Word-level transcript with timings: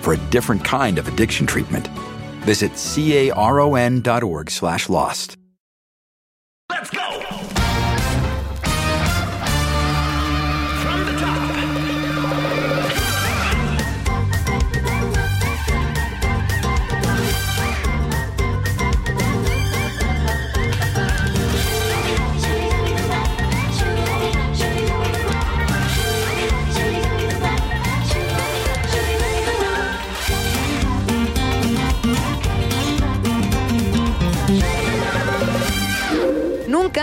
for 0.00 0.14
a 0.14 0.18
different 0.30 0.64
kind 0.64 0.98
of 0.98 1.08
addiction 1.08 1.46
treatment. 1.46 1.88
Visit 2.42 2.72
caron.org 2.72 4.50
slash 4.50 4.88
lost. 4.88 5.36
Let's 6.70 6.90
go! 6.90 7.07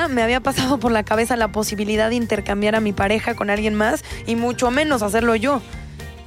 Me 0.10 0.22
había 0.22 0.40
pasado 0.40 0.80
por 0.80 0.92
la 0.92 1.04
cabeza 1.04 1.36
la 1.36 1.52
posibilidad 1.52 2.10
de 2.10 2.16
intercambiar 2.16 2.76
a 2.76 2.80
mi 2.80 2.94
pareja 2.94 3.34
con 3.36 3.50
alguien 3.50 3.74
más 3.74 4.04
y 4.28 4.36
mucho 4.36 4.70
menos 4.70 5.02
hacerlo 5.02 5.36
yo. 5.36 5.62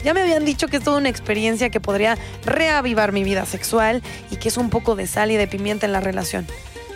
Ya 0.05 0.15
me 0.15 0.21
habían 0.21 0.45
dicho 0.45 0.69
que 0.69 0.79
es 0.79 0.85
toda 0.85 0.99
una 0.99 1.09
experiencia 1.09 1.71
que 1.71 1.81
podría 1.81 2.19
reavivar 2.45 3.13
mi 3.13 3.25
vida 3.25 3.47
sexual 3.47 4.03
y 4.31 4.37
que 4.37 4.49
es 4.49 4.57
un 4.57 4.71
poco 4.71 4.97
de 4.97 5.07
sal 5.07 5.31
y 5.31 5.37
de 5.37 5.47
pimienta 5.47 5.87
en 5.87 5.93
la 5.93 6.01
relación. 6.01 6.47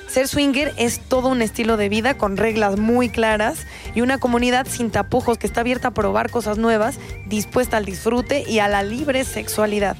Ser 0.09 0.29
swinger 0.29 0.75
es 0.77 1.01
todo 1.01 1.29
un 1.29 1.41
estilo 1.41 1.77
de 1.77 1.89
vida 1.89 2.19
con 2.19 2.37
reglas 2.37 2.79
muy 2.79 3.09
claras 3.09 3.67
y 3.95 4.03
una 4.03 4.19
comunidad 4.19 4.67
sin 4.69 4.91
tapujos 4.91 5.39
que 5.39 5.47
está 5.47 5.61
abierta 5.61 5.89
a 5.89 5.95
probar 5.95 6.31
cosas 6.31 6.59
nuevas, 6.59 6.99
dispuesta 7.27 7.77
al 7.79 7.85
disfrute 7.85 8.45
y 8.47 8.59
a 8.59 8.69
la 8.69 8.83
libre 8.83 9.25
sexualidad. 9.25 9.97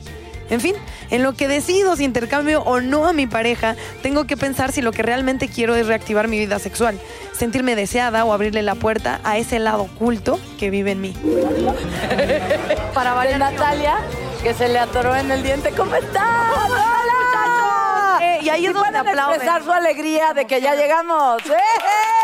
En 0.51 0.61
fin, 0.61 0.75
en 1.11 1.23
lo 1.23 1.33
que 1.33 1.49
decido 1.49 1.97
si 1.97 2.05
intercambio 2.05 2.63
o 2.63 2.81
no 2.81 3.07
a 3.07 3.13
mi 3.13 3.27
pareja, 3.27 3.77
tengo 4.03 4.27
que 4.27 4.37
pensar 4.37 4.73
si 4.73 4.83
lo 4.83 4.93
que 4.93 5.03
realmente 5.03 5.49
quiero 5.49 5.75
es 5.75 5.87
reactivar 5.87 6.29
mi 6.29 6.39
vida 6.39 6.59
sexual, 6.59 6.99
sentirme 7.33 7.75
deseada 7.75 8.25
o 8.25 8.33
abrirle 8.33 8.63
la 8.63 8.75
puerta 8.75 9.21
a 9.25 9.39
ese 9.39 9.59
lado 9.59 9.83
oculto 9.83 10.39
que 10.59 10.71
vive 10.71 10.93
en 10.93 11.01
mí. 11.01 11.15
Para 12.95 13.15
variar 13.15 13.39
Natalia, 13.39 13.97
que 14.43 14.55
se 14.55 14.69
le 14.69 14.79
atoró 14.79 15.15
en 15.17 15.31
el 15.31 15.43
diente. 15.43 15.71
¿Cómo 15.71 15.95
estás? 15.95 16.23
¡Hola! 16.57 18.19
Eh, 18.21 18.39
y 18.43 18.49
ahí 18.49 18.67
es 18.67 18.75
donde 18.75 18.99
aplauden. 18.99 19.35
expresar 19.35 19.65
su 19.65 19.73
alegría 19.73 20.33
de 20.33 20.47
que 20.47 20.61
ya 20.61 20.75
llegamos. 20.75 21.43
¡Eh! 21.47 21.53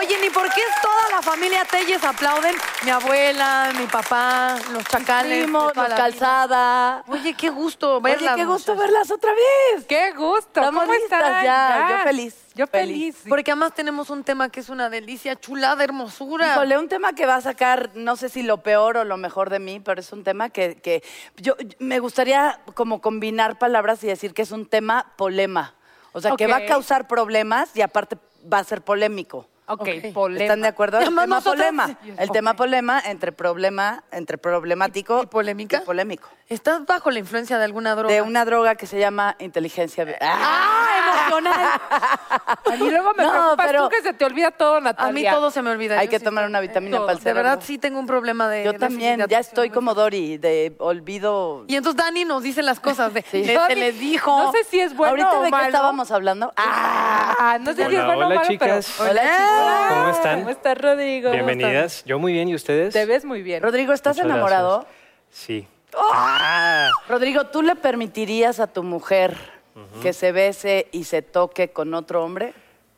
Oye, 0.00 0.16
ni 0.22 0.30
por 0.30 0.48
qué 0.54 0.62
toda 0.80 1.10
la 1.16 1.22
familia 1.22 1.64
Telles 1.66 2.02
aplauden. 2.02 2.54
Mi 2.84 2.90
abuela, 2.90 3.70
mi 3.78 3.86
papá, 3.86 4.56
los 4.72 4.84
chacales. 4.84 5.46
toda 5.50 5.88
los 5.88 5.98
calzada. 5.98 7.04
Oye, 7.06 7.34
qué 7.34 7.50
gusto 7.50 7.96
Oye, 7.96 8.02
verlas. 8.14 8.36
qué 8.36 8.44
gusto 8.46 8.74
verlas 8.76 9.10
otra 9.10 9.30
vez. 9.32 9.84
¡Qué 9.86 10.12
gusto! 10.12 10.60
Estamos 10.60 10.84
¿Cómo 10.84 10.94
listas 10.94 11.20
están? 11.22 11.44
ya. 11.44 11.86
Yo 11.90 12.02
feliz, 12.04 12.34
Yo 12.54 12.66
feliz. 12.66 13.16
feliz. 13.16 13.28
Porque 13.28 13.50
además 13.50 13.74
tenemos 13.74 14.08
un 14.08 14.24
tema 14.24 14.48
que 14.48 14.60
es 14.60 14.70
una 14.70 14.88
delicia, 14.88 15.36
chulada, 15.36 15.84
hermosura. 15.84 16.52
Híjole, 16.54 16.78
un 16.78 16.88
tema 16.88 17.12
que 17.12 17.26
va 17.26 17.34
a 17.36 17.40
sacar, 17.42 17.90
no 17.94 18.16
sé 18.16 18.30
si 18.30 18.42
lo 18.42 18.62
peor 18.62 18.96
o 18.96 19.04
lo 19.04 19.18
mejor 19.18 19.50
de 19.50 19.58
mí, 19.58 19.80
pero 19.80 20.00
es 20.00 20.10
un 20.12 20.24
tema 20.24 20.48
que, 20.48 20.76
que 20.76 21.02
yo 21.36 21.56
me 21.78 21.98
gustaría 21.98 22.58
como 22.72 23.02
combinar 23.02 23.58
palabras 23.58 24.02
y 24.04 24.06
decir 24.06 24.32
que 24.32 24.42
es 24.42 24.50
un 24.50 24.64
tema 24.66 25.12
polema. 25.16 25.74
O 26.12 26.20
sea, 26.22 26.36
que 26.36 26.46
va 26.46 26.56
a 26.56 26.66
causar 26.66 27.06
problemas 27.06 27.76
y 27.76 27.82
aparte 27.82 28.16
va 28.50 28.58
a 28.60 28.64
ser 28.64 28.80
polémico. 28.82 29.46
Ok, 29.72 29.80
Ok. 29.82 30.12
polema. 30.12 30.42
¿Están 30.44 30.60
de 30.62 30.68
acuerdo? 30.68 30.98
El 30.98 31.04
tema 31.14 31.40
polema. 31.40 31.96
El 32.18 32.30
tema 32.30 32.54
polema 32.54 33.00
entre 33.04 33.32
problema, 33.32 34.02
entre 34.10 34.36
problemático 34.38 35.22
¿Y 35.22 35.26
polémica? 35.26 35.78
y 35.78 35.86
polémico. 35.86 36.28
¿Estás 36.48 36.84
bajo 36.84 37.10
la 37.12 37.20
influencia 37.20 37.58
de 37.58 37.64
alguna 37.64 37.94
droga? 37.94 38.12
De 38.12 38.22
una 38.22 38.44
droga 38.44 38.74
que 38.74 38.86
se 38.86 38.98
llama 38.98 39.36
inteligencia. 39.38 40.04
¡Ah! 40.20 40.86
emocional. 41.22 41.80
A 42.70 42.76
mí 42.76 42.90
luego 42.90 43.12
me 43.14 43.22
No, 43.24 43.30
preocupas 43.30 43.66
pero- 43.66 43.82
tú 43.84 43.88
que 43.90 44.02
se 44.02 44.12
te 44.12 44.24
olvida 44.24 44.50
todo, 44.50 44.80
Natalia. 44.80 45.10
A 45.10 45.12
mí 45.12 45.36
todo 45.38 45.50
se 45.50 45.62
me 45.62 45.70
olvida. 45.70 45.98
Hay 45.98 46.06
Yo 46.06 46.10
que 46.10 46.18
sí 46.18 46.24
tomar 46.24 46.46
una 46.46 46.60
vitamina 46.60 46.96
todo. 46.98 47.06
para 47.06 47.18
el 47.18 47.24
De 47.24 47.32
verdad, 47.32 47.60
sí 47.62 47.78
tengo 47.78 47.98
un 48.00 48.06
problema 48.06 48.48
de. 48.48 48.64
Yo 48.64 48.74
también, 48.74 49.24
ya 49.28 49.38
estoy 49.38 49.70
como. 49.70 49.94
Dori, 49.94 50.38
de 50.38 50.74
olvido. 50.78 51.64
Y 51.68 51.76
entonces 51.76 51.96
Dani 52.02 52.24
nos 52.24 52.42
dice 52.42 52.62
las 52.62 52.80
cosas 52.80 53.12
de. 53.14 53.22
Sí. 53.30 53.42
"Eh, 53.48 53.58
se 53.68 53.76
les 53.76 53.98
dijo. 54.00 54.36
No 54.36 54.50
sé 54.52 54.64
si 54.64 54.80
es 54.80 54.96
bueno 54.96 55.10
¿Ahorita 55.10 55.38
o 55.38 55.42
de 55.42 55.50
qué 55.52 55.66
estábamos 55.66 56.10
hablando? 56.10 56.52
¡Ah! 56.56 57.36
Ah, 57.38 57.58
no 57.60 57.72
sé 57.72 57.76
si 57.76 57.82
es 57.82 57.88
Hola, 58.00 58.06
bueno 58.06 58.22
o 58.22 58.26
hola, 58.26 58.34
malo, 58.36 58.48
chicas. 58.48 58.94
pero... 58.98 59.10
Hola, 59.10 59.22
¿Cómo 59.88 60.08
están? 60.10 60.38
¿Cómo 60.40 60.50
estás, 60.50 60.78
Rodrigo? 60.78 61.30
Bienvenidas. 61.30 62.04
Yo 62.04 62.18
muy 62.18 62.32
bien, 62.32 62.48
¿y 62.48 62.54
ustedes? 62.54 62.92
Te 62.92 63.06
ves 63.06 63.24
muy 63.24 63.42
bien. 63.42 63.62
Rodrigo, 63.62 63.92
¿estás 63.92 64.16
Muchas 64.16 64.30
enamorado? 64.30 64.80
gracias. 64.80 64.94
Sí. 65.30 65.68
Ah, 65.96 66.88
Rodrigo, 67.08 67.46
¿tú 67.46 67.62
le 67.62 67.74
permitirías 67.76 68.60
a 68.60 68.66
tu 68.68 68.82
mujer 68.82 69.36
que 70.02 70.12
se 70.12 70.30
bese 70.30 70.88
y 70.92 71.04
se 71.04 71.22
toque 71.22 71.70
con 71.70 71.94
otro 71.94 72.22
hombre? 72.24 72.52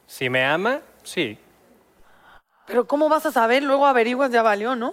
si 0.06 0.28
me 0.28 0.44
ama, 0.44 0.80
sí. 1.02 1.38
Pero 2.66 2.86
¿cómo 2.86 3.08
vas 3.08 3.24
a 3.24 3.32
saber? 3.32 3.62
Luego 3.62 3.86
averiguas, 3.86 4.30
ya 4.30 4.42
valió, 4.42 4.76
¿no? 4.76 4.92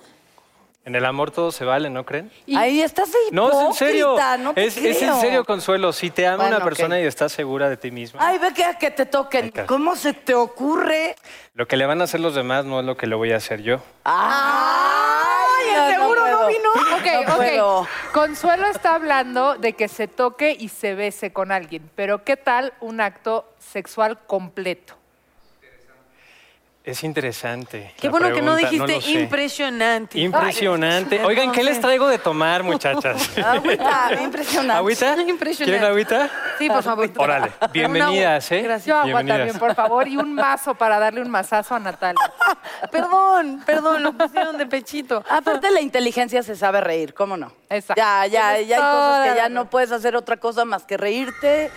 En 0.89 0.95
el 0.95 1.05
amor 1.05 1.29
todo 1.29 1.51
se 1.51 1.65
vale, 1.65 1.91
¿no 1.91 2.03
creen? 2.03 2.31
Ahí 2.57 2.81
estás 2.81 3.11
de 3.11 3.17
No, 3.31 3.51
es 3.51 3.67
en 3.67 3.73
serio. 3.75 4.05
hipócrita, 4.15 4.37
no 4.39 4.53
te 4.55 4.65
es, 4.65 4.75
es 4.75 5.01
en 5.03 5.13
serio, 5.21 5.45
Consuelo. 5.45 5.93
Si 5.93 6.09
te 6.09 6.25
ama 6.25 6.37
Bueno, 6.45 6.55
una 6.55 6.65
persona 6.65 6.95
ok. 6.95 7.01
y 7.03 7.05
estás 7.05 7.31
segura 7.31 7.69
de 7.69 7.77
ti 7.77 7.91
misma, 7.91 8.19
Ay, 8.27 8.39
ve 8.39 8.51
que, 8.55 8.65
que 8.79 8.89
te 8.89 9.05
toquen. 9.05 9.45
Está. 9.45 9.67
¿Cómo 9.67 9.95
se 9.95 10.13
te 10.13 10.33
ocurre? 10.33 11.15
lo 11.53 11.67
que 11.67 11.77
le 11.77 11.85
van 11.85 12.01
a 12.01 12.05
hacer 12.05 12.21
los 12.21 12.33
demás 12.33 12.65
no 12.65 12.79
es 12.79 12.87
lo 12.87 12.97
que 12.97 13.05
le 13.05 13.13
voy 13.15 13.31
a 13.33 13.35
hacer 13.37 13.61
yo. 13.61 13.81
¡Ay, 14.03 15.67
el 15.75 15.93
seguro 15.99 16.21
no 16.27 16.37
puedo. 16.37 16.47
vino. 16.47 16.69
Ok, 16.95 17.05
No 17.27 17.33
ok. 17.33 17.37
puedo. 17.37 17.87
Consuelo 18.11 18.65
está 18.67 18.95
hablando 18.95 19.55
de 19.57 19.73
que 19.73 19.87
se 19.89 20.07
toque 20.07 20.57
y 20.59 20.69
se 20.69 20.95
bese 20.95 21.31
con 21.31 21.51
alguien, 21.51 21.87
pero 21.95 22.23
¿qué 22.23 22.35
tal 22.35 22.73
un 22.81 22.99
acto 22.99 23.45
sexual 23.59 24.19
completo? 24.25 24.95
Es 26.81 27.03
interesante. 27.03 27.93
Qué 27.99 28.07
bueno 28.07 28.33
que 28.33 28.41
no 28.41 28.55
dijiste 28.55 28.99
impresionante. 29.11 30.17
Impresionante. 30.17 31.19
Ay, 31.19 31.25
Oigan, 31.25 31.51
¿qué 31.51 31.61
les 31.61 31.79
traigo 31.81 32.07
de 32.07 32.17
tomar, 32.17 32.63
muchachas? 32.63 33.37
Agüita, 33.45 34.11
impresionante. 34.21 34.73
¿Agüita? 34.73 35.21
Impresionante. 35.21 35.65
¿Quieren 35.65 35.83
agüita? 35.83 36.29
Sí, 36.57 36.69
por 36.69 36.81
favor. 36.81 37.11
Órale, 37.17 37.51
bienvenidas, 37.73 38.51
¿eh? 38.53 38.61
Gracias. 38.61 38.85
Yo 38.85 38.95
agua 38.95 39.05
Bienvenidas. 39.05 39.37
también, 39.39 39.59
por 39.59 39.75
favor, 39.75 40.07
y 40.07 40.15
un 40.15 40.33
mazo 40.33 40.73
para 40.73 40.97
darle 40.99 41.21
un 41.21 41.29
mazazo 41.29 41.75
a 41.75 41.79
Natalia. 41.79 42.31
Perdón, 42.91 43.61
perdón, 43.65 44.01
lo 44.01 44.13
pusieron 44.13 44.57
de 44.57 44.65
pechito. 44.65 45.23
Aparte 45.29 45.69
la 45.71 45.81
inteligencia 45.81 46.41
se 46.43 46.55
sabe 46.55 46.79
reír, 46.79 47.13
¿cómo 47.13 47.35
no? 47.35 47.51
Exacto. 47.69 48.01
Ya, 48.01 48.25
ya, 48.25 48.59
ya 48.61 48.77
hay 48.77 48.81
cosas 48.81 49.29
que 49.29 49.35
ya 49.35 49.49
no 49.49 49.69
puedes 49.69 49.91
hacer 49.91 50.15
otra 50.15 50.37
cosa 50.37 50.63
más 50.63 50.85
que 50.85 50.95
reírte 50.95 51.71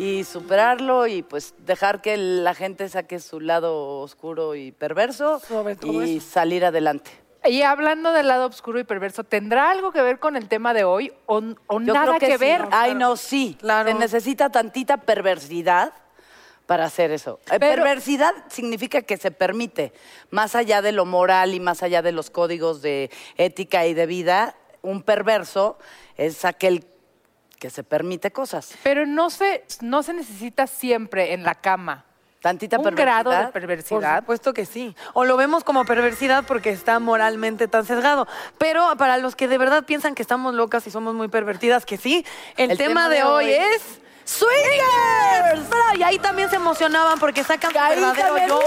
y 0.00 0.24
superarlo 0.24 1.06
y 1.06 1.22
pues 1.22 1.54
dejar 1.58 2.00
que 2.00 2.16
la 2.16 2.54
gente 2.54 2.88
saque 2.88 3.18
su 3.20 3.38
lado 3.40 4.00
oscuro 4.00 4.54
y 4.54 4.72
perverso 4.72 5.40
y 5.82 6.16
eso. 6.16 6.26
salir 6.30 6.64
adelante. 6.64 7.10
Y 7.44 7.62
hablando 7.62 8.12
del 8.12 8.28
lado 8.28 8.46
oscuro 8.46 8.78
y 8.80 8.84
perverso, 8.84 9.24
¿tendrá 9.24 9.70
algo 9.70 9.92
que 9.92 10.02
ver 10.02 10.18
con 10.18 10.36
el 10.36 10.48
tema 10.48 10.74
de 10.74 10.84
hoy 10.84 11.12
o, 11.26 11.42
o 11.66 11.80
Yo 11.80 11.92
nada 11.94 12.16
creo 12.16 12.18
que, 12.18 12.26
que, 12.26 12.32
sí. 12.32 12.38
ver? 12.38 12.68
Ay, 12.70 12.94
no, 12.94 13.16
sí. 13.16 13.56
Claro. 13.60 13.90
Se 13.90 13.94
necesita 13.98 14.50
tantita 14.50 14.98
perversidad 14.98 15.92
para 16.66 16.84
hacer 16.84 17.10
eso. 17.10 17.40
Eh, 17.50 17.56
Pero- 17.58 17.82
Perversidad 17.82 18.32
significa 18.48 19.02
que 19.02 19.16
se 19.16 19.30
permite, 19.30 19.92
más 20.30 20.54
allá 20.54 20.80
de 20.82 20.92
lo 20.92 21.04
moral 21.04 21.54
y 21.54 21.60
más 21.60 21.82
allá 21.82 22.00
de 22.02 22.12
los 22.12 22.30
códigos 22.30 22.80
de 22.82 23.10
ética 23.36 23.86
y 23.86 23.94
de 23.94 24.06
vida, 24.06 24.54
un 24.82 25.02
perverso 25.02 25.78
es 26.16 26.44
aquel 26.44 26.84
que 27.60 27.70
se 27.70 27.84
permite 27.84 28.32
cosas. 28.32 28.72
Pero 28.82 29.06
no 29.06 29.30
se, 29.30 29.64
no 29.82 30.02
se 30.02 30.14
necesita 30.14 30.66
siempre 30.66 31.34
en 31.34 31.44
la 31.44 31.54
cama. 31.54 32.06
Tantita 32.40 32.78
Un 32.78 32.94
grado 32.94 33.30
de 33.30 33.36
perversidad. 33.36 33.52
Por 33.52 33.52
perversidad. 33.52 34.18
supuesto 34.20 34.54
que 34.54 34.64
sí. 34.64 34.96
O 35.12 35.26
lo 35.26 35.36
vemos 35.36 35.62
como 35.62 35.84
perversidad 35.84 36.44
porque 36.46 36.70
está 36.70 36.98
moralmente 36.98 37.68
tan 37.68 37.84
sesgado. 37.84 38.26
Pero 38.56 38.96
para 38.96 39.18
los 39.18 39.36
que 39.36 39.46
de 39.46 39.58
verdad 39.58 39.84
piensan 39.84 40.14
que 40.14 40.22
estamos 40.22 40.54
locas 40.54 40.86
y 40.86 40.90
somos 40.90 41.14
muy 41.14 41.28
pervertidas, 41.28 41.84
que 41.84 41.98
sí, 41.98 42.24
el, 42.56 42.78
tema, 42.78 43.10
de, 43.10 43.24
hoy 43.24 43.50
es... 43.50 44.00
¡Swingers! 44.24 45.68
Y 45.98 46.02
ahí 46.02 46.18
también 46.18 46.48
se 46.48 46.56
emocionaban 46.56 47.18
porque 47.18 47.44
sacan 47.44 47.72
su 47.72 47.78
verdadero 47.78 48.46
yo. 48.46 48.56
¡uh! 48.56 48.60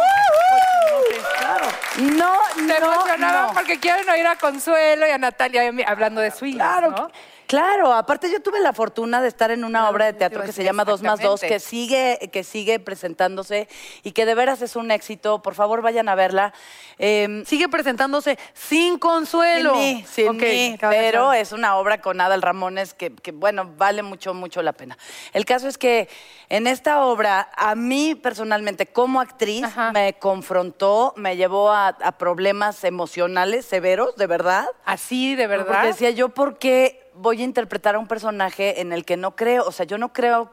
Claro. 1.39 1.65
No, 1.97 2.33
Se 2.55 2.79
no, 2.79 2.93
emocionaban 2.93 3.47
no. 3.47 3.53
porque 3.53 3.79
quieren 3.79 4.07
oír 4.07 4.27
a 4.27 4.35
Consuelo 4.35 5.07
y 5.07 5.09
a 5.09 5.17
Natalia 5.17 5.71
hablando 5.87 6.21
de 6.21 6.29
swing. 6.31 6.55
Claro, 6.55 6.91
¿no? 6.91 7.09
Claro. 7.47 7.93
Aparte 7.93 8.31
yo 8.31 8.41
tuve 8.41 8.59
la 8.59 8.73
fortuna 8.73 9.21
de 9.21 9.27
estar 9.27 9.51
en 9.51 9.63
una 9.63 9.79
Claro, 9.79 9.93
obra 9.95 10.05
de 10.05 10.13
te 10.13 10.19
teatro 10.19 10.43
que 10.43 10.51
se 10.51 10.63
llama 10.63 10.85
Dos 10.85 11.01
más 11.01 11.19
Dos, 11.21 11.41
que 11.41 11.59
sigue, 11.59 12.29
que 12.31 12.43
sigue 12.43 12.79
presentándose 12.79 13.67
y 14.03 14.11
que 14.11 14.25
de 14.25 14.35
veras 14.35 14.61
es 14.61 14.75
un 14.75 14.91
éxito. 14.91 15.41
Por 15.41 15.55
favor, 15.55 15.81
vayan 15.81 16.09
a 16.09 16.15
verla. 16.15 16.53
Eh, 16.99 17.43
Sigue 17.45 17.69
presentándose 17.69 18.37
sin 18.53 18.97
consuelo. 18.99 19.73
Sin 19.75 19.79
mí, 19.97 20.05
sin 20.09 20.29
Ok, 20.29 20.41
mí, 20.41 20.77
cabe 20.79 20.97
pero 20.99 21.33
es 21.33 21.51
una 21.51 21.77
obra 21.77 22.01
con 22.01 22.19
Adal 22.21 22.41
Ramones 22.41 22.93
que, 22.93 23.13
que, 23.13 23.31
bueno, 23.31 23.71
vale 23.77 24.03
mucho, 24.03 24.33
mucho 24.33 24.61
la 24.61 24.73
pena. 24.73 24.97
El 25.33 25.45
caso 25.45 25.67
es 25.67 25.77
que 25.77 26.09
en 26.49 26.67
esta 26.67 27.03
obra, 27.05 27.49
a 27.55 27.75
mí 27.75 28.15
personalmente, 28.15 28.87
como 28.87 29.21
actriz, 29.21 29.63
Ajá. 29.63 29.91
me 29.91 30.13
confrontó, 30.13 31.13
me 31.17 31.35
llevó 31.35 31.71
a, 31.71 31.87
a 31.89 32.11
problemas 32.17 32.83
emocionales 32.83 33.65
severos, 33.65 34.15
de 34.15 34.27
verdad. 34.27 34.65
Así, 34.85 35.35
de 35.35 35.47
Porque 35.47 35.63
verdad. 35.63 35.83
decía 35.85 36.09
yo, 36.11 36.29
¿por 36.29 36.57
qué 36.57 37.02
voy 37.15 37.41
a 37.41 37.45
interpretar 37.45 37.95
a 37.95 37.99
un 37.99 38.07
personaje 38.07 38.81
en 38.81 38.93
el 38.93 39.05
que 39.05 39.17
no 39.17 39.35
creo? 39.35 39.65
O 39.65 39.71
sea, 39.71 39.85
yo 39.85 39.97
no 39.97 40.13
creo, 40.13 40.51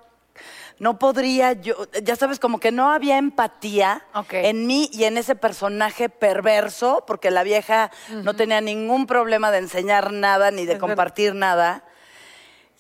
no 0.79 0.99
podría, 0.99 1.53
yo, 1.53 1.77
ya 2.03 2.17
sabes, 2.17 2.39
como 2.39 2.59
que 2.59 2.73
no 2.73 2.91
había 2.91 3.19
empatía 3.19 4.03
en 4.31 4.67
mí 4.67 4.89
y 4.93 5.05
en 5.05 5.19
ese 5.19 5.35
personaje 5.35 6.09
perverso, 6.09 7.05
porque 7.07 7.31
la 7.31 7.43
vieja 7.43 7.91
no 8.23 8.35
tenía 8.35 8.61
ningún 8.61 9.07
problema 9.07 9.51
de 9.51 9.59
enseñar 9.59 10.13
nada 10.13 10.51
ni 10.51 10.67
de 10.67 10.79
compartir 10.79 11.35
nada. 11.35 11.85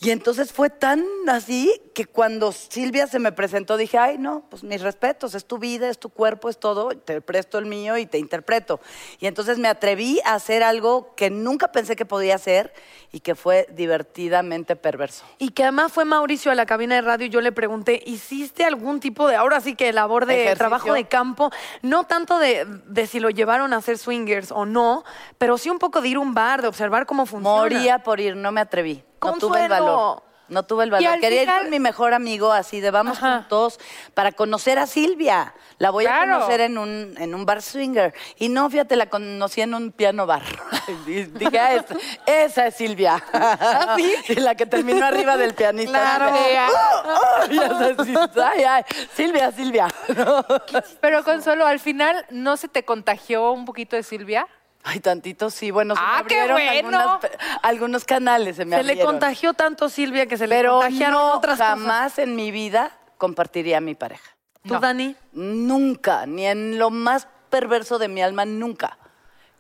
Y 0.03 0.13
entonces 0.13 0.51
fue 0.51 0.71
tan 0.71 1.05
así 1.29 1.71
que 1.95 2.07
cuando 2.07 2.53
Silvia 2.53 3.07
se 3.07 3.19
me 3.19 3.33
presentó 3.33 3.77
dije, 3.77 3.99
ay, 3.99 4.17
no, 4.17 4.45
pues 4.49 4.65
mis 4.65 4.81
respetos, 4.81 5.35
es 5.35 5.45
tu 5.45 5.59
vida, 5.59 5.91
es 5.91 5.99
tu 5.99 6.09
cuerpo, 6.09 6.49
es 6.49 6.59
todo, 6.59 6.89
te 6.89 7.21
presto 7.21 7.59
el 7.59 7.67
mío 7.67 7.99
y 7.99 8.07
te 8.07 8.17
interpreto. 8.17 8.81
Y 9.19 9.27
entonces 9.27 9.59
me 9.59 9.69
atreví 9.69 10.19
a 10.25 10.33
hacer 10.33 10.63
algo 10.63 11.15
que 11.17 11.29
nunca 11.29 11.71
pensé 11.71 11.97
que 11.97 12.07
podía 12.07 12.37
hacer 12.37 12.73
y 13.13 13.21
que 13.21 13.35
fue 13.35 13.67
divertidamente 13.73 14.75
perverso. 14.75 15.27
Y 15.37 15.51
que 15.51 15.65
además 15.65 15.93
fue 15.93 16.07
Mauricio 16.07 16.51
a 16.51 16.55
la 16.55 16.65
cabina 16.65 16.95
de 16.95 17.03
radio 17.03 17.27
y 17.27 17.31
yo 17.31 17.43
le 17.43 17.53
pregunté, 17.53 18.03
¿hiciste 18.07 18.65
algún 18.65 19.01
tipo 19.01 19.29
de, 19.29 19.37
ahora 19.37 19.61
sí 19.61 19.75
que 19.75 19.93
labor 19.93 20.25
de 20.25 20.33
Ejercicio. 20.33 20.57
trabajo 20.57 20.95
de 20.95 21.05
campo? 21.09 21.51
No 21.83 22.05
tanto 22.05 22.39
de, 22.39 22.67
de 22.87 23.07
si 23.07 23.21
lo 23.21 23.29
llevaron 23.29 23.75
a 23.75 23.77
hacer 23.77 23.99
swingers 23.99 24.51
o 24.51 24.65
no, 24.65 25.05
pero 25.37 25.59
sí 25.59 25.69
un 25.69 25.79
poco 25.79 26.01
de 26.01 26.09
ir 26.09 26.17
a 26.17 26.21
un 26.21 26.33
bar, 26.33 26.63
de 26.63 26.69
observar 26.69 27.05
cómo 27.05 27.27
funciona. 27.27 27.59
Moría 27.59 27.99
por 27.99 28.19
ir, 28.19 28.35
no 28.35 28.51
me 28.51 28.63
atreví. 28.63 29.05
No 29.23 29.35
tuve 29.35 29.63
el 29.65 29.69
valor. 29.69 30.23
No 30.49 30.65
tuve 30.65 30.83
el 30.83 30.91
valor. 30.91 31.13
al 31.13 31.21
Quería 31.21 31.45
ir 31.45 31.49
con 31.49 31.71
mi 31.71 31.79
mejor 31.79 32.13
amigo 32.13 32.51
así 32.51 32.81
de 32.81 32.91
vamos 32.91 33.19
Ajá. 33.19 33.37
juntos 33.37 33.79
para 34.15 34.33
conocer 34.33 34.81
a 34.81 34.89
Silvia. 34.89 35.55
La 35.79 35.91
voy 35.91 36.05
Claro. 36.07 36.33
a 36.33 36.35
conocer 36.39 36.61
en 36.63 36.77
un, 36.77 37.15
en 37.19 37.37
un 37.37 37.47
bar 37.47 37.63
swinger. 37.63 38.13
Y 38.37 38.49
no, 38.49 38.69
fíjate, 38.69 38.97
la 38.97 39.07
conocí 39.09 39.61
en 39.61 39.75
un 39.75 39.93
piano 39.93 40.27
bar. 40.27 40.43
Dije, 41.07 41.57
ah, 41.57 41.75
esa, 41.75 41.95
esa 42.27 42.67
es 42.67 42.75
Silvia. 42.75 43.23
Y 44.29 44.35
la 44.41 44.57
que 44.57 44.67
terminó 44.67 45.07
arriba 45.07 45.37
del 45.37 45.55
pianista. 45.55 45.93
Claro. 46.19 46.33
Dije, 46.37 46.59
"Oh, 46.69 48.23
oh", 48.27 48.43
ay, 48.43 48.65
ay, 48.65 48.83
Silvia, 49.15 49.53
Silvia. 49.53 49.87
Pero 51.01 51.23
Consuelo, 51.23 51.65
al 51.65 51.79
final, 51.79 52.27
¿no 52.31 52.57
se 52.57 52.67
te 52.67 52.85
contagió 52.85 53.53
un 53.53 53.65
poquito 53.65 53.95
de 53.95 54.03
Silvia? 54.03 54.49
Ay, 54.83 55.01
tantito 55.01 55.51
sí. 55.51 55.71
Bueno, 55.71 55.95
se 55.95 56.01
me 56.01 56.07
Ah, 56.07 56.25
qué 56.27 56.41
abrieron 56.41 56.57
bueno. 56.83 56.99
algunas 57.01 57.19
pe- 57.21 57.39
algunos 57.63 58.05
canales. 58.05 58.57
Se, 58.57 58.65
me 58.65 58.77
Se 58.77 58.83
le 58.83 58.99
contagió 59.01 59.53
tanto 59.55 59.89
Silvia 59.89 60.27
que 60.27 60.37
se 60.39 60.47
le 60.47 60.57
Pero 60.57 60.79
contagiaron 60.81 61.13
no, 61.21 61.33
otras 61.35 61.59
cosas. 61.59 61.69
jamás 61.79 62.19
en 62.19 62.35
mi 62.35 62.51
vida 62.51 62.91
compartiría 63.19 63.79
a 63.79 63.81
mi 63.81 63.95
pareja. 63.95 64.31
¿Tú, 64.63 64.75
No. 64.75 64.81
Dani? 64.81 65.15
Nunca, 65.33 66.27
ni 66.27 66.47
en 66.47 66.79
lo 66.79 66.91
más 66.91 67.29
perverso 67.51 67.99
de 67.99 68.09
mi 68.09 68.23
alma, 68.23 68.45
nunca. 68.47 68.97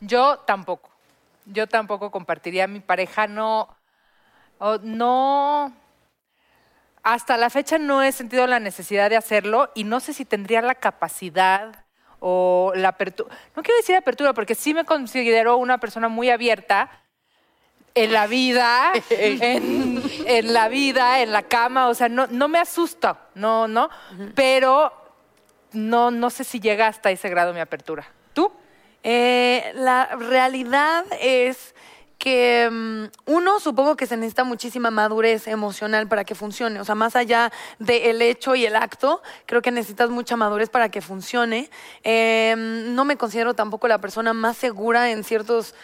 Yo 0.00 0.38
tampoco. 0.38 0.90
Yo 1.46 1.67
tampoco 1.67 2.11
compartiría 2.11 2.64
a 2.64 2.69
mi 2.69 2.81
pareja. 2.81 3.26
No. 3.26 3.69
no. 4.82 5.72
Hasta 7.02 7.37
la 7.37 7.49
fecha 7.50 7.78
no 7.78 8.02
he 8.02 8.12
sentido 8.12 8.46
la 8.46 8.61
necesidad 8.61 9.08
de 9.11 9.17
hacerlo 9.17 9.70
y 9.75 9.84
no 9.84 10.00
sé 10.00 10.12
si 10.12 10.25
tendría 10.25 10.61
la 10.61 10.75
capacidad 10.75 11.84
o 12.20 12.72
la 12.76 12.88
apertura. 12.88 13.34
No 13.56 13.62
quiero 13.62 13.78
decir 13.78 13.96
apertura 13.96 14.32
porque 14.32 14.55
sí 14.55 14.72
me 14.75 14.84
considero 14.84 15.56
una 15.56 15.78
persona 15.78 16.08
muy 16.08 16.31
abierta 16.31 16.90
en 17.94 18.12
la 18.12 18.26
vida, 18.26 18.93
en, 19.11 20.02
en 20.26 20.52
la 20.52 20.69
vida, 20.69 21.22
en 21.22 21.32
la 21.32 21.43
cama. 21.43 21.88
O 21.88 21.94
sea, 21.94 22.08
no, 22.08 22.26
no 22.28 22.49
me 22.49 22.58
asusta, 22.58 23.28
no, 23.34 23.67
no. 23.67 23.90
Pero 24.34 24.93
no, 25.72 26.11
no 26.11 26.31
sé 26.31 26.44
si 26.44 26.61
llega 26.61 26.87
hasta 26.87 27.11
ese 27.11 27.28
grado 27.28 27.52
mi 27.52 27.61
apertura. 27.61 28.06
¿Tú? 28.32 28.52
Eh, 29.02 29.72
la 29.75 30.14
realidad 30.17 31.05
es 31.20 31.75
que 32.20 32.69
mm, 32.70 33.32
uno 33.32 33.58
supongo 33.61 33.96
que 33.96 34.06
se 34.06 34.17
necesita 34.17 34.44
muchísima 34.44 34.90
madurez 34.90 35.49
emocional 35.49 36.06
para 36.06 36.25
que 36.25 36.34
funcione. 36.34 36.78
O 36.78 36.84
sea, 36.84 36.94
más 36.94 37.17
allá 37.17 37.50
del 37.78 38.20
hecho 38.20 38.55
y 38.55 38.67
el 38.67 38.76
acto, 38.76 39.22
creo 39.46 39.62
que 39.62 39.70
necesitas 39.70 40.11
mucha 40.11 40.37
madurez 40.37 40.69
para 40.69 40.90
que 40.90 41.00
funcione. 41.00 41.70
Eh, 42.05 42.55
no 42.56 43.05
me 43.06 43.17
considero 43.17 43.55
tampoco 43.55 43.88
la 43.88 44.02
persona 44.02 44.34
más 44.34 44.58
segura 44.58 45.11
en 45.11 45.25
ciertos 45.25 45.75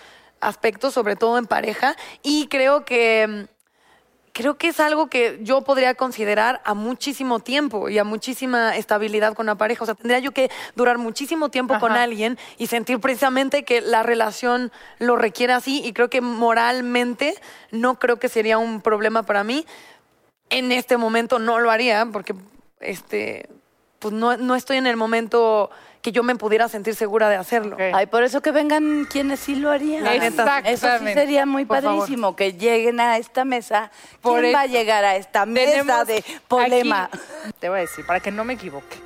aspectos, 0.41 0.93
sobre 0.93 1.17
todo 1.17 1.39
en 1.39 1.47
pareja, 1.47 1.97
y 2.23 2.49
creo 2.49 2.85
que 2.85 3.49
mm, 3.49 3.56
creo 4.37 4.59
que 4.59 4.69
es 4.69 4.81
algo 4.81 5.07
que 5.07 5.39
yo 5.41 5.63
podría 5.63 5.95
considerar 5.95 6.61
a 6.63 6.75
muchísimo 6.75 7.41
tiempo 7.41 7.89
y 7.89 7.99
a 7.99 8.05
muchísima 8.05 8.77
estabilidad 8.77 9.33
con 9.33 9.47
la 9.47 9.55
pareja. 9.55 9.83
O 9.83 9.87
sea, 9.87 9.95
tendría 9.95 10.19
yo 10.19 10.33
que 10.33 10.51
durar 10.75 10.99
muchísimo 10.99 11.49
tiempo 11.49 11.79
con 11.81 11.93
alguien 11.93 12.37
y 12.59 12.67
sentir 12.67 13.01
precisamente 13.01 13.65
que 13.65 13.81
la 13.81 14.03
relación 14.03 14.71
lo 14.99 15.17
requiere 15.17 15.55
así. 15.55 15.81
Y 15.83 15.95
creo 15.95 16.11
que 16.11 16.21
moralmente 16.21 17.35
no 17.71 17.99
creo 17.99 18.19
que 18.19 18.29
sería 18.29 18.59
un 18.59 18.83
problema 18.83 19.23
para 19.23 19.43
mí. 19.43 19.65
En 20.51 20.71
este 20.71 20.99
momento 20.99 21.39
no 21.39 21.59
lo 21.59 21.71
haría 21.71 22.05
porque 22.13 22.35
este, 22.81 23.49
pues 24.11 24.21
no, 24.21 24.37
no 24.37 24.55
estoy 24.55 24.77
en 24.79 24.87
el 24.87 24.97
momento 24.97 25.71
que 26.03 26.13
yo 26.13 26.23
me 26.23 26.37
pudiera 26.37 26.69
sentir 26.69 26.95
segura 26.95 27.29
de 27.29 27.35
hacerlo. 27.37 27.77
Ay, 27.93 28.07
por 28.07 28.23
eso 28.23 28.41
que 28.41 28.53
vengan 28.53 29.07
quienes 29.11 29.41
sí 29.41 29.57
lo 29.57 29.71
harían. 29.73 30.05
Neta. 30.05 30.59
Eso 30.61 30.67
sí 30.67 30.73
Exactamente. 30.73 31.21
sería 31.21 31.47
muy 31.47 31.65
Por 31.65 31.83
favor. 31.83 31.99
padrísimo, 32.01 32.37
que 32.37 32.53
lleguen 32.53 33.01
a 33.01 33.17
esta 33.19 33.45
mesa. 33.45 33.91
Por 34.21 34.41
¿Quién 34.41 34.55
va 34.55 34.61
a 34.61 34.67
llegar 34.67 35.05
a 35.05 35.17
esta 35.17 35.45
mesa 35.47 35.71
Tenemos 35.73 36.07
de 36.07 36.25
polema? 36.47 37.05
aquí- 37.13 37.19
te 37.59 37.69
voy 37.69 37.79
a 37.79 37.81
decir, 37.81 38.07
para 38.07 38.21
que 38.21 38.31
no 38.31 38.45
me 38.45 38.53
equivoque. 38.53 38.99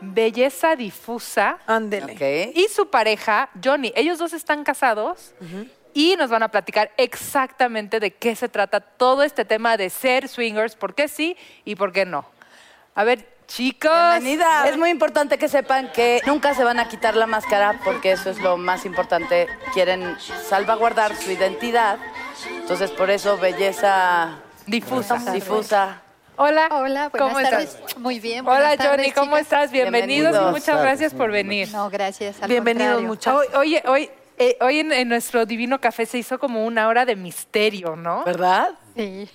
Belleza 0.00 0.76
difusa 0.76 1.58
Ándele. 1.66 2.52
Y 2.54 2.66
su 2.68 2.88
pareja, 2.88 3.50
Johnny. 3.62 3.92
Ellos 3.94 4.18
dos 4.18 4.32
están 4.32 4.64
casados 4.64 5.34
y 5.92 6.16
nos 6.16 6.30
van 6.30 6.42
a 6.42 6.48
platicar 6.48 6.90
exactamente 6.96 8.00
de 8.00 8.12
qué 8.12 8.34
se 8.34 8.48
trata 8.48 8.80
todo 8.80 9.22
este 9.22 9.44
tema 9.44 9.76
de 9.76 9.90
ser 9.90 10.26
swingers, 10.26 10.74
por 10.74 10.94
qué 10.94 11.06
sí 11.06 11.36
y 11.64 11.74
por 11.76 11.92
qué 11.92 12.06
no. 12.06 12.24
A 12.94 13.04
ver, 13.04 13.26
chicos. 13.54 13.90
Bienvenida. 14.12 14.68
Es 14.68 14.78
muy 14.78 14.90
importante 14.90 15.36
que 15.36 15.48
sepan 15.48 15.90
que 15.92 16.20
nunca 16.26 16.54
se 16.54 16.62
van 16.64 16.78
a 16.78 16.88
quitar 16.88 17.16
la 17.16 17.26
máscara 17.26 17.80
porque 17.84 18.12
eso 18.12 18.30
es 18.30 18.38
lo 18.40 18.56
más 18.56 18.86
importante. 18.86 19.48
Quieren 19.74 20.16
salvaguardar 20.48 21.16
su 21.16 21.30
identidad. 21.32 21.98
Entonces, 22.48 22.90
por 22.92 23.10
eso, 23.10 23.36
belleza 23.38 24.36
Difusa. 24.66 25.16
difusa. 25.32 26.00
Hola. 26.36 26.68
Hola, 26.70 27.08
buenas 27.10 27.10
¿Cómo 27.10 27.42
tardes. 27.50 27.74
estás? 27.74 27.98
Muy 27.98 28.20
bien. 28.20 28.46
Hola, 28.46 28.58
buenas 28.60 28.76
tardes, 28.78 28.90
Johnny, 28.96 29.10
¿cómo 29.12 29.26
chicas. 29.32 29.42
estás? 29.42 29.70
Bienvenidos 29.72 30.36
y 30.36 30.50
muchas 30.52 30.80
gracias 30.80 31.12
por 31.12 31.30
venir. 31.32 31.68
No, 31.72 31.90
gracias. 31.90 32.40
Al 32.40 32.48
Bienvenidos, 32.48 33.02
contrario. 33.02 33.08
muchachos. 33.08 33.46
Hoy- 33.56 33.56
Oye, 33.76 33.82
hoy, 33.86 34.10
eh, 34.38 34.56
hoy 34.60 34.78
en, 34.78 34.92
en 34.92 35.08
nuestro 35.08 35.44
divino 35.44 35.80
café 35.80 36.06
se 36.06 36.16
hizo 36.18 36.38
como 36.38 36.64
una 36.64 36.86
hora 36.88 37.04
de 37.04 37.16
misterio, 37.16 37.94
¿no? 37.96 38.22
¿Verdad? 38.24 38.70
Sí. 38.96 39.28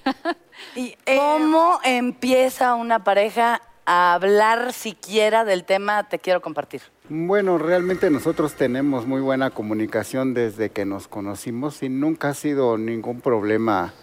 Y, 0.76 0.96
eh, 1.06 1.18
¿Cómo 1.18 1.80
empieza 1.84 2.74
una 2.76 3.04
pareja 3.04 3.62
a 3.86 4.14
hablar 4.14 4.74
siquiera 4.74 5.46
del 5.46 5.64
tema 5.64 6.08
te 6.10 6.20
quiero 6.20 6.42
compartir? 6.42 6.82
Bueno, 7.08 7.58
realmente 7.58 8.10
nosotros 8.10 8.56
tenemos 8.56 9.06
muy 9.06 9.22
buena 9.22 9.52
comunicación 9.52 10.34
desde 10.34 10.70
que 10.70 10.86
nos 10.86 11.08
conocimos 11.08 11.84
y 11.84 11.90
nunca 11.90 12.30
ha 12.30 12.34
sido 12.34 12.78
ningún 12.78 13.22
problema 13.22 13.94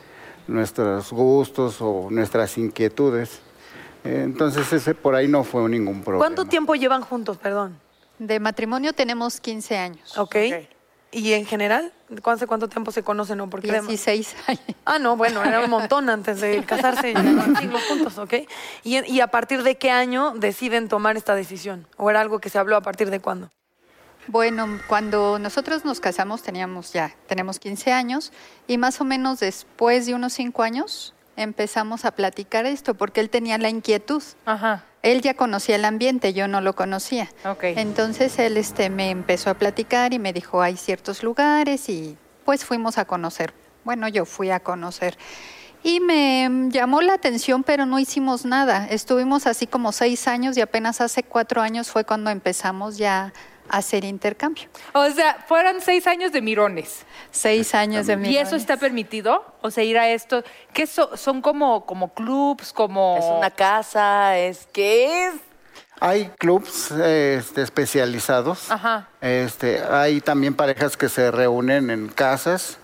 nuestros 0.46 1.12
gustos 1.12 1.78
o 1.80 2.08
nuestras 2.10 2.58
inquietudes. 2.58 3.40
Entonces 4.04 4.72
ese 4.72 4.94
por 4.94 5.14
ahí 5.14 5.28
no 5.28 5.44
fue 5.44 5.68
ningún 5.68 6.02
problema. 6.02 6.18
¿Cuánto 6.18 6.44
tiempo 6.44 6.74
llevan 6.74 7.02
juntos, 7.02 7.36
perdón? 7.38 7.78
De 8.18 8.40
matrimonio 8.40 8.92
tenemos 8.92 9.40
15 9.40 9.78
años. 9.78 10.18
¿Ok? 10.18 10.36
Ok. 10.46 10.71
¿Y 11.12 11.34
en 11.34 11.44
general? 11.44 11.92
¿Hace 12.24 12.46
cuánto 12.46 12.68
tiempo 12.68 12.90
se 12.90 13.02
conocen? 13.02 13.36
¿no? 13.38 13.50
Porque 13.50 13.70
16 13.70 14.34
años. 14.46 14.62
Ah, 14.86 14.98
no, 14.98 15.16
bueno, 15.16 15.44
era 15.44 15.60
un 15.60 15.70
montón 15.70 16.08
antes 16.08 16.40
de 16.40 16.64
casarse 16.66 17.14
siglos 17.60 17.82
juntos, 17.86 18.18
¿ok? 18.18 18.34
¿Y, 18.82 19.04
¿Y 19.04 19.20
a 19.20 19.26
partir 19.28 19.62
de 19.62 19.76
qué 19.76 19.90
año 19.90 20.32
deciden 20.34 20.88
tomar 20.88 21.16
esta 21.16 21.34
decisión? 21.34 21.86
¿O 21.98 22.08
era 22.10 22.22
algo 22.22 22.40
que 22.40 22.48
se 22.48 22.58
habló 22.58 22.76
a 22.76 22.80
partir 22.80 23.10
de 23.10 23.20
cuándo? 23.20 23.50
Bueno, 24.26 24.80
cuando 24.86 25.38
nosotros 25.38 25.84
nos 25.84 26.00
casamos 26.00 26.42
teníamos 26.42 26.92
ya, 26.92 27.14
tenemos 27.26 27.58
15 27.58 27.92
años 27.92 28.32
y 28.66 28.78
más 28.78 29.00
o 29.00 29.04
menos 29.04 29.40
después 29.40 30.06
de 30.06 30.14
unos 30.14 30.32
5 30.32 30.62
años 30.62 31.12
empezamos 31.36 32.04
a 32.04 32.12
platicar 32.12 32.66
esto 32.66 32.94
porque 32.94 33.20
él 33.20 33.30
tenía 33.30 33.58
la 33.58 33.68
inquietud. 33.68 34.22
Ajá. 34.44 34.84
Él 35.02 35.20
ya 35.20 35.34
conocía 35.34 35.76
el 35.76 35.84
ambiente, 35.84 36.32
yo 36.32 36.46
no 36.46 36.60
lo 36.60 36.74
conocía. 36.74 37.28
Entonces 37.62 38.38
él 38.38 38.56
este, 38.56 38.88
me 38.88 39.10
empezó 39.10 39.50
a 39.50 39.54
platicar 39.54 40.12
y 40.12 40.18
me 40.18 40.32
dijo, 40.32 40.62
hay 40.62 40.76
ciertos 40.76 41.22
lugares 41.22 41.88
y 41.88 42.16
pues 42.44 42.64
fuimos 42.64 42.98
a 42.98 43.04
conocer. 43.04 43.52
Bueno, 43.84 44.06
yo 44.06 44.24
fui 44.24 44.50
a 44.50 44.60
conocer. 44.60 45.18
Y 45.84 45.98
me 45.98 46.48
llamó 46.70 47.02
la 47.02 47.14
atención, 47.14 47.64
pero 47.64 47.86
no 47.86 47.98
hicimos 47.98 48.44
nada. 48.44 48.86
Estuvimos 48.88 49.48
así 49.48 49.66
como 49.66 49.90
seis 49.90 50.28
años 50.28 50.56
y 50.56 50.60
apenas 50.60 51.00
hace 51.00 51.24
cuatro 51.24 51.60
años 51.60 51.90
fue 51.90 52.04
cuando 52.04 52.30
empezamos 52.30 52.96
ya 52.96 53.32
hacer 53.68 54.04
intercambio. 54.04 54.68
O 54.92 55.08
sea, 55.10 55.44
fueron 55.48 55.80
seis 55.80 56.06
años 56.06 56.32
de 56.32 56.42
mirones. 56.42 57.04
Seis 57.30 57.74
años 57.74 58.06
de 58.06 58.16
mi 58.16 58.30
¿Y 58.30 58.36
eso 58.38 58.56
está 58.56 58.76
permitido? 58.76 59.44
O 59.62 59.70
sea, 59.70 59.84
ir 59.84 59.98
a 59.98 60.08
esto. 60.10 60.42
¿Qué 60.72 60.86
so- 60.86 61.16
son 61.16 61.40
como, 61.42 61.86
como 61.86 62.12
clubs, 62.12 62.72
como. 62.72 63.16
Es 63.18 63.24
una 63.24 63.50
casa, 63.50 64.38
es 64.38 64.66
que 64.72 65.26
es. 65.26 65.34
Hay 66.00 66.30
clubs 66.38 66.90
este, 66.90 67.62
especializados. 67.62 68.70
Ajá. 68.70 69.08
Este, 69.20 69.80
hay 69.82 70.20
también 70.20 70.54
parejas 70.54 70.96
que 70.96 71.08
se 71.08 71.30
reúnen 71.30 71.90
en 71.90 72.08
casas. 72.08 72.78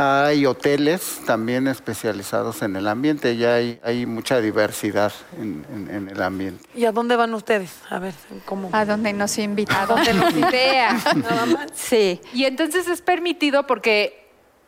Hay 0.00 0.46
hoteles 0.46 1.22
también 1.26 1.66
especializados 1.66 2.62
en 2.62 2.76
el 2.76 2.86
ambiente. 2.86 3.36
Ya 3.36 3.54
hay, 3.56 3.80
hay 3.82 4.06
mucha 4.06 4.40
diversidad 4.40 5.12
en, 5.36 5.66
en- 5.74 5.92
en 5.92 6.08
el 6.08 6.22
ambiente. 6.22 6.64
¿Y 6.76 6.84
a 6.84 6.92
dónde 6.92 7.16
van 7.16 7.34
ustedes? 7.34 7.72
A 7.90 7.98
ver, 7.98 8.14
¿cómo? 8.44 8.70
A 8.72 8.84
donde 8.84 9.12
nos 9.12 9.36
invitan. 9.38 9.76
A 9.76 9.86
donde 9.86 10.14
los 10.14 10.32
idea. 10.36 10.92
Nada 11.16 11.46
más. 11.46 11.66
Sí. 11.74 12.20
Y 12.32 12.44
entonces 12.44 12.86
es 12.86 13.02
permitido 13.02 13.66
porque, 13.66 14.24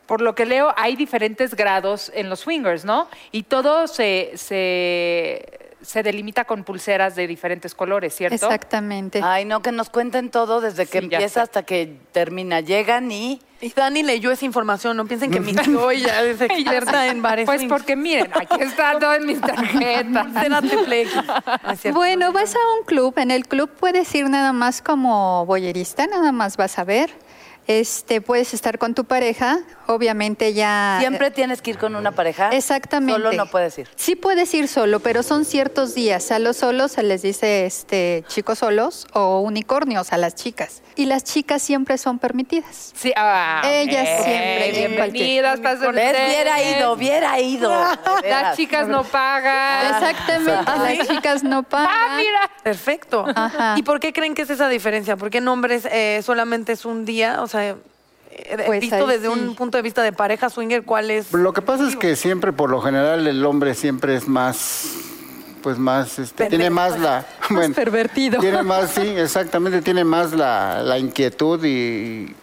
por 0.06 0.20
lo 0.20 0.34
que 0.34 0.46
leo, 0.46 0.74
hay 0.76 0.96
diferentes 0.96 1.54
grados 1.54 2.10
en 2.12 2.28
los 2.28 2.40
swingers, 2.40 2.84
¿no? 2.84 3.06
Y 3.30 3.44
todo 3.44 3.86
se, 3.86 4.32
se, 4.34 5.59
se 5.82 6.02
delimita 6.02 6.44
con 6.44 6.64
pulseras 6.64 7.16
de 7.16 7.26
diferentes 7.26 7.74
colores, 7.74 8.14
¿cierto? 8.14 8.34
Exactamente. 8.34 9.20
Ay, 9.22 9.44
no, 9.44 9.62
que 9.62 9.72
nos 9.72 9.90
cuenten 9.90 10.30
todo 10.30 10.60
desde 10.60 10.86
que 10.86 10.98
Sí, 10.98 11.04
empieza 11.04 11.42
hasta 11.42 11.62
que 11.62 11.96
termina. 12.12 12.60
Llegan 12.60 13.10
y. 13.10 13.40
Y 13.62 13.70
Dani 13.70 14.02
leyó 14.02 14.30
esa 14.30 14.46
información, 14.46 14.96
no 14.96 15.04
piensen 15.06 15.30
que 15.30 15.40
mintió 15.40 15.92
y 15.92 16.00
ya 16.00 16.22
es 16.22 16.40
experta 16.40 17.08
en 17.08 17.20
bares. 17.20 17.46
Pues 17.46 17.64
porque 17.64 17.94
miren, 17.96 18.30
aquí 18.34 18.62
está 18.62 18.98
todo 18.98 19.14
en 19.14 19.26
mis 19.26 19.40
tarjetas. 19.40 20.26
Bueno, 21.92 22.32
vas 22.32 22.54
a 22.54 22.58
un 22.78 22.84
club, 22.86 23.18
en 23.18 23.30
el 23.30 23.46
club 23.46 23.70
puedes 23.78 24.14
ir 24.14 24.28
nada 24.28 24.52
más 24.52 24.80
como 24.82 25.44
boyerista, 25.46 26.06
nada 26.06 26.32
más 26.32 26.56
vas 26.56 26.78
a 26.78 26.84
ver. 26.84 27.10
Este, 27.70 28.20
puedes 28.20 28.52
estar 28.52 28.80
con 28.80 28.94
tu 28.94 29.04
pareja, 29.04 29.60
obviamente 29.86 30.54
ya 30.54 30.96
Siempre 30.98 31.30
tienes 31.30 31.62
que 31.62 31.70
ir 31.70 31.78
con 31.78 31.94
una 31.94 32.10
pareja. 32.10 32.48
Exactamente. 32.48 33.12
Solo 33.22 33.32
no 33.32 33.46
puedes 33.46 33.78
ir. 33.78 33.88
Sí 33.94 34.16
puedes 34.16 34.52
ir 34.54 34.66
solo, 34.66 34.98
pero 34.98 35.22
son 35.22 35.44
ciertos 35.44 35.94
días. 35.94 36.32
A 36.32 36.40
los 36.40 36.56
solos 36.56 36.90
se 36.90 37.04
les 37.04 37.22
dice 37.22 37.66
este 37.66 38.24
chicos 38.26 38.58
solos 38.58 39.06
o 39.12 39.38
unicornios 39.42 40.12
a 40.12 40.16
las 40.16 40.34
chicas. 40.34 40.82
Y 40.96 41.06
las 41.06 41.22
chicas 41.22 41.62
siempre 41.62 41.96
son 41.96 42.18
permitidas. 42.18 42.92
Sí, 42.92 43.12
ah, 43.16 43.62
Ellas 43.64 44.04
eh, 44.04 44.20
siempre, 44.24 44.88
Bienvenidas, 44.88 45.60
pasen. 45.60 45.90
Hubiera 45.90 46.60
ido, 46.60 46.92
hubiera 46.92 47.38
ido. 47.38 47.70
Las 48.28 48.56
chicas 48.56 48.88
no 48.88 49.04
pagan. 49.04 49.94
Exactamente, 49.94 50.98
las 50.98 51.08
chicas 51.08 51.44
no 51.44 51.62
pagan. 51.62 51.88
Ah, 51.88 52.16
mira. 52.16 52.40
Perfecto. 52.64 53.24
Ajá. 53.34 53.74
¿Y 53.78 53.82
por 53.82 54.00
qué 54.00 54.12
creen 54.12 54.34
que 54.34 54.42
es 54.42 54.50
esa 54.50 54.68
diferencia? 54.68 55.16
¿Por 55.16 55.30
qué 55.30 55.38
en 55.38 55.48
hombres 55.48 55.86
eh, 55.90 56.20
solamente 56.24 56.72
es 56.72 56.84
un 56.84 57.04
día? 57.04 57.42
O 57.42 57.46
sea, 57.46 57.59
eh, 57.68 57.76
Pues 58.66 58.80
visto 58.80 59.06
desde 59.06 59.32
sí. 59.32 59.40
un 59.40 59.54
punto 59.54 59.78
de 59.78 59.82
vista 59.82 60.02
de 60.02 60.12
pareja 60.12 60.50
swinger, 60.50 60.84
¿cuál 60.84 61.10
es? 61.10 61.32
Lo 61.32 61.52
que 61.52 61.62
pasa 61.62 61.88
es 61.88 61.96
que 61.96 62.16
siempre, 62.16 62.52
por 62.52 62.70
lo 62.70 62.80
general, 62.80 63.26
el 63.26 63.44
hombre 63.44 63.74
siempre 63.74 64.16
es 64.16 64.28
más, 64.28 64.92
pues 65.62 65.78
más, 65.78 66.18
este, 66.18 66.46
tiene 66.46 66.70
más 66.70 66.98
la, 66.98 67.26
bueno, 67.50 67.74
pervertido. 67.74 68.40
tiene 68.40 68.62
más, 68.62 68.90
sí, 68.90 69.02
exactamente, 69.02 69.82
tiene 69.82 70.04
más 70.04 70.32
la, 70.32 70.82
la 70.82 70.98
inquietud 70.98 71.64
y, 71.64 72.34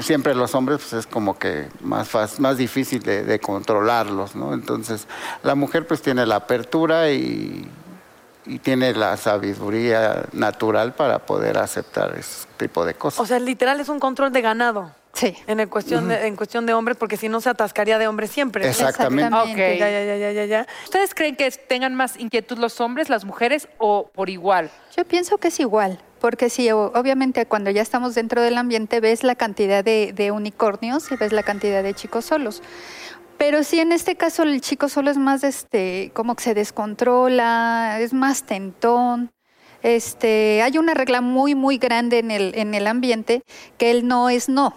siempre 0.00 0.32
los 0.32 0.54
hombres, 0.54 0.78
pues 0.78 0.92
es 0.92 1.06
como 1.08 1.36
que 1.36 1.66
más 1.80 2.08
fácil, 2.08 2.40
más 2.40 2.56
difícil 2.56 3.02
de, 3.02 3.24
de 3.24 3.40
controlarlos, 3.40 4.36
¿no? 4.36 4.54
Entonces, 4.54 5.08
la 5.42 5.56
mujer 5.56 5.88
pues 5.88 6.02
tiene 6.02 6.24
la 6.24 6.36
apertura 6.36 7.10
y, 7.10 7.68
y 8.48 8.58
tiene 8.58 8.94
la 8.94 9.16
sabiduría 9.16 10.24
natural 10.32 10.94
para 10.94 11.20
poder 11.20 11.58
aceptar 11.58 12.16
ese 12.18 12.48
tipo 12.56 12.84
de 12.84 12.94
cosas. 12.94 13.20
O 13.20 13.26
sea, 13.26 13.38
literal 13.38 13.78
es 13.78 13.88
un 13.88 14.00
control 14.00 14.32
de 14.32 14.40
ganado. 14.40 14.90
Sí. 15.12 15.34
En, 15.46 15.58
el 15.58 15.68
cuestión 15.68 16.08
de, 16.08 16.26
en 16.26 16.36
cuestión 16.36 16.64
de 16.64 16.74
hombres, 16.74 16.96
porque 16.96 17.16
si 17.16 17.28
no 17.28 17.40
se 17.40 17.50
atascaría 17.50 17.98
de 17.98 18.06
hombres 18.06 18.30
siempre. 18.30 18.68
Exactamente. 18.68 19.24
Exactamente. 19.24 19.72
Ok. 19.72 19.78
Ya, 19.80 19.90
ya, 19.90 20.16
ya, 20.16 20.32
ya, 20.32 20.44
ya. 20.44 20.66
¿Ustedes 20.84 21.14
creen 21.14 21.34
que 21.34 21.50
tengan 21.50 21.94
más 21.94 22.18
inquietud 22.18 22.58
los 22.58 22.80
hombres, 22.80 23.08
las 23.08 23.24
mujeres 23.24 23.68
o 23.78 24.10
por 24.14 24.30
igual? 24.30 24.70
Yo 24.96 25.04
pienso 25.04 25.38
que 25.38 25.48
es 25.48 25.58
igual, 25.58 25.98
porque 26.20 26.50
sí, 26.50 26.70
obviamente 26.70 27.46
cuando 27.46 27.70
ya 27.70 27.82
estamos 27.82 28.14
dentro 28.14 28.42
del 28.42 28.56
ambiente 28.58 29.00
ves 29.00 29.24
la 29.24 29.34
cantidad 29.34 29.82
de, 29.82 30.12
de 30.14 30.30
unicornios 30.30 31.10
y 31.10 31.16
ves 31.16 31.32
la 31.32 31.42
cantidad 31.42 31.82
de 31.82 31.94
chicos 31.94 32.24
solos. 32.24 32.62
Pero 33.38 33.62
sí, 33.62 33.78
en 33.78 33.92
este 33.92 34.16
caso 34.16 34.42
el 34.42 34.60
chico 34.60 34.88
solo 34.88 35.10
es 35.10 35.16
más, 35.16 35.44
este, 35.44 36.10
como 36.12 36.34
que 36.34 36.42
se 36.42 36.54
descontrola, 36.54 37.98
es 38.00 38.12
más 38.12 38.42
tentón. 38.42 39.30
Este, 39.82 40.60
hay 40.62 40.76
una 40.76 40.92
regla 40.92 41.20
muy, 41.20 41.54
muy 41.54 41.78
grande 41.78 42.18
en 42.18 42.32
el, 42.32 42.52
en 42.56 42.74
el 42.74 42.88
ambiente 42.88 43.42
que 43.78 43.92
el 43.92 44.08
no 44.08 44.28
es 44.28 44.48
no. 44.48 44.74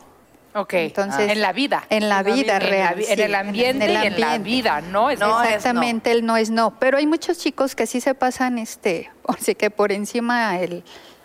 Ok. 0.53 0.73
Entonces, 0.73 1.31
en 1.31 1.41
la 1.41 1.53
vida. 1.53 1.85
En 1.89 2.07
la 2.07 2.21
vida 2.21 2.41
En 2.41 2.47
la 2.47 2.59
real. 2.59 2.99
En, 2.99 3.05
sí, 3.05 3.21
el 3.21 3.35
ambiente 3.35 3.85
en 3.85 3.97
el 3.97 4.03
y 4.03 4.07
en 4.07 4.19
la 4.19 4.37
vida, 4.37 4.81
¿no? 4.81 5.09
Es 5.09 5.19
No, 5.19 5.41
es 5.41 5.49
no. 5.49 5.55
Exactamente, 5.55 6.11
el 6.11 6.23
no 6.23 6.37
es 6.37 6.51
no. 6.51 6.77
Pero 6.77 6.97
hay 6.97 7.07
muchos 7.07 7.39
chicos 7.39 7.73
que 7.73 7.87
sí 7.87 7.99
se 7.99 8.13
pasan, 8.13 8.59
este, 8.59 9.09
así 9.27 9.55
que 9.55 9.71
por 9.71 9.91
encima 9.91 10.59
el, 10.59 10.83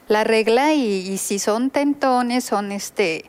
la 0.09 0.25
regla 0.25 0.73
y, 0.73 1.11
y 1.11 1.19
si 1.19 1.39
son 1.39 1.69
tentones, 1.71 2.45
son 2.45 2.73
este 2.73 3.27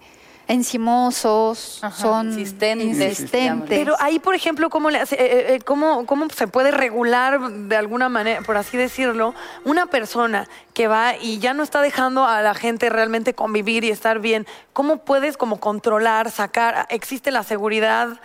encimosos, 0.48 1.82
son 1.96 2.28
Insistentes, 2.28 2.88
insistentes. 2.88 3.78
Pero 3.80 3.96
ahí, 4.00 4.20
por 4.20 4.36
ejemplo, 4.36 4.70
¿cómo, 4.70 4.90
le 4.90 5.00
hace- 5.00 5.16
eh, 5.16 5.56
eh, 5.56 5.60
cómo, 5.66 6.06
¿cómo 6.06 6.28
se 6.30 6.48
puede 6.48 6.72
regular 6.72 7.40
de 7.52 7.76
alguna 7.76 8.10
manera, 8.10 8.42
por 8.42 8.58
así 8.58 8.78
decirlo, 8.78 9.34
una 9.66 9.88
persona 9.88 10.48
que 10.74 10.88
va 10.88 11.16
y 11.18 11.40
ya 11.40 11.54
no 11.54 11.64
está 11.64 11.82
dejando 11.82 12.26
a 12.26 12.42
la 12.42 12.54
gente 12.54 12.90
realmente 12.90 13.34
convivir 13.34 13.84
y 13.84 13.90
estar 13.90 14.20
bien? 14.20 14.48
¿Cómo 14.74 14.98
puedes 14.98 15.38
como 15.38 15.60
controlar, 15.60 16.32
sacar? 16.32 16.88
¿Existe 16.90 17.32
la 17.32 17.44
seguridad? 17.44 18.20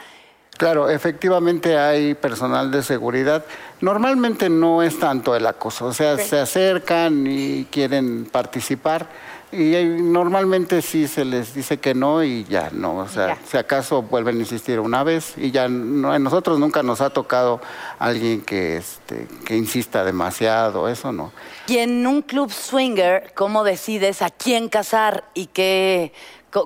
Claro, 0.59 0.91
efectivamente 0.91 1.79
hay 1.79 2.15
personal 2.15 2.71
de 2.71 2.83
seguridad. 2.83 3.43
Normalmente 3.81 4.49
no 4.51 4.83
es 4.83 4.99
tanto 4.99 5.35
el 5.35 5.47
acoso, 5.47 5.87
o 5.87 5.93
sea, 5.95 6.19
se 6.19 6.39
acercan 6.39 7.27
y 7.27 7.65
quieren 7.71 8.27
participar 8.31 9.09
y 9.53 9.85
normalmente 10.01 10.81
sí 10.83 11.07
se 11.07 11.25
les 11.25 11.55
dice 11.55 11.79
que 11.79 11.95
no 11.95 12.23
y 12.25 12.45
ya 12.45 12.71
no, 12.73 12.97
o 12.99 13.09
sea, 13.09 13.29
Ya. 13.29 13.39
si 13.47 13.57
acaso 13.59 14.03
vuelven 14.03 14.37
a 14.37 14.41
insistir 14.41 14.81
una 14.81 15.05
vez 15.05 15.35
y 15.37 15.51
ya 15.51 15.69
no, 15.69 16.11
a 16.11 16.19
nosotros 16.19 16.59
nunca 16.59 16.83
nos 16.83 17.01
ha 17.01 17.11
tocado 17.11 17.61
alguien 17.99 18.41
que 18.41 18.79
este 18.79 19.29
que 19.45 19.57
insista 19.57 20.05
demasiado, 20.05 20.89
eso 20.89 21.13
no. 21.13 21.33
Y 21.67 21.79
en 21.79 22.07
un 22.07 22.23
club 22.23 22.51
swinger, 22.51 23.33
¿cómo 23.35 23.63
decides 23.65 24.23
a 24.23 24.31
quién 24.31 24.69
casar 24.69 25.25
y 25.35 25.47
qué? 25.47 26.13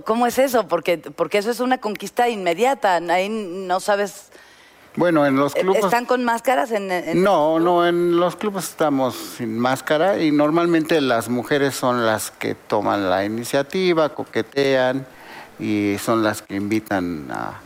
¿Cómo 0.05 0.27
es 0.27 0.39
eso? 0.39 0.67
Porque, 0.67 0.99
porque 0.99 1.39
eso 1.39 1.51
es 1.51 1.61
una 1.61 1.79
conquista 1.79 2.29
inmediata. 2.29 2.97
Ahí 2.97 3.29
no 3.29 3.79
sabes. 3.79 4.31
Bueno, 4.97 5.27
en 5.27 5.37
los 5.37 5.55
clubes 5.55 5.85
¿Están 5.85 6.07
con 6.07 6.25
máscaras 6.25 6.71
en, 6.73 6.91
en- 6.91 7.23
No, 7.23 7.61
no, 7.61 7.87
en 7.87 8.17
los 8.19 8.37
clubes 8.37 8.65
estamos 8.65 9.15
sin 9.15 9.59
máscara 9.59 10.23
y 10.23 10.31
normalmente 10.33 11.01
las 11.01 11.29
mujeres 11.29 11.75
son 11.75 12.07
las 12.07 12.31
que 12.31 12.55
toman 12.55 13.11
la 13.11 13.25
iniciativa, 13.25 14.09
coquetean 14.11 15.07
y 15.59 15.97
son 16.03 16.23
las 16.23 16.41
que 16.43 16.55
invitan 16.57 17.29
a, 17.31 17.61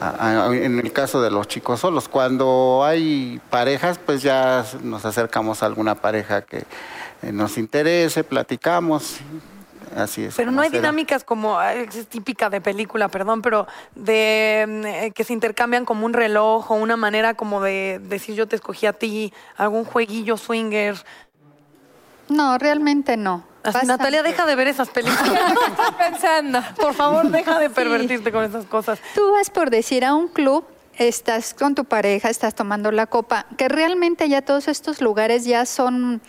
a- 0.00 0.46
a- 0.48 0.56
en 0.56 0.78
el 0.78 0.92
caso 0.92 1.20
de 1.20 1.30
los 1.30 1.48
chicos 1.48 1.80
solos. 1.80 2.08
Cuando 2.08 2.82
hay 2.84 3.40
parejas, 3.50 3.98
pues 4.04 4.22
ya 4.22 4.64
nos 4.82 5.04
acercamos 5.04 5.62
a 5.62 5.66
alguna 5.66 5.94
pareja 5.96 6.42
que 6.42 6.64
eh, 7.22 7.32
nos 7.32 7.58
interese, 7.58 8.24
platicamos. 8.24 9.18
Así 9.96 10.24
es. 10.24 10.34
Pero 10.34 10.50
no 10.50 10.62
hay 10.62 10.70
dinámicas 10.70 11.24
como, 11.24 11.60
es 11.60 12.06
típica 12.06 12.48
de 12.50 12.60
película, 12.60 13.08
perdón, 13.08 13.42
pero 13.42 13.66
de 13.94 14.64
mm, 14.68 14.86
eh, 14.86 15.12
que 15.12 15.24
se 15.24 15.32
intercambian 15.32 15.84
como 15.84 16.06
un 16.06 16.12
reloj 16.12 16.70
o 16.70 16.74
una 16.74 16.96
manera 16.96 17.34
como 17.34 17.60
de 17.60 18.00
decir 18.02 18.34
yo 18.34 18.46
te 18.46 18.56
escogí 18.56 18.86
a 18.86 18.92
ti, 18.92 19.32
algún 19.56 19.84
jueguillo 19.84 20.36
swinger. 20.36 20.96
No, 22.28 22.58
realmente 22.58 23.16
no. 23.16 23.44
Así, 23.62 23.86
Natalia, 23.86 24.22
deja 24.22 24.46
de 24.46 24.54
ver 24.54 24.68
esas 24.68 24.88
películas. 24.88 25.28
Estoy 25.68 25.92
pensando. 25.98 26.62
Por 26.76 26.94
favor, 26.94 27.28
deja 27.28 27.58
de 27.58 27.68
pervertirte 27.68 28.32
con 28.32 28.44
esas 28.44 28.64
cosas. 28.64 28.98
Tú 29.14 29.32
vas 29.32 29.50
por 29.50 29.70
decir 29.70 30.04
a 30.04 30.14
un 30.14 30.28
club, 30.28 30.64
estás 30.96 31.52
con 31.54 31.74
tu 31.74 31.84
pareja, 31.84 32.30
estás 32.30 32.54
tomando 32.54 32.90
la 32.92 33.06
copa, 33.06 33.46
que 33.58 33.68
realmente 33.68 34.28
ya 34.28 34.42
todos 34.42 34.68
estos 34.68 35.00
lugares 35.00 35.44
ya 35.44 35.66
son 35.66 36.22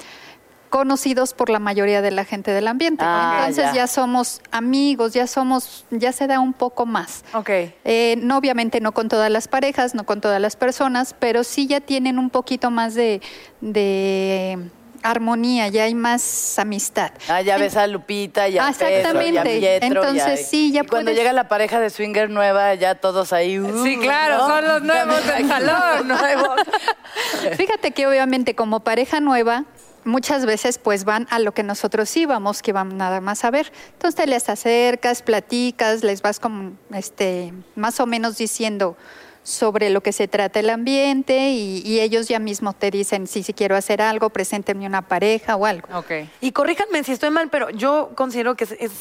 conocidos 0.72 1.36
por 1.36 1.52
la 1.52 1.60
mayoría 1.60 2.02
de 2.02 2.10
la 2.10 2.26
gente 2.26 2.50
del 2.50 2.68
ambiente. 2.68 3.04
Ah, 3.06 3.36
Entonces 3.42 3.66
ya. 3.66 3.74
ya. 3.74 3.88
somos 3.88 4.42
amigos, 4.50 5.14
ya 5.14 5.28
somos, 5.28 5.86
ya 5.92 6.12
se 6.14 6.26
da 6.26 6.40
un 6.40 6.54
poco 6.54 6.88
más. 6.88 7.24
Ok. 7.36 7.50
Eh, 7.84 8.16
no, 8.24 8.38
obviamente 8.38 8.80
no 8.82 8.92
con 8.94 9.08
todas 9.10 9.30
las 9.30 9.48
parejas, 9.48 9.94
no 9.94 10.06
con 10.06 10.20
todas 10.22 10.42
las 10.42 10.56
personas, 10.56 11.14
pero 11.20 11.44
sí 11.44 11.68
ya 11.68 11.82
tienen 11.82 12.18
un 12.18 12.32
poquito 12.32 12.72
más 12.72 12.96
de, 12.96 13.22
de 13.60 14.58
armonía, 15.04 15.68
ya 15.68 15.84
hay 15.86 15.96
más 15.96 16.58
amistad. 16.60 17.12
Ah, 17.28 17.42
ya 17.42 17.58
ves 17.58 17.76
a 17.76 17.88
Lupita 17.88 18.48
y 18.48 18.58
a 18.60 18.68
Ah, 18.68 18.72
Pedro 18.72 18.90
y 18.90 18.94
a 18.94 18.98
exactamente. 19.00 19.58
Y 19.60 19.66
a- 19.66 19.76
Entonces, 19.78 20.48
sí, 20.48 20.72
ya 20.72 20.84
y 20.84 20.88
cuando 20.88 21.10
puedes- 21.12 21.18
llega 21.18 21.34
la 21.34 21.48
pareja 21.48 21.80
de 21.80 21.90
swinger 21.90 22.30
nueva, 22.30 22.76
ya 22.76 22.96
todos 22.96 23.34
ahí. 23.34 23.60
uh, 23.60 23.84
Sí, 23.84 23.98
claro, 23.98 24.38
¿no? 24.38 24.48
son 24.48 24.68
los 24.68 24.82
nuevos 24.84 25.26
del 25.28 25.48
salón. 25.48 26.08
nuevos. 26.08 26.60
Fíjate 27.58 27.92
que 27.92 28.08
obviamente 28.08 28.56
como 28.56 28.82
pareja 28.82 29.20
nueva, 29.20 29.66
muchas 30.04 30.46
veces 30.46 30.78
pues 30.78 31.06
van 31.06 31.28
a 31.30 31.40
lo 31.40 31.54
que 31.54 31.64
nosotros 31.64 32.16
íbamos, 32.18 32.62
que 32.62 32.74
van 32.74 32.98
nada 32.98 33.22
más 33.22 33.44
a 33.44 33.52
ver. 33.52 33.72
Entonces 33.94 34.16
te 34.16 34.28
les 34.28 34.50
acercas, 34.50 35.22
platicas, 35.22 36.04
les 36.04 36.22
vas 36.22 36.40
como 36.40 36.74
este 36.94 37.54
más 37.76 38.00
o 38.00 38.06
menos 38.06 38.38
diciendo 38.38 38.98
sobre 39.44 39.90
lo 39.90 40.02
que 40.02 40.12
se 40.12 40.28
trata 40.28 40.60
el 40.60 40.70
ambiente 40.70 41.50
y, 41.50 41.82
y 41.86 42.00
ellos 42.00 42.28
ya 42.28 42.40
mismo 42.40 42.74
te 42.74 42.92
dicen 42.92 43.28
si, 43.28 43.44
si 43.44 43.54
quiero 43.54 43.76
hacer 43.76 44.02
algo, 44.02 44.30
presénteme 44.30 44.86
una 44.86 45.02
pareja 45.02 45.56
o 45.56 45.66
algo. 45.66 45.88
Ok. 45.98 46.12
Y 46.42 46.52
corríjanme 46.52 47.04
si 47.04 47.12
estoy 47.12 47.32
mal, 47.32 47.50
pero 47.50 47.70
yo 47.72 48.12
considero 48.16 48.56
que 48.56 48.66
es, 48.66 48.72
es 48.74 48.92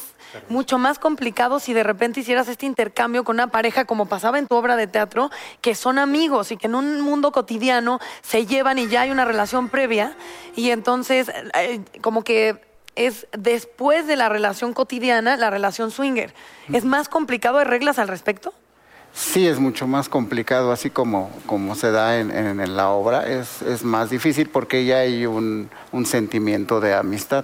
mucho 0.49 0.77
más 0.77 0.99
complicado 0.99 1.59
si 1.59 1.73
de 1.73 1.83
repente 1.83 2.21
hicieras 2.21 2.47
este 2.47 2.65
intercambio 2.65 3.23
con 3.23 3.35
una 3.35 3.47
pareja, 3.47 3.85
como 3.85 4.07
pasaba 4.07 4.39
en 4.39 4.47
tu 4.47 4.55
obra 4.55 4.75
de 4.75 4.87
teatro, 4.87 5.29
que 5.61 5.75
son 5.75 5.99
amigos 5.99 6.51
y 6.51 6.57
que 6.57 6.67
en 6.67 6.75
un 6.75 7.01
mundo 7.01 7.31
cotidiano 7.31 7.99
se 8.21 8.45
llevan 8.45 8.79
y 8.79 8.87
ya 8.87 9.01
hay 9.01 9.11
una 9.11 9.25
relación 9.25 9.69
previa. 9.69 10.15
Y 10.55 10.71
entonces, 10.71 11.29
eh, 11.55 11.81
como 12.01 12.23
que 12.23 12.61
es 12.95 13.27
después 13.31 14.07
de 14.07 14.15
la 14.15 14.29
relación 14.29 14.73
cotidiana, 14.73 15.37
la 15.37 15.49
relación 15.49 15.91
swinger. 15.91 16.33
¿Es 16.73 16.83
más 16.83 17.09
complicado? 17.09 17.57
¿Hay 17.59 17.65
reglas 17.65 17.99
al 17.99 18.07
respecto? 18.07 18.53
Sí, 19.13 19.45
es 19.47 19.59
mucho 19.59 19.87
más 19.87 20.07
complicado, 20.07 20.71
así 20.71 20.89
como, 20.89 21.29
como 21.45 21.75
se 21.75 21.91
da 21.91 22.19
en, 22.19 22.31
en- 22.31 22.59
en 22.61 22.75
la 22.77 22.89
obra, 22.89 23.27
es, 23.27 23.61
es 23.61 23.83
más 23.83 24.09
difícil 24.09 24.49
porque 24.49 24.85
ya 24.85 24.99
hay 24.99 25.25
un, 25.25 25.69
un 25.91 26.05
sentimiento 26.05 26.79
de 26.79 26.93
amistad. 26.95 27.43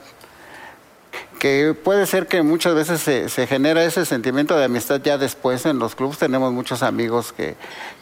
Que 1.40 1.76
puede 1.76 2.08
ser 2.08 2.26
que 2.28 2.42
muchas 2.42 2.74
veces 2.74 3.00
se, 3.02 3.30
se 3.30 3.46
genera 3.46 3.84
ese 3.84 4.06
sentimiento 4.06 4.58
de 4.58 4.66
amistad 4.66 5.02
ya 5.04 5.18
después 5.20 5.66
en 5.68 5.78
los 5.78 5.94
clubes. 5.94 6.18
Tenemos 6.18 6.52
muchos 6.52 6.82
amigos 6.82 7.32
que, 7.32 7.56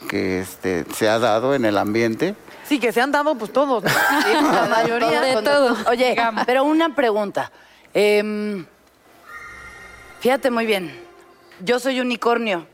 que 0.08 0.40
este, 0.40 0.86
se 0.96 1.10
ha 1.10 1.20
dado 1.20 1.54
en 1.54 1.66
el 1.66 1.78
ambiente. 1.78 2.36
Sí, 2.66 2.80
que 2.80 2.94
se 2.94 3.02
han 3.02 3.12
dado 3.12 3.36
pues 3.36 3.52
todos. 3.52 3.84
¿no? 3.84 3.90
Sí, 3.90 4.34
la 4.34 4.68
mayoría. 4.70 5.22
De 5.22 5.34
Cuando- 5.34 5.52
todo. 5.52 5.78
Oye, 5.92 6.16
pero 6.46 6.64
una 6.64 6.96
pregunta. 6.96 7.52
Em, 7.94 8.66
fíjate 10.22 10.50
muy 10.50 10.66
bien. 10.66 10.98
Yo 11.60 11.80
soy 11.80 12.00
unicornio, 12.00 12.66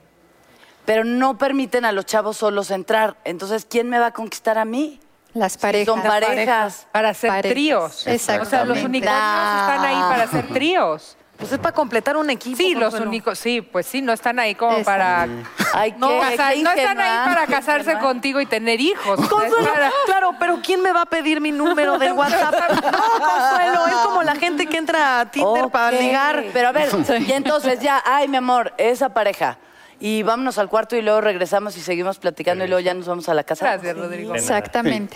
pero 0.85 1.03
no 1.03 1.37
permiten 1.37 1.85
a 1.85 1.91
los 1.91 2.05
chavos 2.05 2.37
solos 2.37 2.71
entrar. 2.71 3.15
Entonces, 3.23 3.65
¿quién 3.69 3.89
me 3.89 3.99
va 3.99 4.07
a 4.07 4.11
conquistar 4.11 4.57
a 4.57 4.65
mí? 4.65 4.99
Las 5.33 5.53
Si 5.53 5.59
parejas. 5.59 5.85
son 5.85 6.01
parejas. 6.03 6.87
Para 6.91 7.09
hacer 7.09 7.29
Parejas. 7.29 7.51
tríos. 7.53 8.07
O 8.41 8.45
sea, 8.45 8.65
los 8.65 8.83
unicornios 8.83 9.21
están 9.23 9.85
ahí 9.85 9.95
para 9.95 10.23
hacer 10.23 10.47
tríos. 10.49 11.17
Pues 11.37 11.53
es 11.53 11.57
para 11.57 11.73
completar 11.73 12.17
un 12.17 12.29
equipo. 12.29 12.55
Sí, 12.55 12.75
los 12.75 12.93
únicos, 12.93 13.39
sí, 13.39 13.61
pues 13.61 13.87
sí, 13.87 13.99
no 14.03 14.13
están 14.13 14.37
ahí 14.37 14.53
como 14.53 14.73
Exacto. 14.77 14.85
para 14.85 15.27
Ay, 15.73 15.95
no, 15.97 16.09
qué- 16.09 16.19
casar- 16.19 16.53
qué 16.53 16.61
no 16.61 16.69
están 16.71 16.99
ahí 16.99 17.17
para 17.33 17.47
casarse 17.47 17.97
contigo 17.97 18.39
y 18.41 18.45
tener 18.45 18.79
hijos. 18.79 19.19
Consuelo, 19.27 19.73
para- 19.73 19.89
claro, 20.05 20.35
pero 20.37 20.59
¿quién 20.61 20.83
me 20.83 20.91
va 20.91 21.01
a 21.01 21.05
pedir 21.07 21.41
mi 21.41 21.51
número 21.51 21.97
del 21.97 22.11
WhatsApp? 22.13 22.53
No, 22.91 22.91
Consuelo, 22.91 23.87
es 23.87 23.93
como 24.03 24.21
la 24.21 24.35
gente 24.35 24.67
que 24.67 24.77
entra 24.77 25.21
a 25.21 25.31
Tinder 25.31 25.69
para 25.69 25.97
ligar. 25.97 26.43
Pero 26.53 26.67
a 26.67 26.71
ver, 26.73 26.89
y 27.25 27.31
entonces 27.31 27.79
ya, 27.79 28.03
ay, 28.05 28.27
mi 28.27 28.37
amor, 28.37 28.73
esa 28.77 29.09
pareja. 29.09 29.57
Y 30.01 30.23
vámonos 30.23 30.57
al 30.57 30.67
cuarto 30.67 30.95
y 30.97 31.01
luego 31.03 31.21
regresamos 31.21 31.77
y 31.77 31.81
seguimos 31.81 32.17
platicando 32.17 32.65
y 32.65 32.67
luego 32.67 32.79
ya 32.81 32.93
nos 32.93 33.07
vamos 33.07 33.29
a 33.29 33.33
la 33.35 33.43
casa. 33.43 33.65
Gracias, 33.73 33.95
Rodrigo. 33.95 34.33
Exactamente. 34.35 35.15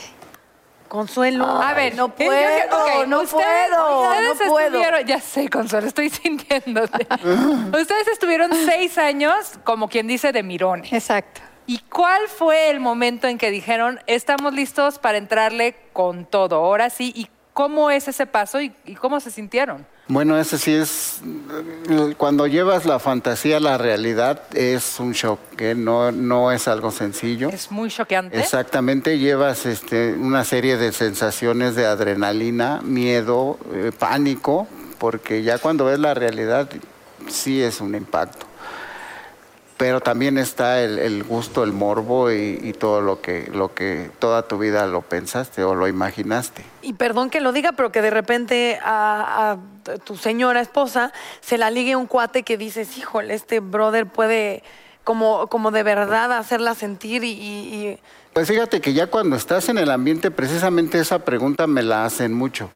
Consuelo. 0.88 1.46
A 1.46 1.74
ver, 1.74 1.96
no 1.96 2.10
yo- 2.10 2.14
puedo, 2.16 3.08
no 3.08 3.22
ustedes- 3.22 3.32
puedo, 3.70 4.02
ustedes 4.12 4.38
no 4.40 4.48
puedo. 4.52 4.68
estuvieron- 4.68 5.06
ya 5.06 5.20
sé, 5.20 5.50
Consuelo, 5.50 5.88
estoy 5.88 6.10
sintiéndote. 6.12 7.08
ustedes 7.82 8.08
estuvieron 8.12 8.52
seis 8.66 8.98
años, 9.00 9.54
como 9.64 9.90
quien 9.90 10.06
dice, 10.08 10.32
de 10.32 10.44
mirones. 10.44 10.94
Exacto. 10.94 11.42
¿Y 11.68 11.80
cuál 11.80 12.28
fue 12.28 12.70
el 12.70 12.80
momento 12.80 13.28
en 13.28 13.40
que 13.40 13.50
dijeron, 13.50 14.00
estamos 14.06 14.54
listos 14.54 15.00
para 15.00 15.18
entrarle 15.18 15.76
con 15.94 16.26
todo? 16.26 16.58
Ahora 16.58 16.92
sí, 16.92 17.12
¿y 17.16 17.28
cómo 17.54 17.90
es 17.90 18.08
ese 18.08 18.28
paso 18.28 18.62
y, 18.62 18.72
y 18.86 18.94
cómo 18.94 19.20
se 19.20 19.32
sintieron? 19.32 19.88
Bueno, 20.08 20.38
ese 20.38 20.60
sí 20.60 20.72
es, 20.72 21.22
cuando 22.18 22.46
llevas 22.46 22.86
la 22.86 23.00
fantasía 23.00 23.58
a 23.58 23.60
la 23.60 23.80
realidad 23.80 24.44
es 24.54 25.00
un 25.00 25.14
shock, 25.14 25.40
que 25.58 25.74
no, 25.74 26.12
no 26.12 26.52
es 26.52 26.68
algo 26.68 26.92
sencillo. 26.92 27.50
Es 27.50 27.72
muy 27.72 27.90
choqueante. 27.90 28.40
Exactamente, 28.40 29.18
llevas 29.18 29.66
este, 29.66 30.14
una 30.14 30.44
serie 30.44 30.78
de 30.78 30.92
sensaciones 30.92 31.76
de 31.76 31.88
adrenalina, 31.88 32.82
miedo, 32.84 33.58
eh, 33.74 33.92
pánico, 33.98 34.68
porque 35.00 35.42
ya 35.42 35.58
cuando 35.58 35.86
ves 35.86 35.98
la 35.98 36.14
realidad 36.14 36.70
sí 37.28 37.64
es 37.64 37.82
un 37.82 37.96
impacto. 37.96 38.45
Pero 39.78 40.00
también 40.00 40.38
está 40.38 40.82
el, 40.82 41.00
el 41.00 41.24
gusto, 41.26 41.64
el 41.66 41.74
morbo 41.74 42.32
y, 42.32 42.60
y 42.64 42.72
todo 42.72 43.02
lo 43.02 43.22
que, 43.22 43.50
lo 43.54 43.74
que 43.74 44.10
toda 44.20 44.48
tu 44.48 44.58
vida 44.58 44.88
lo 44.88 45.02
pensaste 45.02 45.64
o 45.66 45.76
lo 45.76 45.88
imaginaste. 45.90 46.64
Y 46.82 46.94
perdón 46.94 47.30
que 47.30 47.42
lo 47.42 47.52
diga, 47.52 47.74
pero 47.74 47.92
que 47.92 48.02
de 48.02 48.10
repente 48.10 48.80
a, 48.82 49.58
a 49.88 49.98
tu 50.00 50.16
señora 50.16 50.62
esposa 50.62 51.12
se 51.42 51.58
la 51.58 51.72
ligue 51.72 51.98
un 51.98 52.06
cuate 52.08 52.44
que 52.44 52.58
dices, 52.58 52.98
híjole, 52.98 53.34
este 53.34 53.60
brother 53.60 54.06
puede 54.06 54.64
como, 55.04 55.48
como 55.48 55.72
de 55.72 55.84
verdad 55.84 56.32
hacerla 56.32 56.74
sentir 56.74 57.26
y, 57.26 57.32
y- 57.32 58.00
Pues 58.34 58.48
fíjate 58.48 58.80
que 58.80 58.94
ya 58.94 59.08
cuando 59.08 59.36
estás 59.36 59.68
en 59.70 59.78
el 59.78 59.92
ambiente, 59.92 60.32
precisamente 60.32 61.00
esa 61.00 61.20
pregunta 61.20 61.68
me 61.68 61.84
la 61.84 62.06
hacen 62.06 62.34
mucho. 62.34 62.72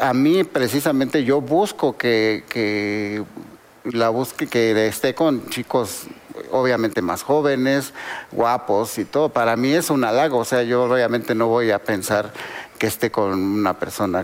A 0.00 0.12
mí, 0.12 0.42
precisamente, 0.44 1.22
yo 1.24 1.40
busco 1.40 1.96
que, 1.96 2.44
que 2.48 3.22
la 3.84 4.08
busque, 4.10 4.46
que 4.46 4.86
esté 4.86 5.14
con 5.14 5.48
chicos 5.48 6.06
obviamente 6.54 7.02
más 7.02 7.22
jóvenes, 7.22 7.92
guapos 8.32 8.98
y 8.98 9.04
todo. 9.04 9.28
Para 9.28 9.56
mí 9.56 9.72
es 9.72 9.90
un 9.90 10.04
halago, 10.04 10.38
o 10.38 10.44
sea, 10.44 10.62
yo 10.62 10.84
obviamente 10.84 11.34
no 11.34 11.48
voy 11.48 11.70
a 11.70 11.78
pensar 11.82 12.32
que 12.78 12.86
esté 12.86 13.10
con 13.10 13.32
una 13.32 13.74
persona 13.78 14.22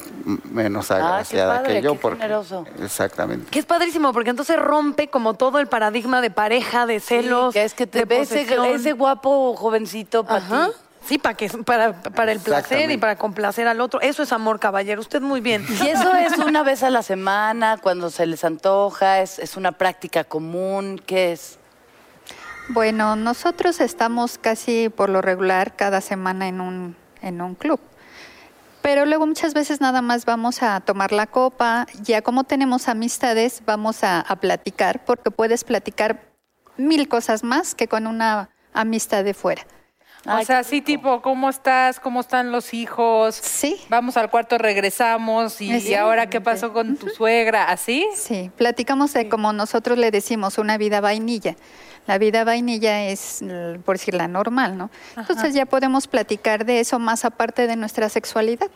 menos 0.50 0.90
agraciada 0.90 1.54
Ah, 1.54 1.58
padre, 1.62 1.74
que 1.74 1.82
yo. 1.82 1.92
qué 1.92 1.98
porque- 1.98 2.18
generoso. 2.22 2.64
Exactamente. 2.82 3.50
que 3.50 3.58
es 3.58 3.64
padrísimo, 3.66 4.12
porque 4.12 4.30
entonces 4.30 4.56
rompe 4.58 5.08
como 5.08 5.34
todo 5.34 5.58
el 5.60 5.66
paradigma 5.66 6.20
de 6.20 6.30
pareja, 6.30 6.86
de 6.86 7.00
celos. 7.00 7.52
que 7.52 7.64
es 7.64 7.74
que 7.74 7.86
te 7.86 8.04
ve 8.04 8.20
ese, 8.20 8.34
posesión. 8.42 8.66
ese 8.66 8.92
guapo 8.92 9.54
jovencito 9.56 10.24
para 10.24 10.40
ti. 10.40 10.72
Sí, 11.06 11.16
para 11.18 11.34
que 11.34 11.48
para, 11.64 11.94
para 12.02 12.30
el 12.30 12.40
placer 12.40 12.90
y 12.90 12.98
para 12.98 13.16
complacer 13.16 13.66
al 13.66 13.80
otro. 13.80 14.00
Eso 14.02 14.22
es 14.22 14.32
amor, 14.32 14.60
caballero. 14.60 15.00
Usted 15.00 15.22
muy 15.22 15.40
bien. 15.40 15.64
Y 15.82 15.86
eso 15.88 16.12
es 16.14 16.36
una 16.38 16.62
vez 16.62 16.82
a 16.82 16.90
la 16.90 17.02
semana, 17.02 17.78
cuando 17.80 18.10
se 18.10 18.26
les 18.26 18.44
antoja, 18.44 19.20
es, 19.22 19.38
es 19.38 19.56
una 19.56 19.72
práctica 19.72 20.24
común, 20.24 21.00
¿qué 21.06 21.32
es? 21.32 21.58
Bueno, 22.72 23.16
nosotros 23.16 23.80
estamos 23.80 24.38
casi 24.38 24.90
por 24.90 25.08
lo 25.08 25.20
regular 25.20 25.74
cada 25.74 26.00
semana 26.00 26.46
en 26.46 26.60
un, 26.60 26.96
en 27.20 27.40
un 27.42 27.56
club. 27.56 27.80
Pero 28.80 29.06
luego 29.06 29.26
muchas 29.26 29.54
veces 29.54 29.80
nada 29.80 30.02
más 30.02 30.24
vamos 30.24 30.62
a 30.62 30.78
tomar 30.78 31.10
la 31.10 31.26
copa, 31.26 31.88
ya 32.00 32.22
como 32.22 32.44
tenemos 32.44 32.86
amistades, 32.86 33.62
vamos 33.66 34.04
a, 34.04 34.20
a 34.20 34.36
platicar, 34.36 35.04
porque 35.04 35.32
puedes 35.32 35.64
platicar 35.64 36.30
mil 36.76 37.08
cosas 37.08 37.42
más 37.42 37.74
que 37.74 37.88
con 37.88 38.06
una 38.06 38.50
amistad 38.72 39.24
de 39.24 39.34
fuera. 39.34 39.66
o 40.24 40.44
sea, 40.44 40.62
sí, 40.62 40.80
tipo, 40.80 41.22
¿cómo 41.22 41.50
estás? 41.50 41.98
¿Cómo 41.98 42.20
están 42.20 42.52
los 42.52 42.72
hijos? 42.72 43.34
Sí. 43.34 43.80
Vamos 43.88 44.16
al 44.16 44.30
cuarto, 44.30 44.58
regresamos. 44.58 45.60
¿Y, 45.60 45.76
y 45.76 45.94
ahora 45.94 46.30
qué 46.30 46.40
pasó 46.40 46.72
con 46.72 46.96
tu 46.96 47.08
suegra? 47.08 47.64
¿Así? 47.64 48.06
Sí, 48.14 48.52
platicamos 48.56 49.12
de 49.12 49.28
como 49.28 49.52
nosotros 49.52 49.98
le 49.98 50.12
decimos 50.12 50.56
una 50.56 50.78
vida 50.78 51.00
vainilla. 51.00 51.56
La 52.06 52.18
vida 52.18 52.44
vainilla 52.44 53.04
es, 53.04 53.42
mm, 53.42 53.82
por 53.84 53.98
decir, 53.98 54.14
la 54.14 54.28
normal, 54.28 54.76
¿no? 54.76 54.90
Entonces 55.16 55.54
ya 55.54 55.66
podemos 55.66 56.06
platicar 56.06 56.64
de 56.64 56.80
eso 56.80 56.98
más 56.98 57.24
aparte 57.24 57.66
de 57.66 57.76
nuestra 57.76 58.08
sexualidad. 58.08 58.70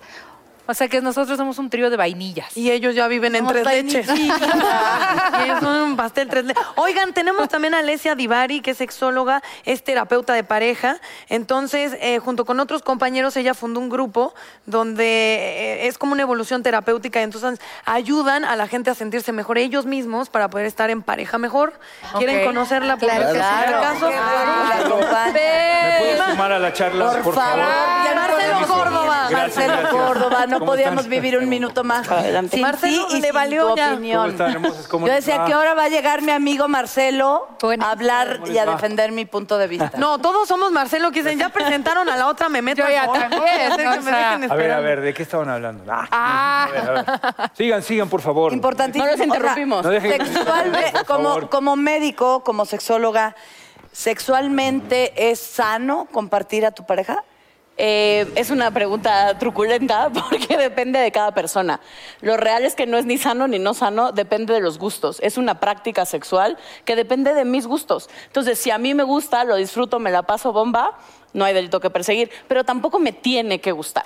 O 0.67 0.73
sea 0.75 0.89
que 0.89 1.01
nosotros 1.03 1.37
somos 1.37 1.59
un 1.59 1.69
trío 1.69 1.91
de 1.91 1.97
vainillas. 1.97 2.57
Y 2.57 2.71
ellos 2.71 2.95
ya 2.95 3.07
viven 3.07 3.35
en 3.37 3.47
Somos 3.47 3.53
tres 3.63 3.85
leches. 3.85 4.09
y 4.19 4.31
son 5.61 5.77
un 5.83 5.97
pastel 5.97 6.29
tres 6.29 6.45
leches. 6.45 6.63
Oigan, 6.77 7.13
tenemos 7.13 7.49
también 7.49 7.75
a 7.75 7.81
Alesia 7.81 8.15
Divari, 8.15 8.61
que 8.61 8.71
es 8.71 8.79
sexóloga, 8.79 9.43
es 9.65 9.85
terapeuta 9.85 10.33
de 10.33 10.43
pareja. 10.45 10.99
Entonces, 11.29 11.97
eh, 12.01 12.19
junto 12.19 12.45
con 12.47 12.61
otros 12.61 12.83
compañeros, 12.83 13.37
ella 13.37 13.53
fundó 13.55 13.81
un 13.81 13.91
grupo 13.91 14.35
donde 14.65 15.05
eh, 15.05 15.87
es 15.87 15.99
como 15.99 16.13
una 16.13 16.23
evolución 16.23 16.63
terapéutica. 16.63 17.21
Entonces, 17.21 17.61
ayudan 17.85 18.45
a 18.45 18.57
la 18.57 18.67
gente 18.67 18.91
a 18.91 18.95
sentirse 18.95 19.33
mejor 19.33 19.59
ellos 19.59 19.87
mismos 19.87 20.31
para 20.31 20.49
poder 20.49 20.67
estar 20.67 20.89
en 20.91 21.03
pareja 21.03 21.37
mejor. 21.39 21.79
¿Quieren 22.17 22.39
Ok. 22.41 22.45
conocerla? 22.47 22.97
Por 22.97 23.09
Claro. 23.11 23.33
Claro. 23.35 23.77
acaso? 23.79 24.11
La 24.11 24.77
acompaña. 24.87 25.33
¿Me 25.33 25.99
puedes 25.99 26.25
sumar 26.31 26.53
a 26.53 26.59
la 26.59 26.73
charla, 26.73 27.05
por, 27.13 27.23
Por 27.23 27.35
favor, 27.35 27.59
Marcelo 28.15 28.67
Córdoba. 28.67 29.29
Marcelo 29.31 29.67
Gracias. 29.75 29.91
Córdoba, 29.93 30.47
no 30.55 30.59
¿Cómo 30.61 30.73
podíamos 30.73 31.05
están? 31.05 31.11
vivir 31.11 31.39
un 31.39 31.49
minuto 31.49 31.85
más. 31.85 32.07
Sin 32.51 32.61
Marcelo, 32.63 33.07
y 33.11 33.21
le 33.21 33.27
sin 33.29 33.35
valió 33.35 33.69
tu 33.71 33.77
ya. 33.77 33.93
opinión. 33.93 34.19
¿Cómo 34.21 34.31
están, 34.31 34.51
hermosas? 34.53 34.89
¿Cómo 34.89 35.07
Yo 35.07 35.13
decía 35.13 35.45
que 35.45 35.53
ahora 35.53 35.75
va 35.75 35.85
a 35.85 35.89
llegar 35.89 36.23
mi 36.23 36.33
amigo 36.33 36.67
Marcelo 36.69 37.49
Bueno. 37.61 37.85
a 37.85 37.91
hablar 37.91 38.41
¿Cómo 38.41 38.53
y 38.53 38.59
a 38.59 38.67
defender 38.67 39.13
mi 39.13 39.25
punto 39.27 39.59
de 39.59 39.67
vista. 39.67 39.93
No, 39.99 40.19
todos 40.19 40.49
somos 40.49 40.73
Marcelo, 40.73 41.11
que 41.11 41.23
dicen, 41.23 41.39
ya 41.39 41.49
presentaron 41.51 42.09
a 42.09 42.17
la 42.17 42.27
otra, 42.29 42.49
me 42.49 42.63
meto 42.63 42.83
Yo 42.83 42.89
ya 42.91 43.07
también, 43.13 43.43
que 43.77 43.87
o 43.87 44.03
me 44.03 44.11
dejen 44.11 44.51
A 44.51 44.55
ver, 44.55 44.73
a 44.73 44.81
ver, 44.81 45.01
¿de 45.01 45.15
qué 45.15 45.23
estaban 45.23 45.49
hablando? 45.49 45.85
Ah, 45.89 46.09
Ah. 46.11 46.65
a 46.69 46.71
ver, 46.71 46.89
a 46.89 46.93
ver. 46.93 47.05
Sigan, 47.55 47.83
sigan, 47.83 48.09
por 48.09 48.21
favor. 48.21 48.53
Importantísimo. 48.53 49.05
No 49.05 49.11
los 49.11 49.15
O 49.15 49.17
sea, 49.19 49.27
interrumpimos. 49.27 49.85
No 49.85 49.91
dejen- 49.93 50.25
sexualmente, 50.27 50.93
por 50.93 51.05
como, 51.07 51.29
favor. 51.31 51.49
como 51.51 51.77
médico, 51.77 52.43
como 52.45 52.65
sexóloga, 52.67 53.35
¿sexualmente 53.93 55.31
es 55.31 55.39
sano 55.41 56.07
compartir 56.13 56.65
a 56.67 56.71
tu 56.73 56.85
pareja? 56.87 57.23
Eh, 57.77 58.31
es 58.37 58.51
una 58.51 58.71
pregunta 58.71 59.37
truculenta 59.39 60.11
porque 60.31 60.57
depende 60.57 60.99
de 61.01 61.11
cada 61.11 61.33
persona. 61.35 61.81
Lo 62.21 62.37
real 62.37 62.65
es 62.65 62.75
que 62.75 62.87
no 62.87 62.97
es 62.99 63.07
ni 63.07 63.19
sano 63.19 63.49
ni 63.49 63.59
no 63.59 63.75
sano, 63.75 64.13
depende 64.13 64.55
de 64.55 64.61
los 64.61 64.79
gustos. 64.79 65.19
Es 65.21 65.37
una 65.39 65.61
práctica 65.61 66.07
sexual 66.07 66.57
que 66.85 66.97
depende 66.97 67.35
de 67.35 67.45
mis 67.45 67.67
gustos. 67.67 68.09
Entonces, 68.27 68.59
si 68.59 68.71
a 68.71 68.79
mí 68.79 68.95
me 68.95 69.03
gusta, 69.03 69.45
lo 69.45 69.57
disfruto, 69.57 69.99
me 69.99 70.11
la 70.11 70.23
paso 70.23 70.53
bomba, 70.53 70.99
no 71.33 71.45
hay 71.45 71.55
delito 71.55 71.81
que 71.81 71.91
perseguir, 71.91 72.31
pero 72.47 72.65
tampoco 72.65 72.99
me 72.99 73.13
tiene 73.13 73.61
que 73.61 73.73
gustar. 73.73 74.05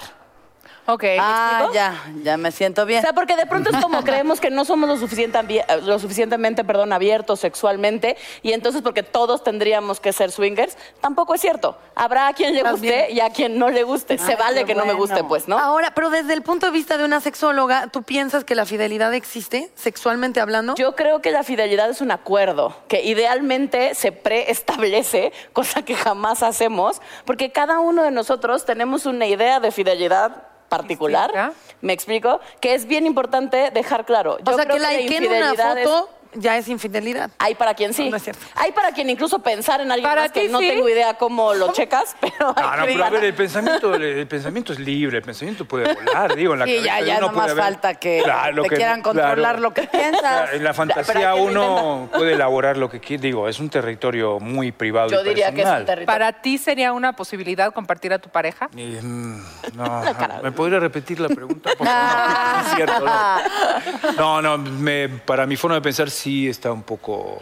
Ok. 0.91 1.05
Ah, 1.21 1.49
explico? 1.65 1.75
ya, 1.75 2.05
ya 2.23 2.37
me 2.39 2.51
siento 2.51 2.87
bien. 2.87 3.01
O 3.01 3.03
sea, 3.03 3.13
porque 3.13 3.37
de 3.37 3.45
pronto 3.45 3.69
es 3.71 3.77
como 3.83 4.03
creemos 4.05 4.41
que 4.41 4.51
no 4.51 4.65
somos 4.65 4.89
lo, 4.89 4.97
suficiente 4.97 5.39
ambi- 5.39 5.65
lo 5.83 5.99
suficientemente 5.99 6.65
perdón, 6.65 6.95
abiertos 6.95 7.41
sexualmente 7.41 8.17
y 8.43 8.53
entonces 8.53 8.81
porque 8.81 9.03
todos 9.03 9.45
tendríamos 9.45 10.01
que 10.01 10.13
ser 10.15 10.31
swingers, 10.31 10.77
tampoco 11.01 11.35
es 11.35 11.41
cierto. 11.43 11.77
Habrá 11.95 12.29
a 12.29 12.33
quien 12.33 12.55
le 12.55 12.63
guste 12.63 13.09
y 13.13 13.21
a 13.21 13.31
quien 13.31 13.59
no 13.59 13.69
le 13.69 13.83
guste. 13.83 14.17
Se 14.19 14.35
vale 14.37 14.65
que 14.65 14.75
no 14.75 14.87
me 14.87 14.95
guste, 14.95 15.15
bueno. 15.17 15.29
pues, 15.29 15.47
¿no? 15.49 15.59
Ahora, 15.59 15.93
pero 15.95 16.09
desde 16.11 16.33
el 16.33 16.43
punto 16.43 16.67
de 16.67 16.73
vista 16.73 16.97
de 16.97 17.05
una 17.05 17.21
sexóloga, 17.21 17.89
¿tú 17.89 18.03
piensas 18.03 18.45
que 18.45 18.55
la 18.55 18.65
fidelidad 18.65 19.13
existe, 19.13 19.71
sexualmente 19.75 20.41
hablando? 20.41 20.75
Yo 20.77 20.97
creo 20.97 21.21
que 21.21 21.31
la 21.33 21.43
fidelidad 21.43 21.91
es 21.91 22.01
un 22.01 22.11
acuerdo 22.11 22.75
que 22.89 23.03
idealmente 23.05 23.95
se 23.95 24.11
preestablece, 24.13 25.33
cosa 25.53 25.83
que 25.83 25.95
jamás 25.95 26.43
hacemos, 26.43 27.01
porque 27.25 27.53
cada 27.53 27.79
uno 27.81 28.03
de 28.03 28.11
nosotros 28.11 28.65
tenemos 28.65 29.07
una 29.07 29.27
idea 29.27 29.61
de 29.61 29.71
fidelidad 29.71 30.48
particular. 30.69 31.53
¿Me 31.81 31.93
explico? 31.93 32.41
Que 32.61 32.75
es 32.75 32.87
bien 32.87 33.07
importante 33.07 33.71
dejar 33.71 34.05
claro. 34.05 34.35
o 34.35 34.39
Yo 34.39 34.55
sea, 34.57 34.65
creo 34.65 34.77
que 34.77 34.83
like 34.83 35.17
en 35.17 35.33
una 35.33 35.55
foto 35.55 36.11
ya 36.35 36.57
es 36.57 36.69
infidelidad. 36.69 37.31
Hay 37.39 37.55
para 37.55 37.75
quien 37.75 37.93
sí. 37.95 38.05
No, 38.05 38.11
no 38.13 38.17
es 38.17 38.23
cierto. 38.25 38.45
Hay 38.55 38.73
para 38.73 38.93
quien 38.93 39.09
incluso 39.11 39.39
pensar 39.41 39.81
en 39.81 39.91
alguien 39.91 40.09
Para 40.09 40.23
más 40.23 40.33
que 40.33 40.43
ti 40.43 40.49
no 40.49 40.61
sí. 40.61 40.69
tengo 40.69 40.89
idea 40.89 41.15
cómo 41.15 41.55
lo 41.55 41.73
checas, 41.73 42.17
pero 42.21 42.49
hay 42.57 42.65
Ah, 42.65 42.77
no, 42.79 42.85
pero 42.85 43.05
a 43.05 43.11
ver, 43.11 43.25
el 43.25 43.35
pensamiento, 43.35 43.95
el, 43.95 44.03
el 44.03 44.27
pensamiento 44.27 44.73
es 44.73 44.79
libre, 44.79 45.19
el 45.19 45.23
pensamiento 45.23 45.65
puede 45.65 45.93
volar, 45.95 46.35
digo, 46.37 46.53
en 46.55 46.59
la 46.61 46.65
Sí, 46.67 46.73
cabeza 46.77 46.87
ya, 46.87 47.01
de 47.03 47.07
ya 47.07 47.17
uno 47.19 47.27
no 47.29 47.33
puede 47.33 47.43
más 47.47 47.51
haber- 47.53 47.65
falta 47.65 47.95
que 47.95 48.21
Claro, 48.23 48.63
te 48.63 48.69
quieran 48.71 49.03
controlar 49.03 49.37
claro. 49.37 49.59
lo 49.61 49.75
que 49.75 49.83
piensas. 49.83 50.21
Claro, 50.21 50.53
En 50.53 50.65
la 50.65 50.75
fantasía 50.75 51.31
lo 51.31 51.37
uno 51.43 52.09
puede 52.13 52.33
elaborar 52.35 52.77
lo 52.77 52.91
que 52.91 53.01
quiere, 53.01 53.23
digo, 53.23 53.49
es 53.49 53.59
un 53.61 53.71
territorio 53.71 54.39
muy 54.41 54.73
privado 54.73 55.09
Yo 55.11 55.23
y 55.23 55.29
diría 55.29 55.47
que 55.47 55.63
es 55.63 55.65
personal. 55.65 55.81
un 55.81 55.87
territorio. 55.87 56.07
¿Para 56.07 56.33
ti 56.43 56.59
sería 56.59 56.93
una 56.93 57.15
posibilidad 57.15 57.73
compartir 57.73 58.13
a 58.13 58.19
tu 58.19 58.29
pareja? 58.29 58.69
Y, 58.77 58.99
mm, 59.01 59.45
no, 59.75 60.03
¿me 60.43 60.53
podría 60.53 60.79
repetir 60.79 61.21
la 61.21 61.29
pregunta? 61.29 61.71
Por 61.77 61.87
favor? 61.87 62.09
No, 62.59 62.61
es 62.61 62.75
cierto, 62.75 63.05
no. 63.05 64.13
No, 64.17 64.43
no, 64.43 64.59
me- 64.59 65.09
para 65.09 65.47
mi 65.47 65.57
forma 65.57 65.77
de 65.77 65.83
pensar 65.83 66.11
sí 66.19 66.49
está 66.49 66.73
un 66.73 66.83
poco, 66.83 67.41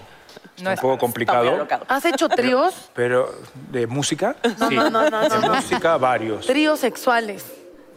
está 0.57 0.63
No 0.65 0.71
un 0.71 0.75
es- 0.75 0.81
poco 0.81 0.99
complicado. 0.99 1.67
¿Has 1.89 2.05
hecho 2.05 2.29
tríos? 2.29 2.91
Pero, 2.95 3.33
¿de 3.71 3.87
música? 3.87 4.37
sí. 4.69 4.75
no, 4.75 4.91
no, 4.91 5.09
no, 5.11 5.21
de 5.29 5.39
no. 5.49 5.55
música, 5.55 5.97
varios. 5.97 6.47
Tríos 6.47 6.81
sexuales. 6.81 7.45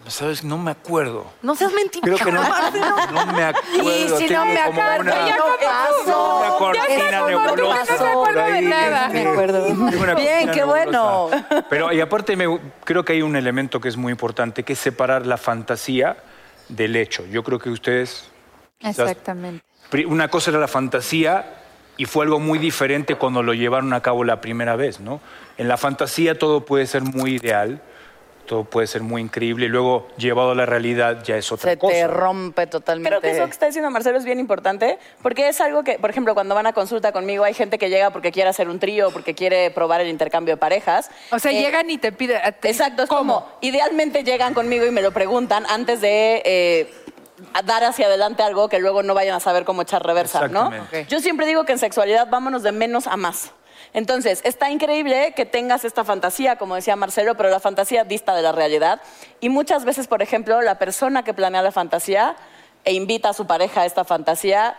¿Sabes? 0.07 0.43
No 0.43 0.57
me 0.57 0.71
acuerdo. 0.71 1.25
No 1.43 1.55
seas 1.55 1.71
mentiroso. 1.73 2.23
Creo 2.23 2.25
que 2.25 2.31
no, 2.31 2.41
no 3.11 3.25
me 3.33 3.43
acuerdo. 3.43 3.89
Y 3.91 4.07
si 4.17 4.27
no 4.33 4.45
me 4.45 4.57
acuerdo, 4.59 5.01
una- 5.01 5.27
ya 5.27 5.37
no 5.37 5.45
pasó. 5.63 6.37
una 6.39 6.49
cortina 6.57 7.27
nebulosa 7.27 7.79
no 7.79 7.85
se 7.85 7.97
por 7.97 8.07
acuerda 8.07 8.45
de 8.47 8.61
nada. 8.63 9.09
Me 9.09 9.21
acuerdo. 9.27 10.15
Bien, 10.15 10.49
qué 10.51 10.63
bueno. 10.63 11.29
Pero 11.69 11.91
y 11.93 12.01
aparte 12.01 12.35
me- 12.35 12.59
creo 12.85 13.05
que 13.05 13.13
hay 13.13 13.21
un 13.21 13.35
elemento 13.35 13.79
que 13.79 13.89
es 13.89 13.97
muy 13.97 14.11
importante, 14.11 14.63
que 14.63 14.73
es 14.73 14.79
separar 14.79 15.27
la 15.27 15.37
fantasía 15.37 16.17
del 16.69 16.95
hecho. 16.95 17.25
Yo 17.27 17.43
creo 17.43 17.59
que 17.59 17.69
ustedes 17.69 18.31
Exactamente. 18.79 19.63
Una 20.07 20.27
cosa 20.27 20.51
era 20.51 20.59
la 20.59 20.67
fantasía 20.67 21.55
y 21.97 22.05
fue 22.05 22.25
algo 22.25 22.39
muy 22.39 22.59
diferente 22.59 23.15
cuando 23.15 23.43
lo 23.43 23.53
llevaron 23.53 23.91
a 23.93 24.01
cabo 24.01 24.23
la 24.23 24.39
primera 24.41 24.75
vez, 24.75 24.99
¿no? 24.99 25.19
En 25.57 25.67
la 25.67 25.77
fantasía 25.77 26.37
todo 26.37 26.65
puede 26.65 26.85
ser 26.87 27.01
muy 27.01 27.35
ideal, 27.35 27.81
todo 28.45 28.63
puede 28.63 28.87
ser 28.87 29.03
muy 29.03 29.21
increíble 29.21 29.67
y 29.67 29.69
luego 29.69 30.07
llevado 30.17 30.51
a 30.51 30.55
la 30.55 30.65
realidad 30.65 31.21
ya 31.23 31.37
es 31.37 31.51
otra 31.51 31.69
Se 31.69 31.77
cosa. 31.77 31.93
te 31.93 32.07
rompe 32.07 32.65
totalmente. 32.65 33.09
Creo 33.09 33.21
que 33.21 33.29
eso 33.37 33.45
que 33.45 33.51
está 33.51 33.67
diciendo 33.67 33.91
Marcelo 33.91 34.17
es 34.17 34.25
bien 34.25 34.39
importante, 34.39 34.97
porque 35.21 35.49
es 35.49 35.61
algo 35.61 35.83
que, 35.83 35.99
por 35.99 36.09
ejemplo, 36.09 36.33
cuando 36.33 36.55
van 36.55 36.65
a 36.65 36.73
consulta 36.73 37.11
conmigo, 37.11 37.43
hay 37.43 37.53
gente 37.53 37.77
que 37.77 37.89
llega 37.91 38.09
porque 38.09 38.31
quiere 38.31 38.49
hacer 38.49 38.67
un 38.67 38.79
trío, 38.79 39.11
porque 39.11 39.35
quiere 39.35 39.69
probar 39.69 40.01
el 40.01 40.07
intercambio 40.07 40.55
de 40.55 40.57
parejas. 40.57 41.11
O 41.31 41.37
sea, 41.37 41.51
Eh, 41.51 41.59
llegan 41.61 41.91
y 41.91 41.99
te 41.99 42.11
piden... 42.11 42.41
te- 42.59 42.69
Exacto, 42.69 43.03
es 43.03 43.09
¿Cómo? 43.09 43.41
como, 43.41 43.51
idealmente 43.61 44.23
llegan 44.23 44.55
conmigo 44.55 44.83
y 44.85 44.89
me 44.89 45.03
lo 45.03 45.11
preguntan 45.11 45.65
antes 45.69 46.01
de 46.01 46.41
eh, 46.43 46.91
dar 47.65 47.83
hacia 47.83 48.07
adelante 48.07 48.43
algo 48.43 48.69
que 48.69 48.79
luego 48.79 49.03
no 49.03 49.13
vayan 49.13 49.35
a 49.35 49.39
saber 49.39 49.65
cómo 49.65 49.81
echar 49.81 50.05
reversa, 50.05 50.47
¿no? 50.47 50.71
Yo 51.07 51.19
siempre 51.19 51.45
digo 51.45 51.65
que 51.65 51.73
en 51.73 51.79
sexualidad 51.79 52.27
vámonos 52.29 52.63
de 52.63 52.71
menos 52.71 53.07
a 53.07 53.17
más. 53.17 53.51
Entonces, 53.93 54.41
está 54.43 54.69
increíble 54.69 55.33
que 55.35 55.45
tengas 55.45 55.83
esta 55.83 56.03
fantasía, 56.03 56.57
como 56.57 56.75
decía 56.75 56.95
Marcelo, 56.95 57.35
pero 57.35 57.49
la 57.49 57.59
fantasía 57.59 58.03
dista 58.03 58.35
de 58.35 58.41
la 58.41 58.51
realidad. 58.51 59.01
Y 59.39 59.49
muchas 59.49 59.83
veces, 59.83 60.07
por 60.07 60.21
ejemplo, 60.21 60.61
la 60.61 60.77
persona 60.77 61.23
que 61.23 61.33
planea 61.33 61.61
la 61.61 61.71
fantasía 61.71 62.35
e 62.85 62.93
invita 62.93 63.29
a 63.29 63.33
su 63.33 63.47
pareja 63.47 63.81
a 63.81 63.85
esta 63.85 64.05
fantasía, 64.05 64.77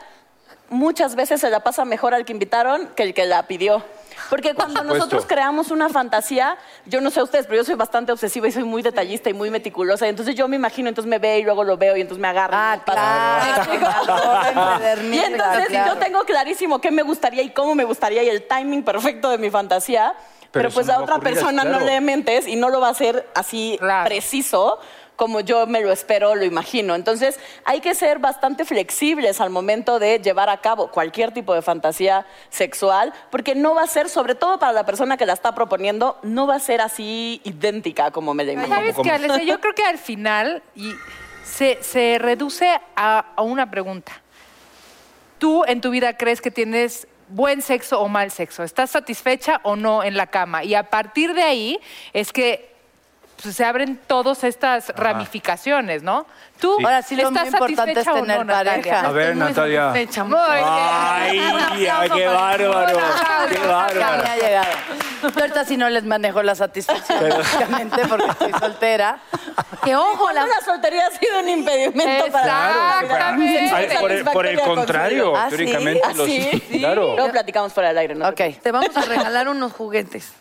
muchas 0.69 1.17
veces 1.17 1.41
se 1.41 1.51
la 1.51 1.61
pasa 1.61 1.85
mejor 1.85 2.15
al 2.15 2.25
que 2.25 2.33
invitaron 2.33 2.89
que 2.95 3.03
el 3.03 3.15
que 3.15 3.27
la 3.27 3.47
pidió. 3.47 3.83
Porque 4.31 4.55
cuando 4.55 4.85
nosotros 4.85 5.27
creamos 5.27 5.71
una 5.73 5.89
fantasía, 5.89 6.57
yo 6.87 7.01
no 7.01 7.11
sé 7.11 7.21
ustedes, 7.23 7.47
pero 7.47 7.59
yo 7.59 7.65
soy 7.65 7.75
bastante 7.75 8.13
obsesiva 8.13 8.47
y 8.49 8.53
soy 8.53 8.63
muy 8.65 8.81
detallista 8.81 9.29
y 9.29 9.35
muy 9.35 9.51
meticulosa. 9.51 10.07
Y 10.07 10.11
entonces 10.11 10.37
yo 10.37 10.47
me 10.47 10.55
imagino, 10.57 10.89
entonces 10.89 11.11
me 11.11 11.19
ve 11.19 11.41
y 11.41 11.43
luego 11.43 11.65
lo 11.65 11.77
veo 11.77 11.97
y 11.97 12.01
entonces 12.01 12.23
me 12.23 12.29
agarro. 12.29 12.55
Ah, 12.57 12.77
y 12.79 13.79
claro. 13.79 15.03
y 15.13 15.19
entonces 15.19 15.67
Claro. 15.69 15.95
yo 15.95 15.99
tengo 15.99 16.21
clarísimo 16.21 16.81
qué 16.81 16.91
me 16.91 17.03
gustaría 17.03 17.43
y 17.43 17.51
cómo 17.51 17.75
me 17.75 17.85
gustaría 17.85 18.23
y 18.23 18.29
el 18.29 18.47
timing 18.47 18.85
perfecto 18.85 19.31
de 19.31 19.39
mi 19.39 19.51
fantasía. 19.51 20.15
Pero, 20.53 20.69
eso 20.69 20.75
pues 20.75 20.87
no 20.89 20.95
a 20.95 20.99
otra 21.03 21.17
ocurrir, 21.17 21.35
persona 21.35 21.63
no 21.63 21.71
claro. 21.71 21.87
le 21.87 22.01
mentes 22.01 22.47
y 22.49 22.57
no 22.57 22.71
lo 22.71 22.81
va 22.81 22.89
a 22.89 22.91
hacer 22.91 23.29
así 23.35 23.77
Claro. 23.79 24.09
preciso 24.09 24.81
como 25.21 25.41
yo 25.41 25.67
me 25.67 25.83
lo 25.83 25.93
espero, 25.93 26.35
lo 26.35 26.47
imagino. 26.47 26.95
Entonces 26.95 27.39
hay 27.67 27.83
que 27.83 27.95
ser 27.95 28.21
bastante 28.21 28.65
flexibles 28.65 29.39
al 29.43 29.51
momento 29.51 29.99
de 29.99 30.19
llevar 30.19 30.49
a 30.49 30.63
cabo 30.63 30.91
cualquier 30.91 31.31
tipo 31.33 31.53
de 31.53 31.61
fantasía 31.61 32.25
sexual, 32.49 33.13
porque 33.31 33.55
no 33.55 33.75
va 33.75 33.83
a 33.83 33.87
ser, 33.87 34.09
sobre 34.09 34.35
todo 34.35 34.59
para 34.59 34.73
la 34.73 34.87
persona 34.87 35.19
que 35.19 35.27
la 35.27 35.35
está 35.35 35.55
proponiendo, 35.55 36.19
no 36.23 36.47
va 36.47 36.55
a 36.55 36.59
ser 36.59 36.81
así 36.81 37.43
idéntica 37.45 38.11
como 38.13 38.33
me 38.33 38.45
la 38.45 38.53
imagino. 38.53 38.75
¿Sabes 38.75 38.97
qué? 38.97 39.45
Yo 39.45 39.61
creo 39.61 39.75
que 39.75 39.85
al 39.85 39.99
final 39.99 40.63
y 40.75 40.95
se, 41.45 41.83
se 41.83 42.17
reduce 42.19 42.81
a, 42.97 43.27
a 43.37 43.43
una 43.43 43.71
pregunta. 43.71 44.23
¿Tú 45.37 45.65
en 45.67 45.83
tu 45.83 45.91
vida 45.91 46.17
crees 46.17 46.41
que 46.41 46.51
tienes 46.51 47.07
buen 47.29 47.61
sexo 47.61 48.01
o 48.01 48.09
mal 48.09 48.31
sexo? 48.31 48.63
¿Estás 48.63 48.93
satisfecha 48.93 49.61
o 49.65 49.77
no 49.77 50.03
en 50.03 50.17
la 50.17 50.29
cama? 50.29 50.65
Y 50.65 50.75
a 50.75 50.85
partir 50.85 51.35
de 51.35 51.43
ahí 51.43 51.79
es 52.15 52.33
que 52.33 52.70
pues, 53.43 53.57
se 53.57 53.65
abren 53.65 53.99
todas 54.07 54.45
estas 54.45 54.89
ramificaciones, 54.97 56.03
¿no? 56.03 56.27
¿Tú 56.61 56.77
Ahora 56.85 57.03
sí, 57.03 57.17
lo 57.17 57.29
estás 57.29 57.45
muy 57.45 57.71
importante 57.71 58.01
es 58.01 58.07
tener 58.07 58.39
no, 58.39 58.45
Natalia? 58.45 58.73
pareja. 58.73 59.01
A 59.01 59.13
ver, 59.13 59.35
muy 59.35 59.45
Natalia. 59.45 59.93
Muy. 60.25 60.37
Ay, 60.41 61.41
qué 62.13 62.27
bárbaro, 62.27 62.99
qué 63.49 63.55
Ya 63.55 63.61
me 63.61 63.67
bárbaro. 63.67 64.23
ha 64.29 64.37
llegado. 64.37 64.69
Yo 65.23 65.41
ahorita 65.41 65.65
sí 65.65 65.77
no 65.77 65.89
les 65.91 66.05
manejo 66.05 66.43
la 66.43 66.55
satisfacción, 66.55 67.29
lógicamente, 67.29 68.03
porque 68.09 68.27
estoy 68.27 68.53
soltera. 68.59 69.19
Que 69.85 69.97
ojo, 69.97 70.31
la... 70.33 70.47
La 70.47 70.61
soltería 70.65 71.07
ha 71.07 71.11
sido 71.11 71.41
un 71.41 71.49
impedimento 71.49 72.31
para... 72.33 73.01
Exactamente. 73.01 73.99
Por, 74.01 74.13
el, 74.13 74.25
por 74.25 74.47
el 74.47 74.61
contrario, 74.61 75.37
¿Ah, 75.37 75.45
sí? 75.51 75.57
teóricamente 75.57 76.03
¿Ah, 76.05 76.13
los 76.15 76.27
sí? 76.27 76.63
claro. 76.79 77.15
Luego 77.17 77.31
platicamos 77.33 77.73
fuera 77.73 77.89
del 77.91 77.99
aire, 77.99 78.15
¿no? 78.15 78.29
Ok. 78.29 78.41
te 78.63 78.71
vamos 78.73 78.95
a 78.97 79.03
regalar 79.03 79.49
unos 79.49 79.73
juguetes. 79.73 80.33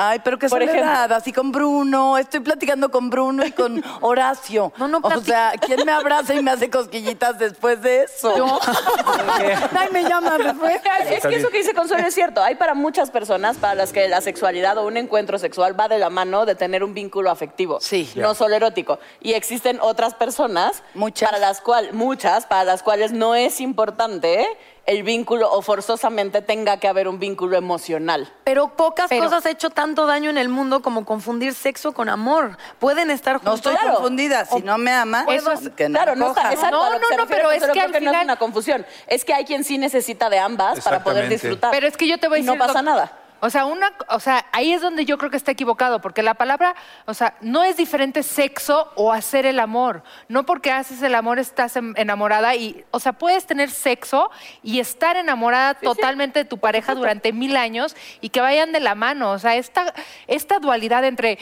Ay, 0.00 0.20
pero 0.22 0.38
qué 0.38 0.48
Por 0.48 0.60
soledad, 0.64 1.10
así 1.12 1.32
con 1.32 1.50
Bruno. 1.50 2.18
Estoy 2.18 2.38
platicando 2.38 2.88
con 2.88 3.10
Bruno 3.10 3.44
y 3.44 3.50
con 3.50 3.82
Horacio. 4.00 4.72
No, 4.76 4.86
no 4.86 5.00
O 5.02 5.20
sea, 5.20 5.54
¿quién 5.60 5.84
me 5.84 5.90
abraza 5.90 6.34
y 6.34 6.42
me 6.42 6.52
hace 6.52 6.70
cosquillitas 6.70 7.36
después 7.36 7.82
de 7.82 8.04
eso? 8.04 8.36
Yo. 8.36 8.46
Ay, 9.76 9.88
me 9.90 10.04
llaman 10.04 10.38
después. 10.38 10.80
Es 11.10 11.26
que 11.26 11.34
eso 11.34 11.50
que 11.50 11.58
dice 11.58 11.74
Consuelo 11.74 12.06
es 12.06 12.14
cierto. 12.14 12.40
Hay 12.44 12.54
para 12.54 12.74
muchas 12.74 13.10
personas 13.10 13.56
para 13.56 13.74
las 13.74 13.92
que 13.92 14.06
la 14.06 14.20
sexualidad 14.20 14.78
o 14.78 14.86
un 14.86 14.96
encuentro 14.96 15.36
sexual 15.36 15.78
va 15.78 15.88
de 15.88 15.98
la 15.98 16.10
mano 16.10 16.46
de 16.46 16.54
tener 16.54 16.84
un 16.84 16.94
vínculo 16.94 17.28
afectivo. 17.28 17.78
Sí. 17.80 18.08
No 18.14 18.36
solo 18.36 18.54
erótico. 18.54 19.00
Y 19.20 19.32
existen 19.32 19.80
otras 19.80 20.14
personas, 20.14 20.84
Muchas. 20.94 21.28
para 21.28 21.40
las 21.40 21.60
cuales, 21.60 21.92
muchas, 21.92 22.46
para 22.46 22.62
las 22.62 22.84
cuales 22.84 23.10
no 23.10 23.34
es 23.34 23.60
importante 23.60 24.46
el 24.88 25.02
vínculo 25.02 25.52
o 25.52 25.60
forzosamente 25.60 26.40
tenga 26.40 26.78
que 26.78 26.88
haber 26.88 27.08
un 27.08 27.18
vínculo 27.18 27.56
emocional. 27.58 28.32
Pero 28.44 28.68
pocas 28.74 29.06
Pero- 29.08 29.24
cosas 29.24 29.44
han 29.44 29.52
hecho 29.52 29.68
tanto 29.68 30.06
daño 30.06 30.30
en 30.30 30.38
el 30.38 30.48
mundo 30.48 30.80
como 30.80 31.04
confundir 31.04 31.52
sexo 31.54 31.92
con 31.92 32.08
amor. 32.08 32.56
Pueden 32.78 33.10
estar 33.10 33.34
No 33.34 33.38
juntos. 33.40 33.56
estoy 33.56 33.76
Claro. 33.76 33.94
confundida. 33.96 34.46
Si 34.46 34.62
no 34.62 34.78
me 34.78 34.90
ama, 34.90 35.26
Eso 35.28 35.52
es- 35.52 35.68
que 35.76 35.88
no 35.90 35.98
claro, 35.98 36.16
no 36.16 36.28
está, 36.28 36.40
coja. 36.42 36.54
exacto, 36.54 36.76
No, 36.78 36.84
a 36.84 36.90
lo 36.90 36.94
que 36.96 37.00
no, 37.02 37.08
se 37.08 37.16
no, 37.16 37.22
refiere 37.24 37.42
pero 37.42 37.50
es 37.52 37.62
que 37.64 37.70
creo 37.72 37.84
al 37.84 37.90
no 37.90 37.96
es 37.98 38.00
final- 38.04 38.24
una 38.24 38.36
confusión. 38.36 38.86
Es 39.06 39.24
que 39.26 39.34
hay 39.34 39.44
quien 39.44 39.62
sí 39.62 39.76
necesita 39.76 40.30
de 40.30 40.38
ambas 40.38 40.80
para 40.80 41.04
poder 41.04 41.24
Exactamente. 41.24 41.34
disfrutar. 41.34 41.70
Pero 41.70 41.86
es 41.86 41.96
que 41.96 42.08
yo 42.08 42.18
te 42.18 42.28
voy 42.28 42.38
a 42.38 42.40
Y 42.40 42.42
decir. 42.44 42.58
no 42.58 42.66
pasa 42.66 42.80
nada. 42.80 43.12
O 43.40 43.50
sea, 43.50 43.64
una, 43.64 43.92
o 44.08 44.20
sea, 44.20 44.46
ahí 44.52 44.72
es 44.72 44.82
donde 44.82 45.04
yo 45.04 45.18
creo 45.18 45.30
que 45.30 45.36
está 45.36 45.52
equivocado, 45.52 46.00
porque 46.00 46.22
la 46.22 46.34
palabra, 46.34 46.74
o 47.06 47.14
sea, 47.14 47.34
no 47.40 47.62
es 47.62 47.76
diferente 47.76 48.22
sexo 48.22 48.90
o 48.96 49.12
hacer 49.12 49.46
el 49.46 49.60
amor. 49.60 50.02
No 50.28 50.44
porque 50.44 50.72
haces 50.72 51.02
el 51.02 51.14
amor 51.14 51.38
estás 51.38 51.76
enamorada 51.76 52.54
y, 52.54 52.84
o 52.90 53.00
sea, 53.00 53.12
puedes 53.12 53.46
tener 53.46 53.70
sexo 53.70 54.30
y 54.62 54.80
estar 54.80 55.16
enamorada 55.16 55.74
totalmente 55.74 56.40
de 56.40 56.44
tu 56.44 56.58
pareja 56.58 56.94
durante 56.94 57.32
mil 57.32 57.56
años 57.56 57.96
y 58.20 58.30
que 58.30 58.40
vayan 58.40 58.72
de 58.72 58.80
la 58.80 58.94
mano. 58.94 59.30
O 59.32 59.38
sea, 59.38 59.56
esta, 59.56 59.94
esta 60.26 60.58
dualidad 60.58 61.04
entre 61.04 61.38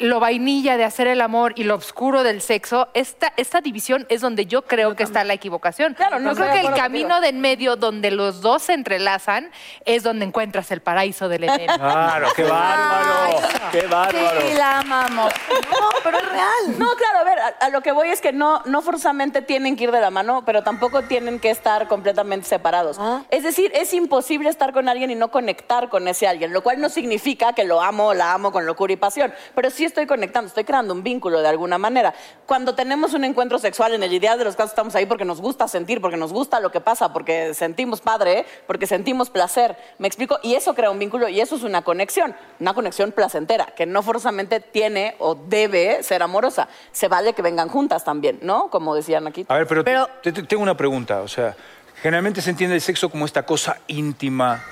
lo 0.00 0.20
vainilla 0.20 0.76
de 0.76 0.84
hacer 0.84 1.06
el 1.06 1.20
amor 1.20 1.52
y 1.56 1.64
lo 1.64 1.76
oscuro 1.76 2.22
del 2.22 2.40
sexo, 2.40 2.88
esta, 2.94 3.32
esta 3.36 3.60
división 3.60 4.06
es 4.08 4.20
donde 4.20 4.46
yo 4.46 4.62
creo 4.62 4.96
que 4.96 5.02
está 5.02 5.24
la 5.24 5.34
equivocación. 5.34 5.94
Claro, 5.94 6.18
no 6.18 6.32
yo 6.32 6.36
creo 6.36 6.52
que 6.52 6.60
el 6.60 6.74
camino 6.74 7.08
contigo. 7.08 7.20
de 7.20 7.28
en 7.28 7.40
medio 7.40 7.76
donde 7.76 8.10
los 8.10 8.40
dos 8.40 8.62
se 8.64 8.72
entrelazan 8.72 9.50
es 9.84 10.02
donde 10.02 10.24
encuentras 10.24 10.70
el 10.70 10.80
paraíso 10.88 11.28
del 11.28 11.44
Edén. 11.44 11.68
Claro, 11.78 12.28
qué 12.34 12.44
bárbaro. 12.44 13.48
Qué 13.72 13.82
bárbaro. 13.86 14.40
Sí, 14.40 14.54
la 14.56 14.78
amamos. 14.78 15.32
No, 15.70 15.88
pero 16.02 16.18
es 16.18 16.28
real. 16.28 16.78
No, 16.78 16.86
claro, 16.96 17.18
a 17.18 17.24
ver, 17.24 17.38
a, 17.38 17.46
a 17.66 17.68
lo 17.68 17.82
que 17.82 17.92
voy 17.92 18.08
es 18.08 18.20
que 18.22 18.32
no, 18.32 18.62
no 18.64 18.80
forzosamente 18.80 19.42
tienen 19.42 19.76
que 19.76 19.84
ir 19.84 19.92
de 19.92 20.00
la 20.00 20.10
mano, 20.10 20.44
pero 20.46 20.62
tampoco 20.62 21.02
tienen 21.02 21.40
que 21.40 21.50
estar 21.50 21.88
completamente 21.88 22.48
separados. 22.48 22.98
Es 23.30 23.42
decir, 23.42 23.70
es 23.74 23.92
imposible 23.92 24.48
estar 24.48 24.72
con 24.72 24.88
alguien 24.88 25.10
y 25.10 25.14
no 25.14 25.30
conectar 25.30 25.90
con 25.90 26.08
ese 26.08 26.26
alguien, 26.26 26.52
lo 26.52 26.62
cual 26.62 26.80
no 26.80 26.88
significa 26.88 27.52
que 27.52 27.64
lo 27.64 27.82
amo 27.82 28.08
o 28.08 28.14
la 28.14 28.32
amo 28.32 28.50
con 28.50 28.64
locura 28.64 28.92
y 28.92 28.96
pasión, 28.96 29.34
pero 29.54 29.70
sí 29.70 29.84
estoy 29.84 30.06
conectando, 30.06 30.48
estoy 30.48 30.64
creando 30.64 30.94
un 30.94 31.02
vínculo 31.02 31.40
de 31.40 31.48
alguna 31.48 31.76
manera. 31.76 32.14
Cuando 32.46 32.74
tenemos 32.74 33.12
un 33.12 33.24
encuentro 33.24 33.58
sexual, 33.58 33.92
en 33.94 34.02
el 34.02 34.12
ideal 34.12 34.38
de 34.38 34.44
los 34.44 34.56
casos 34.56 34.70
estamos 34.70 34.94
ahí 34.94 35.04
porque 35.04 35.26
nos 35.26 35.40
gusta 35.42 35.68
sentir, 35.68 36.00
porque 36.00 36.16
nos 36.16 36.32
gusta 36.32 36.60
lo 36.60 36.70
que 36.72 36.80
pasa, 36.80 37.12
porque 37.12 37.52
sentimos 37.52 38.00
padre, 38.00 38.46
porque 38.66 38.86
sentimos 38.86 39.28
placer, 39.28 39.76
¿me 39.98 40.08
explico? 40.08 40.38
Y 40.42 40.54
eso 40.54 40.74
crea 40.78 40.90
un 40.92 40.98
vínculo 41.00 41.28
y 41.28 41.40
eso 41.40 41.56
es 41.56 41.64
una 41.64 41.82
conexión, 41.82 42.36
una 42.60 42.72
conexión 42.72 43.10
placentera, 43.10 43.66
que 43.76 43.84
no 43.84 44.00
forzosamente 44.00 44.60
tiene 44.60 45.16
o 45.18 45.34
debe 45.34 46.04
ser 46.04 46.22
amorosa. 46.22 46.68
Se 46.92 47.08
vale 47.08 47.32
que 47.32 47.42
vengan 47.42 47.68
juntas 47.68 48.04
también, 48.04 48.38
¿no? 48.42 48.70
Como 48.70 48.94
decían 48.94 49.26
aquí. 49.26 49.44
A 49.48 49.54
ver, 49.56 49.66
pero, 49.66 49.82
te- 49.82 49.90
Pero- 49.90 50.06
te- 50.22 50.30
te- 50.32 50.42
tengo 50.44 50.62
una 50.62 50.76
pregunta. 50.76 51.22
O 51.22 51.26
sea, 51.28 51.56
generalmente 52.00 52.40
se 52.40 52.50
entiende 52.50 52.76
el 52.76 52.80
sexo 52.80 53.10
como 53.10 53.24
esta 53.24 53.42
cosa 53.44 53.78
íntima 53.88 54.62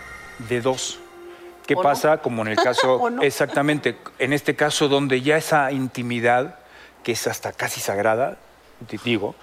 de 0.49 0.61
dos. 0.61 1.01
¿Qué 1.66 1.75
¿O 1.75 1.79
no? 1.79 1.83
pasa? 1.83 2.19
Como 2.19 2.42
en 2.42 2.49
el 2.49 2.57
caso, 2.57 3.01
exactamente, 3.21 3.99
en 4.21 4.33
este 4.33 4.55
caso 4.55 4.87
donde 4.87 5.23
ya 5.23 5.37
esa 5.37 5.73
intimidad, 5.73 6.61
que 7.03 7.11
es 7.12 7.27
hasta 7.27 7.51
casi 7.53 7.81
sagrada, 7.81 8.37
te 8.87 8.97
digo, 9.03 9.35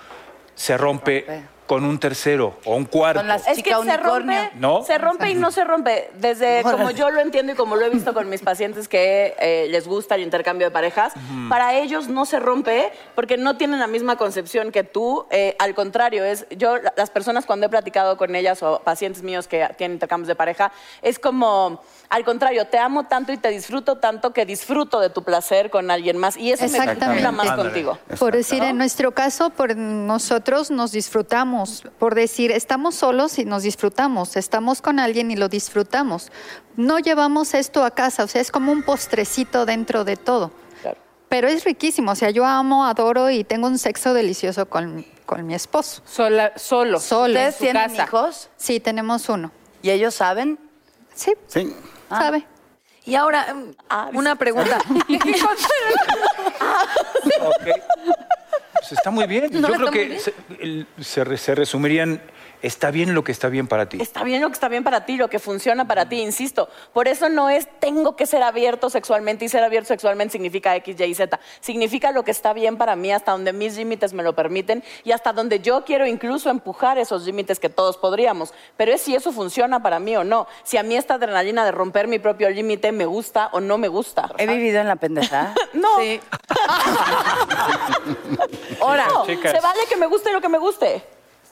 se 0.56 0.78
rompe 0.78 1.26
rompe. 1.28 1.44
Con 1.68 1.86
un 1.86 1.98
tercero 1.98 2.58
o 2.66 2.76
un 2.76 2.86
cuarto. 2.86 3.20
Con 3.22 3.28
las- 3.28 3.48
Es 3.48 3.64
que 3.64 3.74
se 3.74 3.98
rompe, 3.98 4.52
¿No? 4.56 4.84
se 4.84 4.98
rompe 4.98 5.30
y 5.30 5.36
no 5.36 5.50
se 5.52 5.64
rompe. 5.64 6.10
Desde 6.16 6.62
como 6.62 6.92
yo 6.92 7.10
lo 7.10 7.22
entiendo 7.22 7.54
y 7.54 7.56
como 7.56 7.76
lo 7.78 7.86
he 7.86 7.90
visto 7.90 8.14
con 8.14 8.30
mis 8.30 8.42
pacientes 8.42 8.88
que 8.88 9.34
eh, 9.40 9.68
les 9.70 9.88
gusta 9.88 10.16
el 10.16 10.22
intercambio 10.22 10.68
de 10.68 10.72
parejas, 10.72 11.14
para 11.50 11.74
ellos 11.76 12.08
no 12.10 12.26
se 12.26 12.40
rompe 12.40 12.92
porque 13.16 13.38
no 13.38 13.56
tienen 13.58 13.80
la 13.80 13.88
misma 13.88 14.18
concepción 14.18 14.72
que 14.72 14.84
tú. 14.84 15.26
Eh, 15.32 15.56
al 15.60 15.74
contrario, 15.74 16.26
es 16.26 16.46
yo 16.50 16.78
la- 16.78 16.94
las 16.98 17.10
personas 17.10 17.46
cuando 17.46 17.66
he 17.68 17.70
platicado 17.70 18.18
con 18.18 18.36
ellas 18.36 18.62
o 18.62 18.80
pacientes 18.84 19.24
míos 19.24 19.48
que 19.48 19.68
tienen 19.78 19.96
intercambios 19.96 20.28
de 20.28 20.36
pareja, 20.36 20.72
es 21.02 21.18
como 21.18 21.82
al 22.14 22.24
contrario, 22.24 22.68
te 22.68 22.78
amo 22.78 23.06
tanto 23.06 23.32
y 23.34 23.38
te 23.38 23.50
disfruto 23.50 23.98
tanto 23.98 24.34
que 24.34 24.46
disfruto 24.46 25.00
de 25.00 25.10
tu 25.10 25.24
placer 25.24 25.72
con 25.72 25.90
alguien 25.90 26.18
más 26.18 26.38
y 26.38 26.52
eso 26.52 26.68
me 26.70 27.32
más 27.32 27.52
contigo. 27.54 27.98
Por 28.20 28.34
decir, 28.34 28.62
en 28.64 28.78
nuestro 28.78 29.14
caso, 29.14 29.50
por 29.50 29.76
nosotros 29.76 30.70
nos 30.70 30.92
disfrutamos. 30.92 31.84
Por 31.98 32.14
decir, 32.14 32.52
estamos 32.52 32.94
solos 32.94 33.40
y 33.40 33.46
nos 33.46 33.64
disfrutamos. 33.64 34.36
Estamos 34.36 34.82
con 34.84 35.00
alguien 35.00 35.32
y 35.32 35.36
lo 35.36 35.50
disfrutamos. 35.50 36.32
No 36.76 37.00
llevamos 37.00 37.56
esto 37.56 37.84
a 37.84 37.90
casa, 37.90 38.24
o 38.24 38.28
sea, 38.28 38.42
es 38.42 38.52
como 38.52 38.72
un 38.72 38.84
postrecito 38.84 39.66
dentro 39.66 40.04
de 40.04 40.16
todo. 40.16 40.52
Claro. 40.84 40.98
Pero 41.30 41.48
es 41.48 41.64
riquísimo, 41.64 42.12
o 42.12 42.16
sea, 42.16 42.30
yo 42.30 42.46
amo, 42.46 42.86
adoro 42.86 43.32
y 43.32 43.44
tengo 43.44 43.66
un 43.66 43.80
sexo 43.80 44.14
delicioso 44.14 44.68
con, 44.68 45.04
con 45.26 45.48
mi 45.48 45.56
esposo. 45.56 46.04
Sola- 46.06 46.54
solo. 46.58 47.00
Solo. 47.00 47.34
¿Ustedes 47.34 47.48
en 47.48 47.58
su 47.58 47.64
tienen 47.64 47.90
casa. 47.90 48.04
hijos? 48.04 48.50
Sí, 48.58 48.80
tenemos 48.80 49.30
uno. 49.30 49.52
¿Y 49.82 49.90
ellos 49.90 50.14
saben? 50.14 50.60
Sí, 51.16 51.34
Sí. 51.48 51.76
Sabe. 52.20 52.46
Y 53.06 53.16
ahora, 53.16 53.54
mm, 53.54 53.72
Ah, 53.90 54.10
una 54.14 54.36
pregunta. 54.36 54.78
Ok. 57.42 57.68
Pues 58.74 58.92
está 58.92 59.12
muy 59.12 59.26
bien. 59.28 59.50
No, 59.62 59.68
Yo 59.70 59.76
creo 59.76 59.92
que 59.92 60.06
bien. 60.06 60.20
se, 60.20 60.34
el- 60.60 60.88
se 61.02 61.24
re- 61.24 61.38
se 61.38 61.56
resumirían, 61.56 62.22
está 62.64 62.90
bien 62.90 63.14
lo 63.14 63.24
que 63.24 63.32
está 63.32 63.50
bien 63.50 63.68
para 63.68 63.88
ti. 63.88 64.02
Está 64.02 64.24
bien 64.24 64.42
lo 64.42 64.48
que 64.48 64.54
está 64.54 64.70
bien 64.70 64.84
para 64.84 65.06
ti, 65.06 65.18
lo 65.18 65.30
que 65.30 65.38
funciona 65.38 65.86
para 65.88 66.10
ti, 66.10 66.20
insisto. 66.22 66.68
Por 66.94 67.08
eso 67.08 67.30
no 67.30 67.50
es 67.50 67.68
tengo 67.80 68.16
que 68.16 68.26
ser 68.26 68.42
abierto 68.42 68.90
sexualmente 68.90 69.46
y 69.46 69.50
ser 69.50 69.64
abierto 69.64 69.90
sexualmente 69.90 70.32
significa 70.32 70.76
X, 70.78 71.00
Y, 71.00 71.14
Z. 71.14 71.40
Significa 71.60 72.12
lo 72.12 72.24
que 72.24 72.32
está 72.32 72.54
bien 72.54 72.78
para 72.78 72.96
mí, 72.96 73.12
hasta 73.12 73.34
donde 73.34 73.54
mis 73.54 73.78
límites 73.78 74.14
me 74.14 74.24
lo 74.24 74.34
permiten 74.34 74.84
y 75.04 75.12
hasta 75.12 75.34
donde 75.34 75.60
yo 75.60 75.84
quiero 75.86 76.08
incluso 76.08 76.50
empujar 76.50 76.98
esos 76.98 77.26
límites 77.26 77.60
que 77.60 77.70
todos 77.70 77.98
podríamos. 77.98 78.54
Pero 78.78 78.94
es 78.94 79.02
si 79.02 79.14
eso 79.14 79.32
funciona 79.32 79.84
para 79.84 80.00
mí 80.00 80.16
o 80.16 80.24
no. 80.24 80.48
Si 80.64 80.78
a 80.78 80.84
mí 80.84 80.96
esta 80.96 81.16
adrenalina 81.16 81.66
de 81.66 81.72
romper 81.72 82.08
mi 82.08 82.18
propio 82.20 82.50
límite 82.50 82.92
me 82.92 83.06
gusta 83.06 83.50
o 83.52 83.60
no 83.60 83.78
me 83.78 83.90
gusta. 83.90 84.32
He 84.38 84.48
vivido 84.48 84.80
en 84.80 84.88
la 84.88 84.96
pendeja. 84.96 85.54
No. 85.74 85.98
Sí. 86.00 86.20
Ahora, 88.82 89.08
No, 89.08 89.26
Chicas. 89.26 89.52
se 89.52 89.60
vale 89.60 89.80
que 89.90 89.98
me 89.98 90.08
guste 90.08 90.32
lo 90.32 90.42
que 90.42 90.50
me 90.50 90.58
guste. 90.58 91.04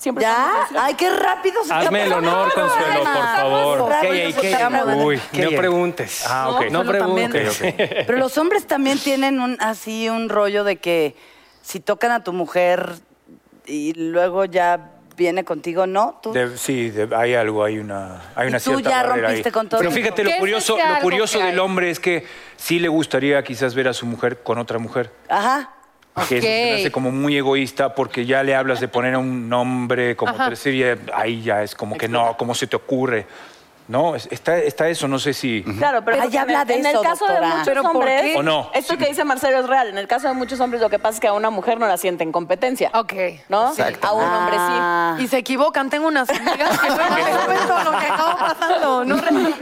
Siempre 0.01 0.23
¿ya? 0.23 0.67
Ay, 0.79 0.95
qué 0.95 1.11
rápido 1.11 1.63
se 1.63 1.71
Hazme 1.71 2.05
el 2.05 2.11
honor, 2.13 2.51
Consuelo, 2.53 3.03
por 3.03 3.13
favor. 3.13 3.91
Uy, 5.05 5.21
No 5.33 5.49
preguntes. 5.57 6.23
Ah, 6.27 6.49
ok. 6.49 6.61
No 6.71 6.79
Consuelo 6.79 7.05
también. 7.05 7.29
preguntes. 7.29 8.05
Pero 8.07 8.17
los 8.17 8.35
hombres 8.39 8.65
también 8.65 8.97
tienen 8.97 9.39
un 9.39 9.57
así 9.59 10.09
un 10.09 10.27
rollo 10.29 10.63
de 10.63 10.77
que 10.77 11.15
si 11.61 11.79
tocan 11.81 12.11
a 12.11 12.23
tu 12.23 12.33
mujer 12.33 12.93
y 13.67 13.93
luego 13.93 14.45
ya 14.45 14.89
viene 15.15 15.43
contigo, 15.43 15.85
¿no? 15.85 16.19
Tú- 16.23 16.33
De- 16.33 16.57
sí, 16.57 16.89
de- 16.89 17.15
hay 17.15 17.35
algo, 17.35 17.63
hay 17.63 17.77
una, 17.77 18.21
hay 18.33 18.47
una 18.47 18.57
tú 18.59 18.71
cierta 18.71 18.89
ya 18.89 19.03
barrera 19.03 19.27
rompiste 19.27 19.49
ahí. 19.49 19.53
con 19.53 19.69
todo. 19.69 19.79
Pero 19.81 19.91
fíjate, 19.91 20.15
¿Qué 20.15 20.23
lo 20.23 20.29
es 20.31 20.39
curioso, 20.39 20.73
ese 20.77 20.81
lo 20.83 20.95
algo 20.95 21.01
curioso 21.03 21.37
que 21.37 21.45
del 21.45 21.59
hombre 21.59 21.91
es 21.91 21.99
que 21.99 22.25
sí 22.55 22.79
le 22.79 22.87
gustaría 22.87 23.43
quizás 23.43 23.75
ver 23.75 23.87
a 23.87 23.93
su 23.93 24.07
mujer 24.07 24.41
con 24.41 24.57
otra 24.57 24.79
mujer. 24.79 25.11
Ajá. 25.29 25.69
Que 26.27 26.41
se 26.41 26.47
me 26.47 26.73
hace 26.73 26.91
como 26.91 27.11
muy 27.11 27.37
egoísta 27.37 27.95
porque 27.95 28.25
ya 28.25 28.43
le 28.43 28.53
hablas 28.53 28.81
de 28.81 28.87
poner 28.87 29.15
un 29.15 29.47
nombre 29.47 30.15
como 30.15 30.33
y 30.73 30.83
ahí 31.13 31.41
ya 31.41 31.63
es 31.63 31.73
como 31.73 31.97
que 31.97 32.07
no, 32.09 32.35
¿cómo 32.37 32.53
se 32.53 32.67
te 32.67 32.75
ocurre? 32.75 33.25
No, 33.87 34.15
es- 34.15 34.27
está, 34.31 34.57
está 34.57 34.87
eso, 34.87 35.07
no 35.07 35.19
sé 35.19 35.33
si... 35.33 35.63
Claro, 35.77 36.03
pero 36.05 36.21
habla 36.21 36.61
en, 36.61 36.67
de 36.67 36.73
el- 36.75 36.79
en 36.81 36.85
eso, 36.85 37.01
el 37.01 37.05
caso 37.07 37.25
doctora. 37.25 37.41
de 37.41 37.47
muchos 37.47 37.65
¿Pero 37.67 37.81
por 37.83 37.95
hombres, 37.95 38.21
qué? 38.21 38.35
¿O 38.37 38.43
no? 38.43 38.69
esto 38.73 38.97
que 38.97 39.07
dice 39.07 39.23
Marcelo 39.25 39.59
es 39.59 39.67
real. 39.67 39.89
En 39.89 39.97
el 39.97 40.07
caso 40.07 40.27
de 40.27 40.33
muchos 40.33 40.59
hombres, 40.59 40.81
lo 40.81 40.89
que 40.89 40.97
pasa 40.99 41.15
es 41.15 41.19
que 41.19 41.27
a 41.27 41.33
una 41.33 41.49
mujer 41.49 41.79
no 41.79 41.87
la 41.87 41.97
sienten 41.97 42.31
competencia. 42.31 42.89
Ok. 42.93 43.13
¿No? 43.49 43.59
A 44.01 44.13
un 44.13 44.23
hombre 44.23 44.55
sí. 44.55 44.59
Ah. 44.59 45.17
Y 45.19 45.27
se 45.27 45.37
equivocan. 45.37 45.89
Tengo 45.89 46.07
unas 46.07 46.29
amigas 46.29 46.79
que 46.79 46.89
no 46.89 46.95
saben 46.95 47.57
todo 47.67 47.83
lo 47.91 47.99
que 47.99 48.05
acaba 48.05 48.37
pasando. 48.37 49.05
No, 49.05 49.15
Re- 49.21 49.31
Desde 49.31 49.53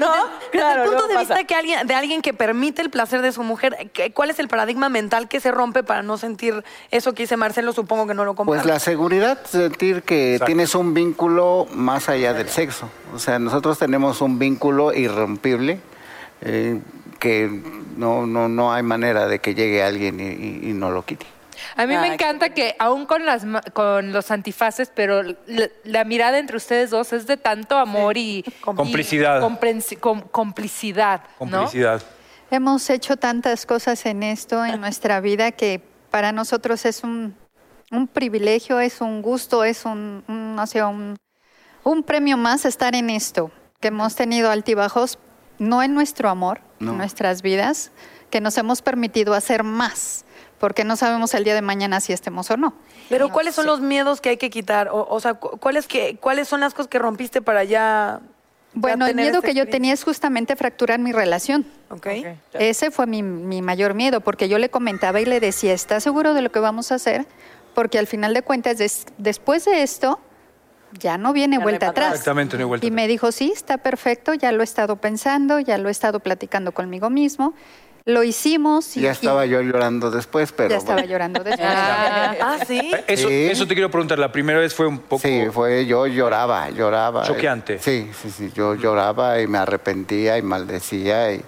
claro, 0.51 0.83
el 0.83 0.89
punto 0.89 0.91
luego 0.91 1.07
de 1.07 1.13
pasa. 1.15 1.33
vista 1.35 1.43
que 1.45 1.55
alguien, 1.55 1.87
de 1.87 1.95
alguien 1.95 2.21
que 2.21 2.33
permite 2.33 2.81
el 2.81 2.89
placer 2.89 3.21
de 3.21 3.31
su 3.31 3.43
mujer, 3.43 3.89
¿qué- 3.93 4.11
¿cuál 4.13 4.29
es 4.29 4.39
el 4.39 4.47
paradigma 4.47 4.89
mental 4.89 5.27
que 5.27 5.39
se 5.39 5.51
rompe 5.51 5.83
para 5.83 6.03
no 6.03 6.17
sentir 6.17 6.63
eso 6.91 7.13
que 7.13 7.23
dice 7.23 7.37
Marcelo? 7.37 7.73
Supongo 7.73 8.05
que 8.07 8.13
no 8.13 8.25
lo 8.25 8.35
comparte. 8.35 8.63
Pues 8.63 8.71
la 8.73 8.79
seguridad, 8.79 9.39
sentir 9.45 10.03
que 10.03 10.33
Exacto. 10.35 10.45
tienes 10.45 10.75
un 10.75 10.93
vínculo 10.93 11.67
más 11.73 12.09
allá 12.09 12.33
del 12.33 12.49
sexo. 12.49 12.89
O 13.13 13.19
sea, 13.19 13.39
nosotros 13.39 13.77
tenemos 13.79 14.08
un 14.21 14.37
vínculo 14.39 14.93
irrompible 14.93 15.79
eh, 16.41 16.79
que 17.19 17.49
no, 17.97 18.25
no, 18.25 18.47
no 18.47 18.71
hay 18.73 18.83
manera 18.83 19.27
de 19.27 19.39
que 19.39 19.53
llegue 19.55 19.83
alguien 19.83 20.19
y, 20.19 20.23
y- 20.23 20.69
y 20.69 20.73
no 20.73 20.89
lo 20.91 21.03
quite. 21.05 21.25
A 21.75 21.85
mí 21.85 21.97
me 21.97 22.13
encanta 22.13 22.53
que 22.53 22.75
aún 22.79 23.05
con 23.05 23.25
las 23.25 23.45
con 23.73 24.13
los 24.13 24.31
antifaces, 24.31 24.89
pero 24.95 25.23
la, 25.23 25.67
la 25.83 26.03
mirada 26.05 26.39
entre 26.39 26.55
ustedes 26.55 26.89
dos 26.89 27.11
es 27.11 27.27
de 27.27 27.35
tanto 27.35 27.77
amor 27.77 28.15
y 28.17 28.45
Complicidad. 28.61 29.39
y 29.41 29.43
comprensi- 29.43 29.99
com- 29.99 30.21
complicidad, 30.31 31.21
¿no? 31.21 31.37
Complicidad. 31.37 32.01
Hemos 32.49 32.89
hecho 32.89 33.17
tantas 33.17 33.65
cosas 33.65 34.05
en 34.05 34.23
esto, 34.23 34.63
en 34.65 34.79
nuestra 34.79 35.19
vida, 35.19 35.51
que 35.51 35.81
para 36.09 36.31
nosotros 36.31 36.85
es 36.85 37.03
un, 37.03 37.35
un 37.91 38.07
privilegio, 38.07 38.79
es 38.79 39.01
un 39.01 39.21
gusto, 39.21 39.63
es 39.65 39.83
un, 39.85 40.23
un, 40.29 40.55
no 40.55 40.65
sé, 40.65 40.81
un, 40.83 41.17
un 41.83 42.03
premio 42.03 42.37
más 42.37 42.63
estar 42.65 42.95
en 42.95 43.09
esto, 43.09 43.51
que 43.79 43.87
hemos 43.87 44.15
tenido 44.15 44.51
altibajos, 44.51 45.19
no 45.57 45.81
en 45.83 45.93
nuestro 45.93 46.29
amor, 46.29 46.59
No. 46.79 46.91
en 46.91 46.97
nuestras 46.97 47.41
vidas, 47.41 47.91
que 48.29 48.41
nos 48.41 48.57
hemos 48.57 48.81
permitido 48.81 49.33
hacer 49.33 49.63
más, 49.63 50.25
porque 50.59 50.83
no 50.83 50.97
sabemos 50.97 51.33
el 51.33 51.45
día 51.45 51.55
de 51.55 51.61
mañana 51.61 52.01
si 52.01 52.11
estemos 52.11 52.51
o 52.51 52.57
no. 52.57 52.73
Pero 53.07 53.29
¿cuáles 53.29 53.55
son 53.55 53.65
los 53.65 53.79
miedos 53.79 54.19
que 54.19 54.29
hay 54.29 54.37
que 54.37 54.49
quitar? 54.49 54.89
O, 54.89 55.07
o 55.09 55.19
sea, 55.21 55.35
cu- 55.35 55.57
¿cuáles, 55.59 55.87
que, 55.87 56.17
¿cuáles 56.17 56.47
son 56.49 56.59
las 56.59 56.73
cosas 56.73 56.89
que 56.89 56.99
rompiste 56.99 57.41
para 57.41 57.63
ya... 57.63 58.19
Bueno, 58.73 59.07
el 59.07 59.15
miedo 59.15 59.37
esta 59.37 59.47
que 59.47 59.53
yo 59.55 59.67
tenía 59.67 59.93
es 59.93 60.03
justamente 60.03 60.55
fracturar 60.57 60.99
mi 60.99 61.11
relación. 61.13 61.65
Ok. 61.89 62.07
Ese 62.53 62.91
fue 62.91 63.07
mi, 63.07 63.23
mi 63.23 63.61
mayor 63.63 63.93
miedo, 63.95 64.19
porque 64.21 64.47
yo 64.49 64.59
le 64.59 64.69
comentaba 64.69 65.21
y 65.21 65.25
le 65.25 65.39
decía, 65.39 65.73
¿estás 65.73 66.03
seguro 66.03 66.33
de 66.33 66.41
lo 66.43 66.51
que 66.51 66.59
vamos 66.59 66.91
a 66.91 66.95
hacer? 66.95 67.25
Porque 67.73 67.97
al 67.97 68.05
final 68.07 68.33
de 68.33 68.41
cuentas, 68.43 68.77
des- 68.77 69.05
después 69.17 69.63
de 69.65 69.81
esto, 69.81 70.19
ya 70.99 71.17
no 71.17 71.33
viene 71.33 71.57
Ya 71.57 71.63
vuelta 71.63 71.89
atrás. 71.89 72.11
Exactamente, 72.11 72.57
no 72.57 72.63
hay 72.63 72.67
vuelta 72.67 72.87
Y 72.87 72.91
me 72.91 73.07
dijo, 73.07 73.31
sí, 73.31 73.51
está 73.53 73.77
perfecto, 73.77 74.33
ya 74.33 74.51
lo 74.51 74.61
he 74.61 74.63
estado 74.63 74.95
pensando, 74.95 75.59
ya 75.59 75.77
lo 75.77 75.89
he 75.89 75.91
estado 75.91 76.19
platicando 76.19 76.71
conmigo 76.71 77.09
mismo. 77.09 77.53
Lo 78.05 78.23
hicimos 78.23 78.97
y, 78.97 79.01
Ya 79.01 79.11
estaba 79.11 79.45
y 79.45 79.49
yo 79.49 79.61
llorando 79.61 80.09
después, 80.09 80.51
pero 80.51 80.69
ya 80.69 80.77
estaba 80.77 81.05
llorando 81.05 81.43
después. 81.43 81.69
Ah, 81.71 82.57
sí. 82.65 82.91
Eso, 83.05 83.27
Sí. 83.27 83.33
eso 83.51 83.67
te 83.67 83.75
quiero 83.75 83.91
preguntar. 83.91 84.17
La 84.17 84.31
primera 84.31 84.57
vez 84.57 84.73
fue 84.73 84.87
un 84.87 84.97
poco. 84.99 85.21
Sí, 85.21 85.43
fue, 85.51 85.85
yo 85.85 86.07
lloraba, 86.07 86.69
lloraba. 86.71 87.23
Choqueante. 87.23 87.77
Sí, 87.77 88.09
sí, 88.19 88.31
sí, 88.31 88.51
yo 88.55 88.73
lloraba 88.73 89.39
y 89.41 89.47
me 89.47 89.59
arrepentía 89.59 90.37
y 90.37 90.41
maldecía 90.41 91.33
y, 91.33 91.43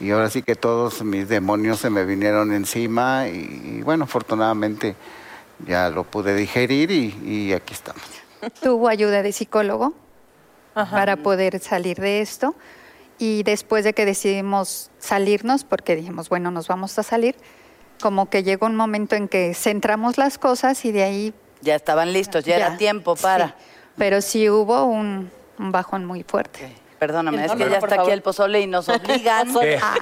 y 0.00 0.10
ahora 0.10 0.28
sí 0.28 0.42
que 0.42 0.54
todos 0.54 1.02
mis 1.02 1.28
demonios 1.28 1.78
se 1.78 1.88
me 1.88 2.04
vinieron 2.04 2.52
encima 2.52 3.28
y, 3.28 3.78
y 3.78 3.82
bueno, 3.82 4.04
afortunadamente 4.04 4.96
ya 5.66 5.88
lo 5.88 6.04
pude 6.04 6.34
digerir 6.34 6.90
y, 6.90 7.16
y 7.24 7.52
aquí 7.54 7.72
estamos. 7.72 8.02
Tuvo 8.60 8.88
ayuda 8.88 9.22
de 9.22 9.32
psicólogo 9.32 9.92
para 10.74 11.16
poder 11.16 11.60
salir 11.60 11.98
de 11.98 12.20
esto. 12.20 12.54
Y 13.18 13.44
después 13.44 13.84
de 13.84 13.92
que 13.92 14.04
decidimos 14.04 14.90
salirnos, 14.98 15.64
porque 15.64 15.94
dijimos, 15.94 16.28
bueno, 16.28 16.50
nos 16.50 16.66
vamos 16.66 16.98
a 16.98 17.02
salir, 17.02 17.36
como 18.00 18.28
que 18.28 18.42
llegó 18.42 18.66
un 18.66 18.74
momento 18.74 19.14
en 19.14 19.28
que 19.28 19.54
centramos 19.54 20.18
las 20.18 20.38
cosas 20.38 20.84
y 20.84 20.92
de 20.92 21.04
ahí... 21.04 21.34
Ya 21.60 21.76
estaban 21.76 22.12
listos, 22.12 22.44
ya, 22.44 22.56
era 22.56 22.76
tiempo 22.76 23.14
para. 23.14 23.48
sí. 23.48 23.54
Pero 23.96 24.20
sí 24.22 24.50
hubo 24.50 24.84
un, 24.84 25.30
un 25.58 25.70
bajón 25.70 26.04
muy 26.04 26.24
fuerte. 26.24 26.72
Perdóname, 26.98 27.44
es 27.44 27.52
que 27.52 27.64
no, 27.64 27.70
ya 27.70 27.78
está 27.78 28.00
aquí 28.02 28.10
el 28.10 28.22
pozole 28.22 28.60
y 28.60 28.66
nos 28.66 28.88
obligan 28.88 29.48
a, 29.80 29.94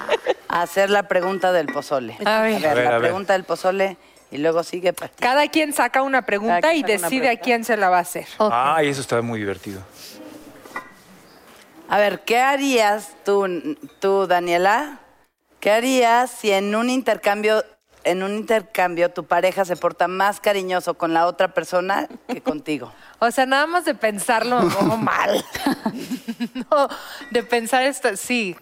a 0.47 0.61
hacer 0.63 0.89
la 0.89 1.07
pregunta 1.07 1.51
del 1.51 1.67
pozole. 1.67 2.17
A 2.25 2.41
ver. 2.41 2.65
A 2.65 2.73
ver, 2.73 2.83
la 2.85 2.89
a 2.89 2.93
ver. 2.93 3.01
pregunta 3.01 3.33
del 3.33 3.43
pozole 3.43 3.97
y 4.31 4.37
luego 4.37 4.63
sigue 4.63 4.93
Pati. 4.93 5.15
Cada 5.19 5.47
quien 5.49 5.73
saca 5.73 6.01
una 6.01 6.23
pregunta 6.23 6.73
y 6.73 6.83
decide 6.83 7.29
a 7.29 7.37
quién 7.37 7.63
se 7.63 7.77
la 7.77 7.89
va 7.89 7.97
a 7.97 8.01
hacer. 8.01 8.25
Ok. 8.37 8.51
Ay, 8.53 8.87
eso 8.87 9.01
estaba 9.01 9.21
muy 9.21 9.39
divertido. 9.39 9.81
A 11.89 11.97
ver, 11.97 12.21
¿qué 12.21 12.39
harías 12.39 13.11
tú, 13.25 13.75
tú, 13.99 14.25
Daniela? 14.25 14.99
¿Qué 15.59 15.71
harías 15.71 16.31
si 16.31 16.49
en 16.49 16.73
un 16.73 16.89
intercambio, 16.89 17.65
en 18.05 18.23
un 18.23 18.33
intercambio 18.35 19.11
tu 19.11 19.25
pareja 19.25 19.65
se 19.65 19.75
porta 19.75 20.07
más 20.07 20.39
cariñoso 20.39 20.93
con 20.93 21.13
la 21.13 21.27
otra 21.27 21.53
persona 21.53 22.07
que 22.27 22.41
contigo? 22.41 22.93
O 23.19 23.29
sea, 23.29 23.45
nada 23.45 23.67
más 23.67 23.83
de 23.83 23.93
pensarlo 23.93 24.61
me 24.63 24.73
pongo 24.73 24.95
mal. 24.95 25.43
no, 26.71 26.87
de 27.29 27.43
pensar 27.43 27.83
esto, 27.83 28.15
sí. 28.15 28.55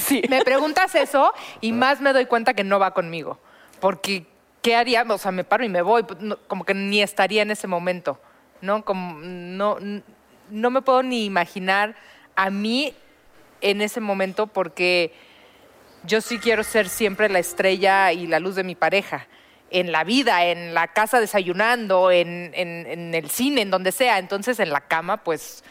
Sí. 0.00 0.22
Me 0.30 0.42
preguntas 0.42 0.94
eso 0.94 1.32
y 1.60 1.72
más 1.72 2.00
me 2.00 2.14
doy 2.14 2.24
cuenta 2.24 2.54
que 2.54 2.64
no 2.64 2.78
va 2.78 2.94
conmigo. 2.94 3.38
Porque, 3.80 4.26
¿qué 4.62 4.76
haría? 4.76 5.02
O 5.08 5.18
sea, 5.18 5.30
me 5.32 5.44
paro 5.44 5.64
y 5.64 5.68
me 5.68 5.82
voy. 5.82 6.02
pues, 6.02 6.20
no- 6.20 6.38
como 6.48 6.64
que 6.64 6.74
ni 6.74 7.02
estaría 7.02 7.42
en 7.42 7.50
ese 7.50 7.66
momento. 7.66 8.20
¿No? 8.60 8.84
Como, 8.84 9.18
no, 9.22 9.78
no 10.50 10.70
me 10.70 10.82
puedo 10.82 11.02
ni 11.04 11.24
imaginar 11.24 11.94
a 12.34 12.50
mí 12.50 12.92
en 13.60 13.80
ese 13.82 14.00
momento 14.00 14.46
porque 14.48 15.12
yo 16.04 16.20
sí 16.20 16.38
quiero 16.38 16.64
ser 16.64 16.88
siempre 16.88 17.28
la 17.28 17.38
estrella 17.38 18.12
y 18.12 18.26
la 18.26 18.40
luz 18.40 18.54
de 18.56 18.64
mi 18.64 18.74
pareja. 18.74 19.26
En 19.70 19.92
la 19.92 20.02
vida, 20.02 20.44
en 20.46 20.74
la 20.74 20.88
casa 20.88 21.20
desayunando, 21.20 22.10
en, 22.10 22.50
en- 22.54 22.86
en 22.86 23.14
el 23.14 23.30
cine, 23.30 23.60
en 23.62 23.70
donde 23.70 23.92
sea. 23.92 24.18
Entonces, 24.18 24.58
en 24.60 24.70
la 24.70 24.80
cama, 24.80 25.18
pues, 25.18 25.62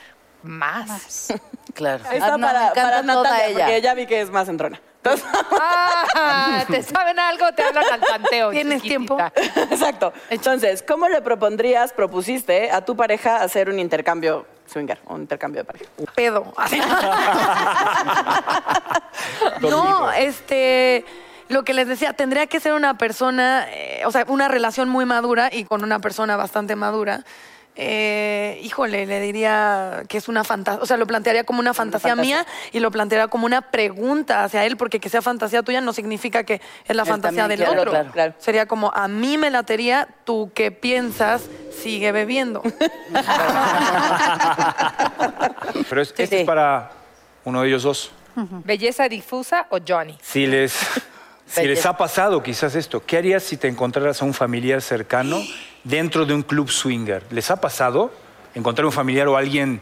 más. 0.43 1.33
Claro. 1.73 2.03
Ahí 2.09 2.17
está 2.17 2.33
Ah, 2.33 2.71
para, 2.73 3.03
Natalia, 3.03 3.47
ella. 3.49 3.59
porque 3.65 3.81
ya 3.81 3.93
vi 3.93 4.07
que 4.07 4.19
es 4.21 4.31
más 4.31 4.49
entrona. 4.49 4.81
Entonces, 4.97 5.25
Ah, 6.19 6.65
¿Te 6.67 6.83
saben 6.83 7.19
algo? 7.19 7.51
Te 7.53 7.63
hablan 7.63 7.85
al 7.91 8.01
tanteo. 8.01 8.51
¿Tienes 8.51 8.81
chiquitita. 8.81 9.31
Exacto. 9.69 10.13
Entonces, 10.29 10.83
¿cómo 10.85 11.07
le 11.07 11.21
propondrías, 11.21 11.93
propusiste 11.93 12.71
a 12.71 12.83
tu 12.83 12.95
pareja 12.95 13.37
hacer 13.37 13.69
un 13.69 13.79
intercambio 13.79 14.45
swinger, 14.65 14.99
un 15.07 15.21
intercambio 15.21 15.61
de 15.61 15.65
pareja? 15.65 15.85
pedo. 16.15 16.53
no, 19.61 20.11
este, 20.11 21.05
lo 21.49 21.63
que 21.63 21.73
les 21.73 21.87
decía, 21.87 22.13
tendría 22.13 22.47
que 22.47 22.59
ser 22.59 22.73
una 22.73 22.97
persona, 22.97 23.65
eh, 23.69 24.03
o 24.05 24.11
sea, 24.11 24.25
una 24.27 24.47
relación 24.47 24.89
muy 24.89 25.05
madura 25.05 25.49
y 25.51 25.63
con 25.65 25.83
una 25.83 25.99
persona 25.99 26.35
bastante 26.35 26.75
madura. 26.75 27.23
Eh, 27.79 28.59
híjole, 28.63 29.05
le 29.05 29.19
diría 29.19 30.01
que 30.09 30.17
es 30.17 30.27
una 30.27 30.43
fantasía, 30.43 30.81
o 30.81 30.85
sea, 30.87 30.97
lo 30.97 31.05
plantearía 31.05 31.43
como 31.43 31.59
una 31.59 31.75
fantasía, 31.75 32.09
fantasía. 32.15 32.37
mía 32.39 32.45
y 32.71 32.79
lo 32.79 32.89
plantearía 32.89 33.27
como 33.27 33.45
una 33.45 33.61
pregunta 33.61 34.43
hacia 34.43 34.65
él, 34.65 34.77
porque 34.77 34.99
que 34.99 35.09
sea 35.09 35.21
fantasía 35.21 35.61
tuya 35.61 35.79
no 35.79 35.93
significa 35.93 36.43
que 36.43 36.59
es 36.87 36.95
la 36.95 37.03
Él 37.03 37.07
fantasía 37.07 37.43
también 37.43 37.59
del 37.59 37.67
quiere, 37.67 37.79
otro. 37.81 37.91
claro, 37.91 38.11
claro. 38.11 38.33
Sería 38.39 38.65
como, 38.65 38.91
a 38.95 39.07
mí 39.07 39.37
me 39.37 39.51
latería, 39.51 40.07
tú 40.23 40.51
qué 40.55 40.71
piensas, 40.71 41.43
sigue 41.83 42.11
bebiendo. 42.11 42.63
Pero 45.89 46.01
es- 46.01 46.09
este 46.09 46.27
sí. 46.27 46.35
es 46.37 46.45
para 46.45 46.91
uno 47.43 47.61
de 47.61 47.67
ellos 47.69 47.83
dos. 47.83 48.11
¿Belleza 48.35 49.07
difusa 49.09 49.67
o 49.71 49.79
Johnny? 49.87 50.15
Si 50.21 50.45
les, 50.45 50.73
si 51.47 51.63
les 51.65 51.85
ha 51.85 51.97
pasado 51.97 52.43
quizás 52.43 52.75
esto, 52.75 53.03
¿qué 53.05 53.17
harías 53.17 53.43
si 53.43 53.57
te 53.57 53.67
encontraras 53.67 54.21
a 54.21 54.25
un 54.25 54.33
familiar 54.33 54.81
cercano 54.81 55.39
dentro 55.87 56.25
de 56.25 56.33
un 56.33 56.43
club 56.43 56.69
swinger? 56.69 57.23
¿Les 57.31 57.49
ha 57.51 57.57
pasado 57.57 58.11
encontrar 58.53 58.85
un 58.85 58.91
familiar 58.91 59.27
o 59.27 59.37
alguien? 59.37 59.81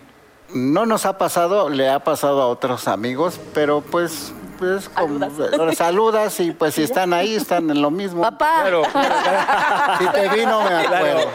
No 0.53 0.85
nos 0.85 1.05
ha 1.05 1.17
pasado, 1.17 1.69
le 1.69 1.89
ha 1.89 2.03
pasado 2.03 2.41
a 2.41 2.47
otros 2.47 2.87
amigos, 2.87 3.39
pero 3.53 3.81
pues, 3.81 4.33
pues 4.57 4.89
como, 4.89 5.73
saludas. 5.73 6.39
y 6.39 6.51
pues 6.51 6.73
si 6.75 6.83
están 6.83 7.13
ahí, 7.13 7.35
están 7.35 7.69
en 7.69 7.81
lo 7.81 7.91
mismo. 7.91 8.21
Papá, 8.21 8.61
Claro, 8.63 8.83
Si 9.99 10.07
te 10.07 10.29
vi, 10.29 10.45
no 10.45 10.61
me 10.63 10.75
acuerdo. 10.75 11.31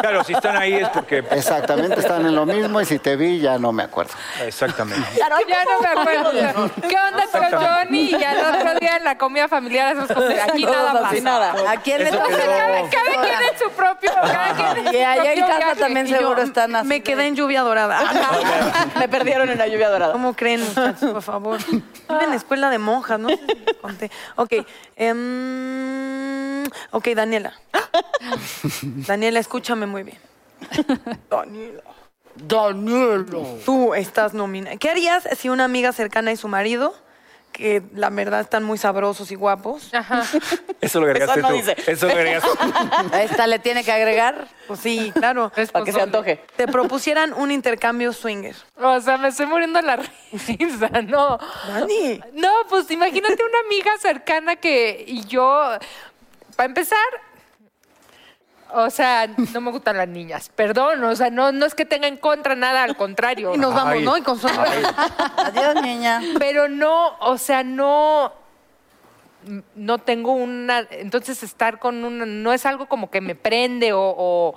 claro, 0.00 0.24
si 0.24 0.32
están 0.32 0.56
ahí 0.56 0.74
es 0.74 0.88
porque... 0.90 1.18
Exactamente, 1.30 2.00
están 2.00 2.26
en 2.26 2.34
lo 2.34 2.46
mismo 2.46 2.80
y 2.80 2.84
si 2.84 2.98
te 2.98 3.16
vi, 3.16 3.40
ya 3.40 3.58
no 3.58 3.72
me 3.72 3.82
acuerdo. 3.84 4.12
Exactamente. 4.44 5.06
Ya 5.18 5.28
no 5.28 5.36
me 5.80 5.88
acuerdo. 5.88 6.70
¿Qué 6.88 6.96
onda 6.96 7.24
con 7.32 7.60
Johnny? 7.60 8.10
Y 8.10 8.24
al 8.24 8.54
otro 8.54 8.74
día 8.80 8.96
en 8.96 9.04
la 9.04 9.18
comida 9.18 9.48
familiar 9.48 9.96
de 9.96 10.40
aquí 10.40 10.64
nada 10.64 10.92
Todos 10.92 11.02
pasa. 11.02 11.20
nada. 11.22 11.54
¿a 11.70 11.76
quién 11.78 12.04
le 12.04 12.10
toca? 12.10 12.24
Cada, 12.28 12.90
cada 12.90 13.22
quien 13.22 13.42
en 13.52 13.58
su 13.58 13.70
propio... 13.70 14.10
Cada 14.14 14.54
quien 14.54 14.86
en 14.86 14.94
Y 14.94 14.98
allá 15.04 15.32
en 15.32 15.40
casa 15.40 15.56
viaje. 15.58 15.76
también 15.80 16.06
Y 16.06 16.10
yo, 16.10 16.18
seguro 16.18 16.42
están 16.42 16.76
así. 16.76 16.88
Me 16.88 17.02
quedé 17.02 17.26
en 17.26 17.36
lluvia 17.36 17.62
dorada. 17.62 18.00
Me 18.98 19.08
perdieron 19.08 19.48
en 19.50 19.58
la 19.58 19.66
lluvia 19.66 19.88
dorada. 19.88 20.12
¿Cómo 20.12 20.34
creen, 20.34 20.62
muchachos, 20.64 21.10
por 21.12 21.22
favor? 21.22 21.58
Escuela 22.46 22.70
de 22.70 22.78
monjas, 22.78 23.18
no 23.18 23.28
sé 23.28 23.38
si 23.38 23.74
conté. 23.82 24.10
Ok, 24.36 24.52
em, 24.94 26.64
ok, 26.92 27.08
Daniela. 27.14 27.52
Daniela, 28.82 29.40
escúchame 29.40 29.86
muy 29.86 30.04
bien. 30.04 30.18
Daniela. 31.28 31.82
Daniela. 32.36 33.46
Tú 33.64 33.94
estás 33.94 34.32
nominada. 34.32 34.76
¿Qué 34.76 34.90
harías 34.90 35.28
si 35.36 35.48
una 35.48 35.64
amiga 35.64 35.92
cercana 35.92 36.30
y 36.30 36.36
su 36.36 36.46
marido, 36.46 36.94
que 37.56 37.82
la 37.94 38.10
verdad 38.10 38.40
están 38.40 38.62
muy 38.64 38.76
sabrosos 38.76 39.30
y 39.32 39.34
guapos, 39.34 39.90
Eso 40.80 41.00
lo 41.00 41.06
agregaste 41.06 41.40
Eso 41.40 41.48
no 41.48 41.48
tú. 41.48 41.54
dice. 41.54 41.74
Eso 41.86 42.06
lo 42.06 42.12
agregaste. 42.12 42.48
A 43.12 43.22
esta 43.22 43.46
le 43.46 43.58
tiene 43.58 43.82
que 43.82 43.90
agregar. 43.92 44.46
pues 44.66 44.80
sí, 44.80 45.10
claro, 45.14 45.50
Para 45.72 45.84
que 45.84 45.92
se 45.92 46.00
antoje. 46.00 46.40
te 46.56 46.66
propusieran 46.68 47.32
un 47.32 47.50
intercambio 47.50 48.12
swinger? 48.12 48.54
O 48.76 49.00
sea, 49.00 49.16
me 49.16 49.28
estoy 49.28 49.46
muriendo 49.46 49.80
de 49.80 49.86
la 49.86 49.96
risa, 49.96 50.88
no. 51.02 51.38
Dani. 51.68 52.20
No, 52.34 52.52
pues 52.68 52.90
imagínate 52.90 53.42
una 53.42 53.58
amiga 53.66 53.90
cercana 54.00 54.56
que 54.56 55.04
y 55.06 55.24
yo, 55.24 55.70
para 56.56 56.66
empezar, 56.66 56.98
o 58.72 58.90
sea, 58.90 59.28
no 59.52 59.60
me 59.60 59.70
gustan 59.70 59.96
las 59.96 60.08
niñas, 60.08 60.50
perdón, 60.54 61.02
o 61.04 61.14
sea, 61.16 61.30
no, 61.30 61.52
no 61.52 61.66
es 61.66 61.74
que 61.74 61.84
tenga 61.84 62.06
en 62.08 62.16
contra 62.16 62.54
nada, 62.56 62.82
al 62.82 62.96
contrario. 62.96 63.54
Y 63.54 63.58
nos 63.58 63.72
vamos, 63.74 63.94
Ay. 63.94 64.02
¿no? 64.04 64.16
Y 64.16 64.22
con 64.22 64.38
su- 64.38 64.48
Adiós, 64.48 65.82
niña. 65.82 66.20
Pero 66.38 66.68
no, 66.68 67.16
o 67.20 67.38
sea, 67.38 67.62
no, 67.62 68.32
no 69.74 69.98
tengo 69.98 70.32
una, 70.32 70.86
entonces 70.90 71.42
estar 71.42 71.78
con 71.78 72.04
una, 72.04 72.26
no 72.26 72.52
es 72.52 72.66
algo 72.66 72.86
como 72.86 73.10
que 73.10 73.20
me 73.20 73.34
prende 73.34 73.92
o, 73.92 74.00
o- 74.02 74.54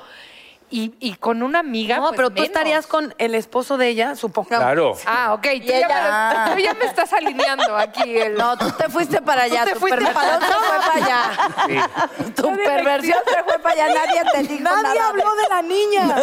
y, 0.72 0.94
y 1.00 1.16
con 1.16 1.42
una 1.44 1.60
amiga. 1.60 1.98
No, 1.98 2.04
pues, 2.10 2.14
pero 2.16 2.30
tú 2.30 2.36
menos. 2.36 2.48
estarías 2.50 2.88
con 2.88 3.14
el 3.18 3.36
esposo 3.36 3.78
de 3.78 3.88
ella, 3.90 4.16
supongamos. 4.16 4.64
Claro. 4.66 4.94
Ah, 5.06 5.34
ok. 5.34 5.42
Tú, 5.42 5.50
Y 5.54 5.62
ya 5.66 5.78
ella- 5.78 6.46
me, 6.48 6.52
tú 6.56 6.60
ya 6.62 6.74
me 6.76 6.86
estás 6.86 7.12
alineando 7.14 7.76
aquí. 7.76 8.18
El... 8.18 8.36
No, 8.36 8.58
tú 8.58 8.70
te 8.72 8.90
fuiste 8.90 9.22
para 9.22 9.44
allá. 9.44 9.66
te 9.66 9.74
tu 9.74 9.80
fuiste 9.80 9.98
perversión 10.00 10.14
para 10.14 10.40
se 10.40 10.54
fue 10.54 10.78
para 10.80 11.06
allá. 11.06 11.22
Sí. 11.68 12.32
Tu 12.34 12.56
perversión 12.56 13.20
se 13.26 13.44
fue 13.44 13.60
para 13.60 13.84
allá. 13.84 13.94
Nadie 13.94 14.22
te 14.32 14.44
dijo 14.54 14.64
Nadie 14.64 14.84
nada 14.84 15.10
habló 15.10 15.36
de 15.36 15.50
la 15.50 15.62
niña. 15.62 16.16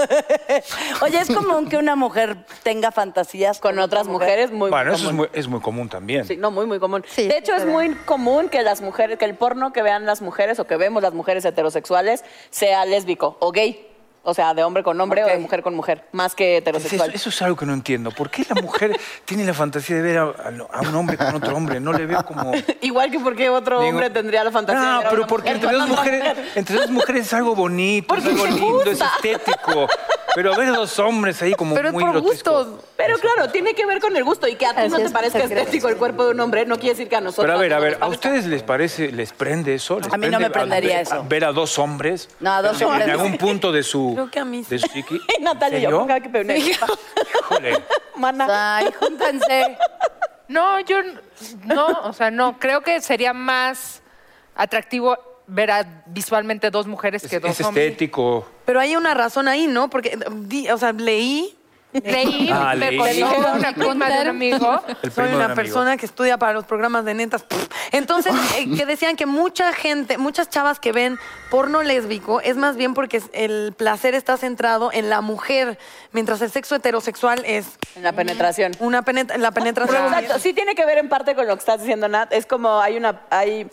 Oye, 1.02 1.20
es 1.20 1.28
común 1.30 1.68
que 1.68 1.76
una 1.76 1.96
mujer 1.96 2.36
tenga 2.62 2.90
fantasías 2.92 3.60
Con 3.60 3.78
otras 3.78 4.06
mujeres, 4.06 4.50
muy 4.50 4.70
Bueno, 4.70 4.92
eso 4.92 5.08
es 5.08 5.12
muy, 5.14 5.28
es 5.32 5.48
muy 5.48 5.60
común 5.60 5.88
también. 5.88 6.24
Sí, 6.24 6.36
no, 6.36 6.50
muy, 6.50 6.66
muy 6.66 6.78
común. 6.78 7.04
Sí, 7.08 7.26
de 7.26 7.38
hecho, 7.38 7.54
es 7.54 7.64
muy 7.66 7.94
común 7.94 8.48
que 8.48 8.62
las 8.62 8.80
mujeres, 8.80 9.18
que 9.18 9.24
el 9.24 9.34
porno 9.34 9.72
que 9.72 9.82
vean 9.82 10.06
las 10.06 10.22
mujeres 10.22 10.58
o 10.58 10.66
que 10.66 10.76
vemos 10.76 11.02
las 11.02 11.12
mujeres 11.14 11.44
heterosexuales 11.44 12.24
sea 12.50 12.84
lésbico 12.84 13.36
o 13.40 13.52
gay. 13.52 13.86
O 14.28 14.34
sea, 14.34 14.54
de 14.54 14.64
hombre 14.64 14.82
con 14.82 15.00
hombre 15.00 15.22
o 15.22 15.26
de 15.28 15.38
mujer 15.38 15.62
con 15.62 15.76
mujer, 15.76 16.02
más 16.10 16.34
que 16.34 16.56
heterosexual. 16.56 17.12
eso 17.14 17.28
es 17.28 17.42
algo 17.42 17.54
que 17.56 17.64
no 17.64 17.72
entiendo. 17.72 18.10
¿Por 18.10 18.28
qué 18.28 18.44
la 18.52 18.60
mujer 18.60 18.98
tiene 19.24 19.44
la 19.44 19.54
fantasía 19.54 19.94
de 19.94 20.02
ver 20.02 20.18
a, 20.18 20.32
un 20.82 20.94
hombre 20.96 21.16
con 21.16 21.32
otro 21.32 21.56
hombre? 21.56 21.78
No 21.78 21.92
le 21.92 22.06
veo 22.06 22.24
como... 22.24 22.50
Igual 22.80 23.12
que 23.12 23.20
porque 23.20 23.48
otro 23.48 23.78
Digo, 23.78 23.90
hombre 23.92 24.10
tendría 24.10 24.42
la 24.42 24.50
fantasía 24.50 24.80
de 24.80 24.86
No, 24.88 24.98
ver 24.98 25.06
a 25.06 25.10
pero 25.10 25.22
una 25.22 25.28
porque 25.28 25.54
mujer 25.54 25.64
entre 25.64 25.78
dos, 25.78 25.88
mujeres, 25.88 26.20
mujer. 26.20 26.44
entre 26.56 26.76
dos 26.76 26.90
mujeres 26.90 27.26
es 27.26 27.34
algo 27.34 27.54
bonito, 27.54 28.16
es 28.16 28.26
algo 28.26 28.46
lindo, 28.46 28.82
es 28.90 29.00
estético. 29.00 29.86
Pero 30.34 30.54
ver 30.56 30.68
a 30.68 30.72
dos 30.72 30.98
hombres 30.98 31.40
ahí 31.40 31.54
como 31.54 31.74
Pero 31.74 31.88
es 31.88 31.94
muy 31.94 32.04
por 32.04 32.20
gustos. 32.20 32.68
Pero 32.96 33.18
claro, 33.18 33.48
tiene 33.50 33.74
que 33.74 33.86
ver 33.86 34.00
con 34.00 34.14
el 34.16 34.24
gusto 34.24 34.48
y 34.48 34.56
que 34.56 34.66
a 34.66 34.74
ti 34.74 34.88
no 34.90 34.98
te 34.98 35.08
parezca 35.10 35.38
estético 35.38 35.88
el 35.88 35.96
cuerpo 35.96 36.24
de 36.24 36.32
un 36.32 36.40
hombre, 36.40 36.66
no 36.66 36.76
quiere 36.76 36.90
decir 36.90 37.08
que 37.08 37.16
a 37.16 37.20
nosotros. 37.20 37.46
Pero 37.46 37.56
a 37.56 37.60
ver, 37.60 37.72
a 37.72 37.78
ver, 37.78 37.98
¿a 38.00 38.08
ustedes 38.08 38.44
les 38.46 38.62
parece, 38.62 39.12
les 39.12 39.32
prende 39.32 39.74
eso? 39.74 39.98
¿Les 40.00 40.12
A 40.12 40.16
mí 40.18 40.26
no 40.28 40.38
me 40.38 40.50
prende 40.50 40.76
prendería 40.76 41.00
eso. 41.00 41.24
Ver 41.28 41.44
a 41.44 41.52
dos 41.52 41.78
hombres. 41.78 42.28
No, 42.40 42.52
a 42.52 42.62
dos 42.62 42.80
en- 42.80 42.86
hombres 42.86 43.04
En 43.06 43.10
algún 43.12 43.38
punto 43.38 43.72
de 43.72 43.82
su, 43.82 44.15
Creo 44.16 44.30
que 44.30 44.38
a 44.40 44.44
mí 44.44 44.62
de 44.62 44.78
su 44.78 44.86
psiqui. 44.88 45.20
Natalia 45.40 45.78
yo, 45.78 45.98
ponga 46.00 46.20
que 46.20 46.28
peone. 46.28 46.58
Híjole. 46.58 47.82
Mana. 48.16 48.76
Ay, 48.78 48.88
júntense. 48.98 49.76
No, 50.48 50.80
yo 50.80 50.98
no, 51.64 51.86
o 52.04 52.12
sea, 52.12 52.30
no. 52.30 52.58
Creo 52.58 52.80
que 52.82 53.00
sería 53.00 53.32
más 53.32 54.00
atractivo 54.54 55.18
ver 55.48 55.70
a 55.70 56.02
visualmente 56.06 56.70
dos 56.70 56.86
mujeres 56.86 57.24
Es, 57.24 57.30
que 57.30 57.40
dos 57.40 57.58
es 57.60 57.64
hombres. 57.66 57.86
estético. 57.92 58.46
Pero 58.64 58.80
hay 58.80 58.96
una 58.96 59.14
razón 59.14 59.48
ahí, 59.48 59.66
¿no? 59.66 59.88
Porque, 59.90 60.18
di- 60.32 60.68
o 60.70 60.78
sea, 60.78 60.92
leí, 60.92 61.55
Leí, 62.04 62.50
Ah, 62.52 62.74
me 62.76 62.90
leí. 62.90 62.98
contó 62.98 63.12
Dijeron, 63.14 63.58
una 63.58 63.68
me 63.70 63.74
prima 63.74 64.08
de 64.10 64.20
un 64.22 64.28
amigo. 64.28 64.82
Soy 65.14 65.24
una 65.34 65.44
amigo. 65.46 65.54
persona 65.54 65.96
que 65.96 66.06
estudia 66.06 66.38
para 66.38 66.52
los 66.52 66.64
programas 66.64 67.04
de 67.04 67.14
netas. 67.14 67.44
Entonces, 67.92 68.34
eh, 68.56 68.66
que 68.76 68.86
decían 68.86 69.16
que 69.16 69.26
mucha 69.26 69.72
gente, 69.72 70.18
muchas 70.18 70.48
chavas 70.50 70.80
que 70.80 70.92
ven 70.92 71.18
porno 71.50 71.82
lésbico 71.82 72.40
es 72.40 72.56
más 72.56 72.76
bien 72.76 72.94
porque 72.94 73.22
el 73.32 73.72
placer 73.76 74.14
está 74.14 74.36
centrado 74.36 74.90
en 74.92 75.08
la 75.10 75.20
mujer, 75.20 75.78
mientras 76.12 76.40
el 76.42 76.50
sexo 76.50 76.74
heterosexual 76.76 77.42
es 77.46 77.66
En 77.94 78.02
la 78.02 78.12
penetración. 78.12 78.72
una 78.80 79.02
penet- 79.04 79.36
la 79.36 79.50
penetración. 79.52 80.04
Exacto, 80.06 80.38
sí 80.38 80.52
tiene 80.52 80.74
que 80.74 80.84
ver 80.84 80.98
en 80.98 81.08
parte 81.08 81.34
con 81.34 81.46
lo 81.46 81.54
que 81.54 81.60
estás 81.60 81.80
diciendo, 81.80 82.08
Nat. 82.08 82.32
Es 82.32 82.46
como 82.46 82.80
hay 82.80 82.96
una 82.96 83.20
hay 83.30 83.68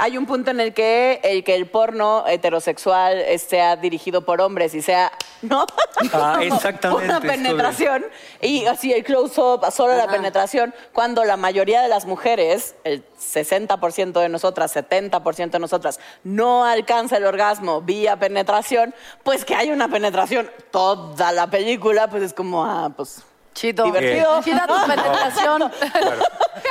hay 0.00 0.16
un 0.16 0.24
punto 0.24 0.50
en 0.50 0.60
el 0.60 0.72
que 0.72 1.20
el 1.22 1.44
que 1.44 1.54
el 1.54 1.66
porno 1.66 2.24
heterosexual 2.26 3.18
eh, 3.18 3.38
sea 3.38 3.76
dirigido 3.76 4.24
por 4.24 4.40
hombres 4.40 4.74
y 4.74 4.80
sea, 4.80 5.12
¿no? 5.42 5.66
Ah, 6.14 6.38
exactamente, 6.42 7.04
Una 7.04 7.20
penetración. 7.20 8.06
Y 8.40 8.64
así 8.64 8.94
el 8.94 9.04
close-up, 9.04 9.70
solo 9.70 9.94
la 9.94 10.06
penetración, 10.06 10.74
cuando 10.94 11.22
la 11.24 11.36
mayoría 11.36 11.82
de 11.82 11.88
las 11.88 12.06
mujeres, 12.06 12.76
el 12.84 13.04
60% 13.14 14.20
de 14.20 14.30
nosotras, 14.30 14.74
70% 14.74 15.50
de 15.50 15.58
nosotras, 15.58 16.00
no 16.24 16.64
alcanza 16.64 17.18
el 17.18 17.26
orgasmo 17.26 17.82
vía 17.82 18.18
penetración, 18.18 18.94
pues 19.22 19.44
que 19.44 19.54
hay 19.54 19.70
una 19.70 19.88
penetración 19.88 20.50
toda 20.70 21.30
la 21.32 21.50
película, 21.50 22.08
pues 22.08 22.22
es 22.22 22.32
como, 22.32 22.64
ah, 22.64 22.90
pues... 22.96 23.22
Chito. 23.60 23.84
Divertido. 23.84 24.42
Chida 24.42 24.66
tu 24.66 24.74
penetración. 24.86 25.62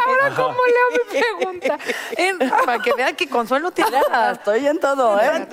Ahora, 0.06 0.36
¿cómo 0.36 0.58
leo 0.66 0.88
mi 0.92 1.20
pregunta? 1.22 1.78
Para 2.66 2.80
que 2.82 2.94
vean 2.94 3.16
que 3.16 3.30
Consuelo 3.30 3.70
tiene 3.70 4.00
Estoy 4.32 4.66
en 4.66 4.80
todo, 4.80 5.20
¿eh? 5.22 5.46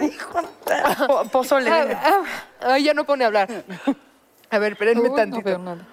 Po- 1.07 1.25
pozole. 1.29 1.71
Ah, 1.71 2.01
ah, 2.63 2.73
ay, 2.73 2.85
ya 2.85 2.95
no 2.95 3.05
pone 3.05 3.25
a 3.25 3.27
hablar. 3.27 3.51
A 4.49 4.59
ver, 4.59 4.73
espérenme 4.73 5.03
Uy, 5.03 5.11
no 5.11 5.15
tantito. 5.15 5.45
veo 5.45 5.59
nada. 5.59 5.85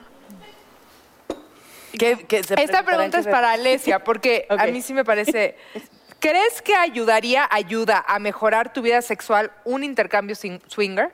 ¿Qué- 1.99 2.25
qué 2.25 2.41
se 2.43 2.53
Esta 2.61 2.83
pregunta 2.83 3.19
es 3.19 3.27
para 3.27 3.51
Alesia, 3.51 4.01
porque 4.03 4.45
a 4.49 4.65
mí 4.67 4.81
sí 4.81 4.93
me 4.93 5.03
parece. 5.03 5.57
¿Crees 6.19 6.61
que 6.61 6.73
ayudaría, 6.73 7.45
ayuda 7.51 8.03
a 8.07 8.17
mejorar 8.17 8.71
tu 8.71 8.81
vida 8.81 9.01
sexual 9.01 9.51
un 9.65 9.83
intercambio 9.83 10.35
sin- 10.37 10.61
swinger? 10.67 11.11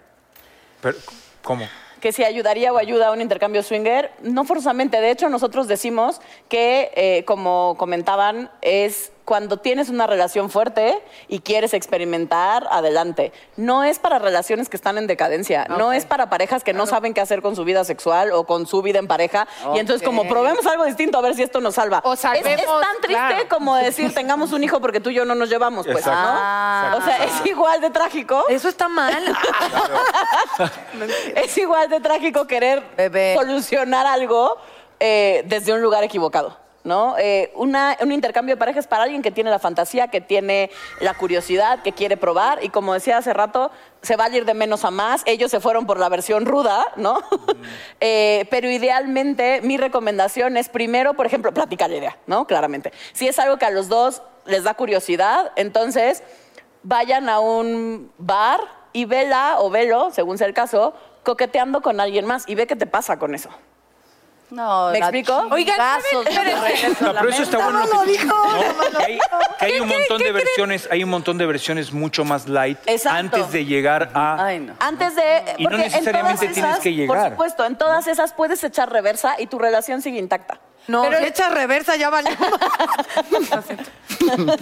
Pero, 0.82 0.98
¿Cómo? 1.42 1.68
Que 2.00 2.12
si 2.12 2.24
ayudaría 2.24 2.74
o 2.74 2.78
ayuda 2.78 3.08
a 3.08 3.12
un 3.12 3.22
intercambio 3.22 3.64
swinger, 3.64 4.12
no 4.22 4.44
forzosamente. 4.44 5.02
De 5.02 5.12
hecho, 5.12 5.30
nosotros 5.30 5.68
decimos 5.68 6.22
que, 6.48 6.92
eh, 6.96 7.24
como 7.26 7.76
comentaban, 7.78 8.50
es 8.62 9.12
cuando 9.30 9.58
tienes 9.58 9.90
una 9.90 10.08
relación 10.08 10.50
fuerte 10.50 11.00
y 11.28 11.42
quieres 11.42 11.76
experimentar, 11.76 12.68
adelante. 12.72 13.32
No 13.58 13.84
es 13.84 14.00
para 14.00 14.18
relaciones 14.18 14.70
que 14.70 14.76
están 14.76 14.98
en 14.98 15.06
decadencia, 15.06 15.66
no 15.70 15.94
es 15.94 16.08
para 16.08 16.32
parejas 16.32 16.64
que 16.64 16.74
no 16.74 16.88
saben 16.88 17.14
qué 17.14 17.22
hacer 17.22 17.44
con 17.44 17.56
su 17.56 17.64
vida 17.64 17.84
sexual 17.84 18.32
o 18.32 18.46
con 18.48 18.66
su 18.66 18.82
vida 18.82 18.98
en 18.98 19.06
pareja. 19.08 19.48
Y 19.76 19.78
entonces, 19.78 20.04
como 20.04 20.28
probemos 20.28 20.66
algo 20.66 20.84
distinto 20.84 21.20
a 21.20 21.22
ver 21.22 21.36
si 21.36 21.44
esto 21.44 21.62
nos 21.62 21.76
salva. 21.76 22.02
O 22.06 22.14
Es- 22.14 22.22
salvemos, 22.22 22.50
es, 22.50 22.66
tan 22.66 23.02
triste 23.04 23.28
claro. 23.28 23.50
como 23.50 23.76
decir 23.76 24.12
tengamos 24.16 24.52
un 24.52 24.64
hijo 24.64 24.82
porque 24.82 25.00
tú 25.00 25.12
y 25.12 25.14
yo 25.14 25.26
no 25.26 25.36
nos 25.36 25.48
llevamos, 25.48 25.86
pues, 25.86 26.00
Exacto. 26.00 26.20
¿no? 26.20 26.38
Ah. 26.42 26.96
O 26.98 27.02
sea, 27.06 27.24
es 27.26 27.46
igual 27.46 27.82
de 27.82 27.92
trágico. 27.92 28.46
Eso 28.50 28.68
está 28.68 28.88
mal. 28.88 29.14
Es 31.36 31.56
igual 31.58 31.88
de 31.88 32.00
trágico 32.00 32.48
querer 32.48 32.84
Bebé. 32.98 33.36
solucionar 33.36 34.08
algo 34.08 34.58
eh, 35.00 35.44
desde 35.46 35.72
un 35.72 35.82
lugar 35.84 36.04
equivocado. 36.04 36.58
¿No? 36.86 37.18
Eh, 37.18 37.52
una- 37.56 37.98
un 38.02 38.12
intercambio 38.14 38.56
de 38.56 38.60
parejas 38.60 38.88
para 38.88 39.04
alguien 39.04 39.22
que 39.22 39.32
tiene 39.32 39.50
la 39.50 39.60
fantasía, 39.60 40.08
que 40.08 40.22
tiene 40.22 40.72
la 41.02 41.14
curiosidad, 41.14 41.84
que 41.84 41.92
quiere 41.92 42.16
probar. 42.16 42.64
Y 42.64 42.70
como 42.70 42.94
decía 42.94 43.18
hace 43.18 43.34
rato, 43.34 43.70
se 44.02 44.16
va 44.16 44.26
a 44.26 44.30
ir 44.30 44.46
de 44.46 44.54
menos 44.54 44.86
a 44.86 44.92
más. 44.92 45.22
Ellos 45.26 45.52
se 45.52 45.60
fueron 45.60 45.86
por 45.86 46.00
la 46.00 46.08
versión 46.08 46.46
ruda, 46.46 46.86
¿no? 46.96 47.22
Eh, 48.00 48.46
pero 48.50 48.70
idealmente, 48.70 49.60
mi 49.62 49.76
recomendación 49.76 50.56
es 50.56 50.70
primero, 50.70 51.16
por 51.16 51.26
ejemplo, 51.26 51.54
platicar 51.54 51.90
la 51.90 51.98
idea, 51.98 52.18
¿no? 52.28 52.48
Claramente. 52.48 52.94
Si 53.12 53.28
es 53.28 53.38
algo 53.40 53.58
que 53.58 53.66
a 53.66 53.72
los 53.72 53.90
dos 53.90 54.22
les 54.46 54.64
da 54.64 54.74
curiosidad, 54.74 55.52
entonces 55.58 56.24
vayan 56.84 57.28
a 57.28 57.42
un 57.42 58.10
bar 58.18 58.62
y 58.94 59.04
vela 59.04 59.58
o 59.60 59.70
velo, 59.70 60.12
según 60.12 60.38
sea 60.38 60.48
el 60.48 60.54
caso, 60.54 60.94
coqueteando 61.24 61.82
con 61.82 62.00
alguien 62.00 62.26
más 62.26 62.46
y 62.48 62.56
ve 62.56 62.68
qué 62.68 62.78
te 62.78 62.88
pasa 62.88 63.20
con 63.20 63.36
eso. 63.36 63.50
No, 64.52 64.90
¿Me 64.92 64.98
explico? 64.98 65.48
Oigan, 65.52 65.78
No, 67.02 67.14
pero 67.14 67.30
eso 67.30 67.44
está 67.44 67.58
bueno. 67.58 67.80
lo 67.86 68.04
que 68.04 68.26
¿no? 68.26 68.44
Que 68.98 69.04
hay, 69.04 69.20
que 69.60 69.66
hay 69.66 69.80
un 69.80 69.88
montón 69.88 70.22
de 70.22 70.32
versiones, 70.32 70.88
hay 70.92 71.04
un 71.04 71.10
montón 71.10 71.38
de 71.38 71.46
versiones 71.46 71.92
mucho 71.94 72.26
más 72.26 72.48
light 72.48 72.80
Exacto. 72.88 73.18
antes 73.18 73.52
de 73.52 73.66
llegar 73.66 74.10
a. 74.14 74.44
Ay, 74.44 74.60
no. 74.60 74.74
Antes 74.80 75.16
de... 75.16 75.56
Y 75.58 75.66
no 75.66 75.78
necesariamente 75.78 76.48
tienes 76.48 76.80
que 76.80 76.94
llegar. 76.94 77.18
Por 77.18 77.30
supuesto, 77.32 77.66
en 77.66 77.78
todas 77.78 78.08
esas 78.08 78.34
puedes 78.34 78.64
echar 78.64 78.92
reversa 78.92 79.36
y 79.40 79.48
tu 79.48 79.60
relación 79.60 80.02
sigue 80.02 80.18
intacta. 80.18 80.60
No, 80.88 81.04
Pero- 81.04 81.20
si 81.36 81.44
reversa 81.54 81.96
ya 81.96 82.10
vale. 82.10 82.30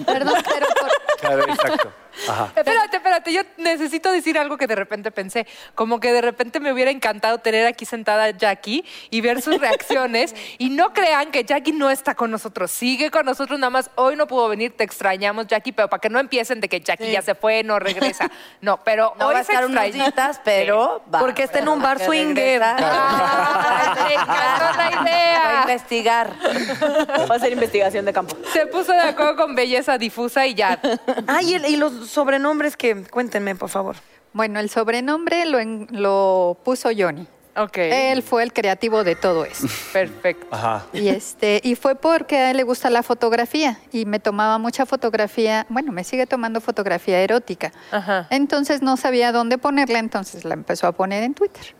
Perdón, 0.06 0.34
pero 0.44 0.66
por- 0.78 1.18
Claro, 1.20 1.42
exacto. 1.48 1.92
Ajá. 2.28 2.50
Espérate, 2.56 2.96
espérate, 2.96 3.32
yo 3.32 3.42
necesito 3.58 4.10
decir 4.10 4.38
algo 4.38 4.56
que 4.56 4.66
de 4.66 4.74
repente 4.74 5.12
pensé, 5.12 5.46
como 5.76 6.00
que 6.00 6.12
de 6.12 6.20
repente 6.20 6.58
me 6.58 6.72
hubiera 6.72 6.90
encantado 6.90 7.38
tener 7.38 7.64
aquí 7.66 7.84
sentada 7.84 8.24
a 8.24 8.30
Jackie 8.30 8.84
y 9.10 9.20
ver 9.20 9.40
sus 9.40 9.60
reacciones 9.60 10.34
y 10.58 10.70
no 10.70 10.92
crean 10.92 11.30
que 11.30 11.44
Jackie 11.44 11.70
no 11.72 11.90
está 11.90 12.16
con 12.16 12.32
nosotros, 12.32 12.72
sigue 12.72 13.12
con 13.12 13.24
nosotros, 13.24 13.58
nada 13.60 13.70
más 13.70 13.90
hoy 13.94 14.16
no 14.16 14.26
pudo 14.26 14.48
venir, 14.48 14.76
te 14.76 14.82
extrañamos 14.82 15.46
Jackie, 15.46 15.70
pero 15.70 15.88
para 15.88 16.00
que 16.00 16.08
no 16.10 16.18
empiecen 16.18 16.60
de 16.60 16.68
que 16.68 16.80
Jackie 16.80 17.12
ya 17.12 17.22
se 17.22 17.36
fue, 17.36 17.62
no 17.62 17.78
regresa. 17.78 18.28
No, 18.60 18.82
pero 18.82 19.14
No 19.18 19.28
hoy 19.28 19.34
va 19.34 19.40
a 19.40 19.44
se 19.44 19.52
estar 19.52 19.92
días, 19.92 20.40
pero 20.44 21.02
va. 21.14 21.20
Porque 21.20 21.44
está 21.44 21.60
en 21.60 21.68
un 21.68 21.80
bar 21.80 22.00
swinger. 22.04 22.62
Ah, 22.64 23.94
me 23.94 24.14
encantó 24.14 24.76
la 24.76 24.76
Va 24.76 24.86
a 24.86 25.02
idea. 25.02 25.64
Investigar. 26.08 27.28
Va 27.30 27.34
a 27.34 27.38
ser 27.38 27.52
investigación 27.52 28.04
de 28.04 28.12
campo. 28.12 28.36
Se 28.52 28.66
puso 28.66 28.92
de 28.92 29.00
acuerdo 29.00 29.36
con 29.36 29.54
belleza 29.54 29.98
difusa 29.98 30.46
y 30.46 30.54
ya. 30.54 30.80
Ay, 31.26 31.56
y, 31.56 31.74
y 31.74 31.76
los 31.76 32.08
sobrenombres 32.08 32.76
que 32.76 33.04
cuéntenme, 33.04 33.54
por 33.54 33.68
favor. 33.68 33.96
bueno, 34.32 34.60
el 34.60 34.70
sobrenombre 34.70 35.44
lo, 35.46 35.58
en- 35.58 35.86
lo 35.90 36.56
puso 36.64 36.90
Johnny. 36.96 37.26
Ok. 37.56 37.76
Él 37.78 38.22
fue 38.22 38.44
el 38.44 38.52
creativo 38.52 39.02
de 39.02 39.16
todo 39.16 39.44
esto. 39.44 39.66
Perfecto. 39.92 40.46
Ajá. 40.52 40.86
Y 40.92 41.08
este, 41.08 41.60
y 41.64 41.74
fue 41.74 41.96
porque 41.96 42.36
a 42.38 42.50
él 42.52 42.56
le 42.56 42.62
gusta 42.62 42.88
la 42.88 43.02
fotografía 43.02 43.80
y 43.90 44.04
me 44.04 44.20
tomaba 44.20 44.58
mucha 44.58 44.86
fotografía, 44.86 45.66
bueno, 45.68 45.90
me 45.90 46.04
sigue 46.04 46.26
tomando 46.26 46.60
fotografía 46.60 47.18
erótica. 47.20 47.72
Ajá. 47.90 48.28
Entonces 48.30 48.80
no 48.80 48.96
sabía 48.96 49.32
dónde 49.32 49.58
ponerla, 49.58 49.98
entonces 49.98 50.44
la 50.44 50.54
empezó 50.54 50.86
a 50.86 50.92
poner 50.92 51.24
en 51.24 51.34
Twitter. 51.34 51.74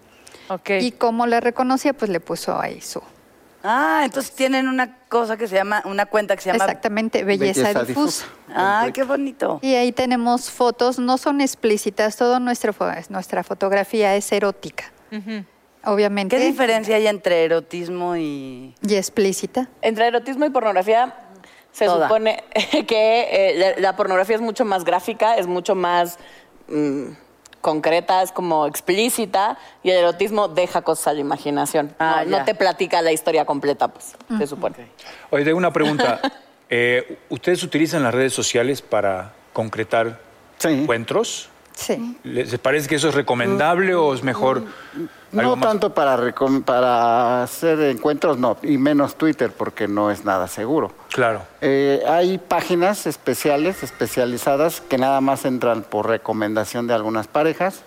Ok. 0.48 0.70
Y 0.80 0.90
como 0.92 1.26
la 1.28 1.38
reconocía, 1.38 1.92
pues 1.92 2.10
le 2.10 2.18
puso 2.18 2.58
ahí 2.60 2.80
su, 2.80 3.00
Ah, 3.64 4.02
entonces 4.04 4.32
tienen 4.34 4.68
una 4.68 4.96
cosa 5.09 5.36
que 5.36 5.48
se 5.48 5.56
llama, 5.56 5.82
una 5.84 6.06
cuenta 6.06 6.36
que 6.36 6.42
se 6.42 6.52
llama... 6.52 6.64
Exactamente, 6.64 7.24
belleza, 7.24 7.62
Belleza 7.62 7.84
difusa. 7.84 8.26
difusa. 8.46 8.80
Ay, 8.82 8.92
qué 8.92 9.02
bonito. 9.02 9.59
Y 9.62 9.74
ahí 9.74 9.90
tenemos 9.92 10.50
fotos, 10.50 10.98
no 10.98 11.18
son 11.18 11.40
explícitas, 11.40 12.16
toda 12.16 12.38
nuestra, 12.38 12.72
fo- 12.72 13.09
nuestra 13.11 13.42
fotografía 13.42 14.14
es 14.14 14.30
erótica, 14.30 14.92
obviamente. 15.84 16.36
¿Qué 16.36 16.44
diferencia 16.44 16.96
hay 16.96 17.06
entre 17.09 17.44
erotismo 17.44 18.16
y...? 18.16 18.74
Y 18.80 18.94
explícita. 18.94 19.68
Entre 19.82 20.06
erotismo 20.06 20.44
y 20.44 20.50
pornografía 20.50 21.14
se 21.72 21.86
Toda. 21.86 22.06
supone 22.06 22.44
que 22.86 23.28
eh, 23.30 23.74
la, 23.76 23.80
la 23.80 23.96
pornografía 23.96 24.36
es 24.36 24.42
mucho 24.42 24.64
más 24.64 24.84
gráfica, 24.84 25.36
es 25.36 25.46
mucho 25.46 25.74
más 25.74 26.18
mm, 26.68 27.09
concreta, 27.61 28.22
es 28.22 28.32
como 28.32 28.66
explícita 28.66 29.59
y 29.82 29.90
el 29.90 29.96
erotismo 29.98 30.48
deja 30.48 30.82
cosas 30.82 31.09
a 31.09 31.12
la 31.14 31.20
imaginación. 31.20 31.94
Ah, 31.98 32.22
no, 32.26 32.38
no 32.38 32.44
te 32.44 32.54
platica 32.54 33.02
la 33.02 33.12
historia 33.12 33.44
completa, 33.44 33.88
pues, 33.88 34.16
se 34.38 34.46
supone. 34.46 34.74
Oye, 35.30 35.44
tengo 35.44 35.59
una 35.59 35.72
pregunta. 35.72 36.20
Eh, 36.70 37.16
¿Ustedes 37.30 37.62
utilizan 37.62 38.02
las 38.02 38.12
redes 38.12 38.34
sociales 38.34 38.82
para 38.82 39.32
concretar 39.54 40.20
Sí. 40.59 40.68
encuentros? 40.68 41.48
Sí. 41.78 42.16
¿Les 42.24 42.58
parece 42.58 42.88
que 42.88 42.96
eso 42.96 43.08
es 43.08 43.14
recomendable 43.14 43.94
o 43.94 44.12
es 44.12 44.24
mejor 44.24 44.64
algo 45.32 45.50
No 45.50 45.56
más? 45.56 45.68
tanto 45.68 45.94
para, 45.94 46.16
recom- 46.18 46.64
para 46.64 47.44
hacer 47.44 47.78
encuentros, 47.82 48.36
no, 48.36 48.56
y 48.64 48.78
menos 48.78 49.14
Twitter 49.14 49.52
porque 49.56 49.86
no 49.86 50.10
es 50.10 50.24
nada 50.24 50.48
seguro. 50.48 50.90
Claro. 51.12 51.42
Eh, 51.60 52.02
hay 52.08 52.38
páginas 52.38 53.06
especiales, 53.06 53.84
especializadas, 53.84 54.80
que 54.80 54.98
nada 54.98 55.20
más 55.20 55.44
entran 55.44 55.82
por 55.84 56.08
recomendación 56.08 56.88
de 56.88 56.94
algunas 56.94 57.28
parejas 57.28 57.82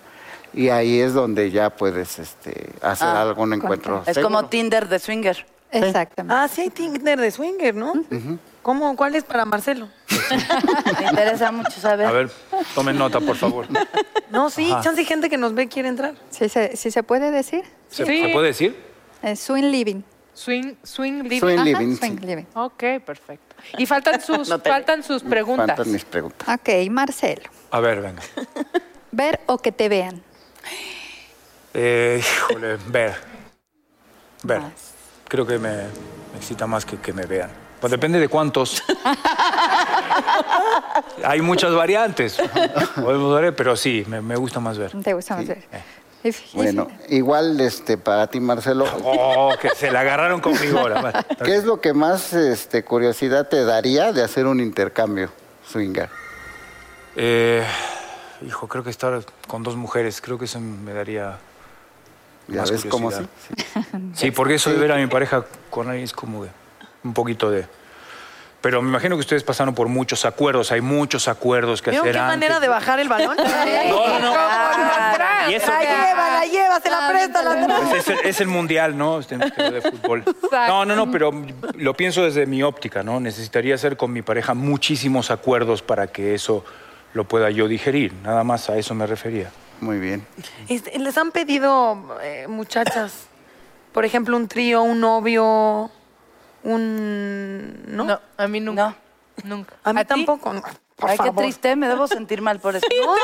y 0.54 0.70
ahí 0.70 0.98
es 0.98 1.12
donde 1.12 1.50
ya 1.50 1.68
puedes 1.68 2.18
este, 2.18 2.70
hacer 2.80 3.08
Ah, 3.08 3.20
algún 3.22 3.52
encuentro. 3.52 4.02
Es 4.06 4.14
seguro. 4.14 4.36
como 4.38 4.48
Tinder 4.48 4.88
de 4.88 4.98
swinger. 4.98 5.44
Exactamente. 5.70 6.34
Ah, 6.34 6.48
sí 6.48 6.62
hay 6.62 6.70
Tinder 6.70 7.20
de 7.20 7.30
swinger, 7.30 7.74
¿no? 7.74 7.92
¿Cómo? 8.62 8.94
¿Cuál 8.96 9.14
es 9.16 9.24
para 9.24 9.44
Marcelo? 9.44 9.88
Me 11.00 11.08
interesa 11.08 11.50
mucho 11.52 11.72
saber. 11.80 12.06
A 12.06 12.12
ver, 12.12 12.30
tomen 12.74 12.96
nota, 12.96 13.20
por 13.20 13.36
favor. 13.36 13.66
No, 14.30 14.48
sí, 14.48 14.70
Ajá. 14.72 14.80
chance 14.80 14.98
hay 14.98 15.04
gente 15.04 15.28
que 15.28 15.36
nos 15.36 15.52
ve 15.52 15.68
quiere 15.68 15.90
entrar. 15.90 16.14
¿Sí 16.30 16.48
se, 16.48 16.74
sí 16.78 16.90
se 16.90 17.02
puede 17.02 17.30
decir? 17.30 17.64
¿Se, 17.90 18.06
Sí. 18.06 18.22
se 18.22 18.28
puede 18.30 18.46
decir? 18.46 18.74
Eh, 19.22 19.36
swing 19.36 19.64
living. 19.70 20.00
Swing, 20.32 20.72
swing 20.82 21.22
living. 21.24 21.40
Swing 21.40 21.56
Ajá, 21.58 21.64
living, 21.64 21.96
swing 21.98 22.18
sí. 22.18 22.26
living. 22.26 22.44
Ok, 22.54 22.82
perfecto. 23.04 23.54
Y 23.76 23.84
faltan 23.84 24.20
sus, 24.22 24.48
No 24.48 24.58
te- 24.58 24.70
faltan 24.70 25.02
sus 25.02 25.22
preguntas. 25.22 25.66
Faltan 25.76 25.92
mis 25.92 26.06
preguntas. 26.06 26.48
Ok, 26.48 26.70
Marcelo. 26.90 27.50
A 27.70 27.80
ver, 27.80 28.00
venga. 28.00 28.22
Ver 29.10 29.40
o 29.44 29.58
que 29.58 29.70
te 29.70 29.90
vean. 29.90 30.22
Eh, 31.74 32.22
híjole, 32.22 32.78
ver. 32.88 33.14
Ver. 34.44 34.62
Creo 35.28 35.46
que 35.46 35.58
me, 35.58 35.72
me 35.76 36.38
excita 36.38 36.66
más 36.66 36.86
que 36.86 36.96
que 36.96 37.12
me 37.12 37.26
vean. 37.26 37.50
Pues 37.82 37.90
depende 37.90 38.18
de 38.20 38.28
cuántos. 38.28 38.80
Hay 41.24 41.40
muchas 41.40 41.74
variantes. 41.74 42.38
Podemos 42.94 43.40
ver, 43.40 43.56
pero 43.56 43.74
sí, 43.74 44.04
me, 44.06 44.20
me 44.20 44.36
gusta 44.36 44.60
más 44.60 44.78
ver. 44.78 44.92
¿Te 45.02 45.12
gusta 45.12 45.34
más 45.34 45.48
ver? 45.48 45.64
Y 46.22 46.30
Bueno, 46.54 46.86
igual 47.08 47.60
este, 47.60 47.98
para 47.98 48.28
ti, 48.28 48.38
Marcelo, 48.38 48.84
Oh, 49.02 49.52
que 49.60 49.70
se 49.70 49.90
la 49.90 50.02
agarraron 50.02 50.40
conmigo 50.40 50.78
ahora. 50.78 51.26
¿qué 51.44 51.56
es 51.56 51.64
lo 51.64 51.80
que 51.80 51.92
más 51.92 52.32
este, 52.32 52.84
curiosidad 52.84 53.48
te 53.48 53.64
daría 53.64 54.12
de 54.12 54.22
hacer 54.22 54.46
un 54.46 54.60
intercambio 54.60 55.32
swinger? 55.68 56.08
Eh, 57.16 57.66
hijo, 58.46 58.68
creo 58.68 58.84
que 58.84 58.90
estar 58.90 59.24
con 59.48 59.64
dos 59.64 59.74
mujeres, 59.74 60.20
creo 60.20 60.38
que 60.38 60.44
eso 60.44 60.60
me 60.60 60.94
daría. 60.94 61.36
¿Ya 62.46 62.60
más 62.60 62.70
ves 62.70 62.84
cómo 62.84 63.10
sí? 63.10 63.16
curiosidad. 63.16 63.28
Sí, 64.14 64.30
porque 64.30 64.54
eso 64.54 64.70
de 64.70 64.78
ver 64.78 64.92
a 64.92 64.96
mi 64.98 65.08
pareja 65.08 65.44
con 65.68 65.88
alguien 65.88 66.04
es 66.04 66.12
como 66.12 66.44
de 66.44 66.61
un 67.04 67.14
poquito 67.14 67.50
de. 67.50 67.66
Pero 68.60 68.80
me 68.80 68.88
imagino 68.90 69.16
que 69.16 69.20
ustedes 69.20 69.42
pasaron 69.42 69.74
por 69.74 69.88
muchos 69.88 70.24
acuerdos, 70.24 70.70
hay 70.70 70.80
muchos 70.80 71.26
acuerdos 71.26 71.82
que 71.82 71.90
¿Vieron 71.90 72.06
hacer 72.06 72.14
qué 72.14 72.20
antes. 72.20 72.36
manera 72.38 72.60
de 72.60 72.68
bajar 72.68 73.00
el 73.00 73.08
balón? 73.08 73.36
No, 73.88 74.06
no, 74.08 74.18
no. 74.20 74.34
Ah, 74.36 75.46
Y 75.50 75.54
eso- 75.54 75.66
la 75.72 75.80
lleva, 75.80 76.30
la 76.30 76.44
lleva, 76.46 76.80
se 76.80 76.88
la 76.90 77.08
presta, 77.08 77.42
la 77.42 77.66
trae. 77.66 77.82
Pues 77.90 78.08
es, 78.08 78.08
el, 78.08 78.18
es 78.26 78.40
el 78.40 78.46
mundial, 78.46 78.96
¿no? 78.96 79.18
Este 79.18 79.36
tema 79.36 79.70
de 79.70 79.80
fútbol. 79.82 80.22
No, 80.52 80.84
no, 80.84 80.94
no, 80.94 81.10
pero 81.10 81.32
lo 81.74 81.94
pienso 81.94 82.22
desde 82.22 82.46
mi 82.46 82.62
óptica, 82.62 83.02
¿no? 83.02 83.18
Necesitaría 83.18 83.74
hacer 83.74 83.96
con 83.96 84.12
mi 84.12 84.22
pareja 84.22 84.54
muchísimos 84.54 85.32
acuerdos 85.32 85.82
para 85.82 86.06
que 86.06 86.34
eso 86.34 86.64
lo 87.14 87.24
pueda 87.24 87.50
yo 87.50 87.66
digerir. 87.66 88.12
Nada 88.22 88.44
más 88.44 88.70
a 88.70 88.76
eso 88.76 88.94
me 88.94 89.08
refería. 89.08 89.50
Muy 89.80 89.98
bien. 89.98 90.24
Este, 90.68 90.96
Les 91.00 91.18
han 91.18 91.32
pedido, 91.32 92.16
eh, 92.22 92.46
muchachas, 92.48 93.12
por 93.92 94.04
ejemplo, 94.04 94.36
un 94.36 94.46
trío, 94.46 94.82
un 94.82 95.00
novio, 95.00 95.90
un... 96.64 97.82
¿No? 97.88 98.04
No, 98.04 98.20
a 98.36 98.46
mí 98.48 98.60
nunca. 98.60 98.94
No. 99.44 99.56
Nunca. 99.56 99.74
A 99.84 99.92
mí 99.92 100.00
ti? 100.00 100.06
tampoco. 100.06 100.52
no. 100.52 100.62
Por 100.96 101.10
Ay, 101.10 101.18
qué 101.18 101.30
triste, 101.32 101.74
me 101.74 101.88
debo 101.88 102.06
sentir 102.06 102.40
mal 102.42 102.60
por 102.60 102.76
eso. 102.76 102.86
No, 103.04 103.14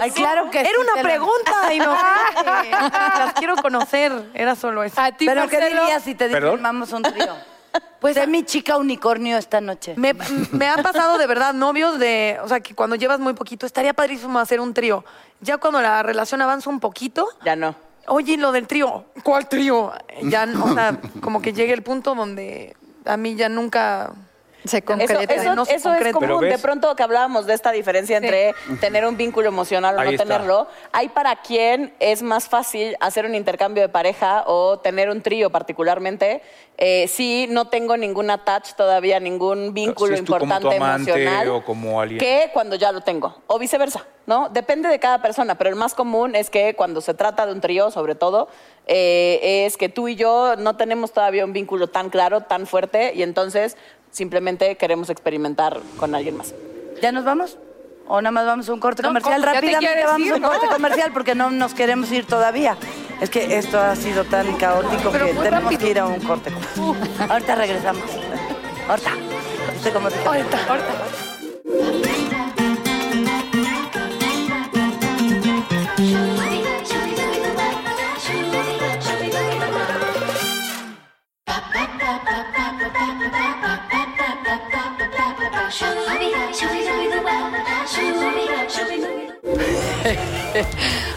Ay, 0.00 0.10
claro 0.10 0.50
que 0.50 0.64
sí, 0.64 0.68
Era 0.68 0.80
una 0.80 1.02
pregunta 1.02 1.52
inocente. 1.74 2.70
Las 2.70 3.32
quiero 3.34 3.56
conocer. 3.56 4.30
Era 4.34 4.56
solo 4.56 4.82
eso. 4.82 5.00
A 5.00 5.12
ti, 5.12 5.26
¿Pero 5.26 5.48
qué 5.48 5.60
dirías 5.60 6.02
si 6.02 6.14
te 6.14 6.28
firmamos 6.28 6.92
un 6.92 7.02
trío? 7.02 7.36
Pues 8.00 8.14
sé 8.14 8.26
mi 8.26 8.44
chica 8.44 8.76
unicornio 8.76 9.36
esta 9.36 9.60
noche. 9.60 9.94
Me, 9.96 10.14
me 10.52 10.68
ha 10.68 10.76
pasado 10.78 11.18
de 11.18 11.26
verdad 11.26 11.52
novios 11.52 11.98
de, 11.98 12.38
o 12.42 12.48
sea, 12.48 12.60
que 12.60 12.74
cuando 12.74 12.96
llevas 12.96 13.20
muy 13.20 13.34
poquito, 13.34 13.66
estaría 13.66 13.92
padrísimo 13.92 14.38
hacer 14.38 14.60
un 14.60 14.72
trío. 14.72 15.04
Ya 15.40 15.58
cuando 15.58 15.80
la 15.80 16.02
relación 16.02 16.40
avanza 16.42 16.70
un 16.70 16.80
poquito, 16.80 17.28
Ya 17.44 17.56
no. 17.56 17.74
Oye, 18.08 18.36
lo 18.36 18.52
del 18.52 18.66
trío, 18.66 19.04
¿cuál 19.22 19.48
trío? 19.48 19.92
Ya, 20.22 20.46
o 20.62 20.74
sea, 20.74 21.00
como 21.20 21.40
que 21.40 21.52
llegue 21.52 21.72
el 21.72 21.82
punto 21.82 22.14
donde 22.14 22.76
a 23.04 23.16
mí 23.16 23.34
ya 23.34 23.48
nunca... 23.48 24.12
Se 24.68 24.78
Eso, 24.78 24.86
concreta. 24.86 25.34
eso- 25.34 25.54
no 25.54 25.64
se 25.64 25.74
eso 25.74 25.92
es 25.92 26.12
concreta. 26.12 26.34
Común. 26.34 26.48
De 26.48 26.58
pronto 26.58 26.94
que 26.94 27.02
hablábamos 27.02 27.46
de 27.46 27.54
esta 27.54 27.70
diferencia 27.72 28.16
entre 28.18 28.54
tener 28.80 29.04
un 29.06 29.16
vínculo 29.16 29.48
emocional 29.48 29.96
o 29.96 30.00
Ahí 30.00 30.06
no 30.06 30.10
está. 30.12 30.24
tenerlo, 30.24 30.68
hay 30.92 31.08
para 31.08 31.36
quien 31.36 31.94
es 32.00 32.22
más 32.22 32.48
fácil 32.48 32.96
hacer 33.00 33.24
un 33.26 33.34
intercambio 33.34 33.82
de 33.82 33.88
pareja 33.88 34.44
o 34.46 34.78
tener 34.78 35.10
un 35.10 35.22
trío 35.22 35.50
particularmente 35.50 36.42
eh, 36.80 37.08
si 37.08 37.48
no 37.50 37.66
tengo 37.66 37.96
ningún 37.96 38.30
attach 38.30 38.74
todavía, 38.74 39.18
ningún 39.18 39.74
vínculo 39.74 40.16
si 40.16 40.24
como 40.24 40.36
importante 40.44 40.76
tu 40.76 40.84
amante 40.84 41.10
emocional. 41.10 41.48
o 41.48 41.64
como 41.64 42.00
alguien. 42.00 42.20
Que 42.20 42.50
cuando 42.52 42.76
ya 42.76 42.92
lo 42.92 43.00
tengo. 43.00 43.34
O 43.48 43.58
viceversa, 43.58 44.06
¿no? 44.26 44.48
Depende 44.48 44.88
de 44.88 45.00
cada 45.00 45.20
persona, 45.20 45.56
pero 45.58 45.70
el 45.70 45.74
más 45.76 45.94
común 45.94 46.36
es 46.36 46.50
que 46.50 46.74
cuando 46.76 47.00
se 47.00 47.14
trata 47.14 47.46
de 47.46 47.52
un 47.52 47.60
trío, 47.60 47.90
sobre 47.90 48.14
todo, 48.14 48.46
eh, 48.86 49.64
es 49.66 49.76
que 49.76 49.88
tú 49.88 50.06
y 50.06 50.14
yo 50.14 50.54
no 50.56 50.76
tenemos 50.76 51.10
todavía 51.12 51.44
un 51.44 51.52
vínculo 51.52 51.88
tan 51.88 52.10
claro, 52.10 52.42
tan 52.42 52.64
fuerte, 52.68 53.12
y 53.12 53.24
entonces 53.24 53.76
simplemente 54.10 54.76
queremos 54.76 55.10
experimentar 55.10 55.80
con 55.98 56.14
alguien 56.14 56.36
más. 56.36 56.54
¿Ya 57.02 57.12
nos 57.12 57.24
vamos? 57.24 57.58
¿O 58.06 58.20
nada 58.22 58.30
más 58.32 58.46
vamos 58.46 58.68
a 58.68 58.72
un 58.72 58.80
corte 58.80 59.02
No, 59.02 59.08
comercial? 59.10 59.34
¿cómo? 59.40 59.44
¿Ya 59.46 59.52
te 59.52 59.66
Rápidamente 59.66 59.86
quieres 59.86 60.04
vamos 60.06 60.26
ir, 60.26 60.32
a 60.32 60.36
un 60.36 60.42
no? 60.42 60.48
corte 60.50 60.66
comercial 60.72 61.10
porque 61.12 61.34
no 61.34 61.50
nos 61.50 61.74
queremos 61.74 62.10
ir 62.12 62.26
todavía. 62.26 62.76
Es 63.20 63.30
que 63.30 63.58
esto 63.58 63.78
ha 63.78 63.94
sido 63.96 64.24
tan 64.24 64.56
caótico 64.56 65.10
Pero 65.10 65.26
que 65.26 65.32
tenemos 65.34 65.64
rápido. 65.64 65.80
que 65.80 65.90
ir 65.90 65.98
a 65.98 66.06
un 66.06 66.20
corte 66.20 66.50
comercial. 66.50 67.30
Ahorita 67.30 67.54
regresamos. 67.56 68.04
Ahorita. 68.88 69.10
Sé 69.82 69.90
cómo 69.92 70.08
te 70.10 70.18
Ahorita, 70.24 70.58
ahorita. 70.68 72.08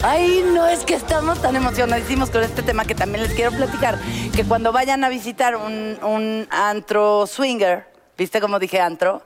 Ay, 0.04 0.44
no, 0.54 0.68
es 0.68 0.84
que 0.84 0.96
estamos 0.96 1.42
tan 1.42 1.56
emocionadísimos 1.56 2.30
con 2.30 2.44
este 2.44 2.62
tema 2.62 2.84
que 2.84 2.96
también 2.96 3.24
les 3.24 3.34
quiero 3.34 3.52
platicar. 3.52 3.98
Que 4.36 4.44
cuando 4.44 4.72
vayan 4.72 5.04
a 5.04 5.10
visitar 5.10 5.56
un, 5.56 5.98
un 6.04 6.48
antro 6.50 7.28
swinger, 7.28 7.86
¿viste 8.18 8.42
cómo 8.42 8.60
dije 8.60 8.82
antro? 8.82 9.24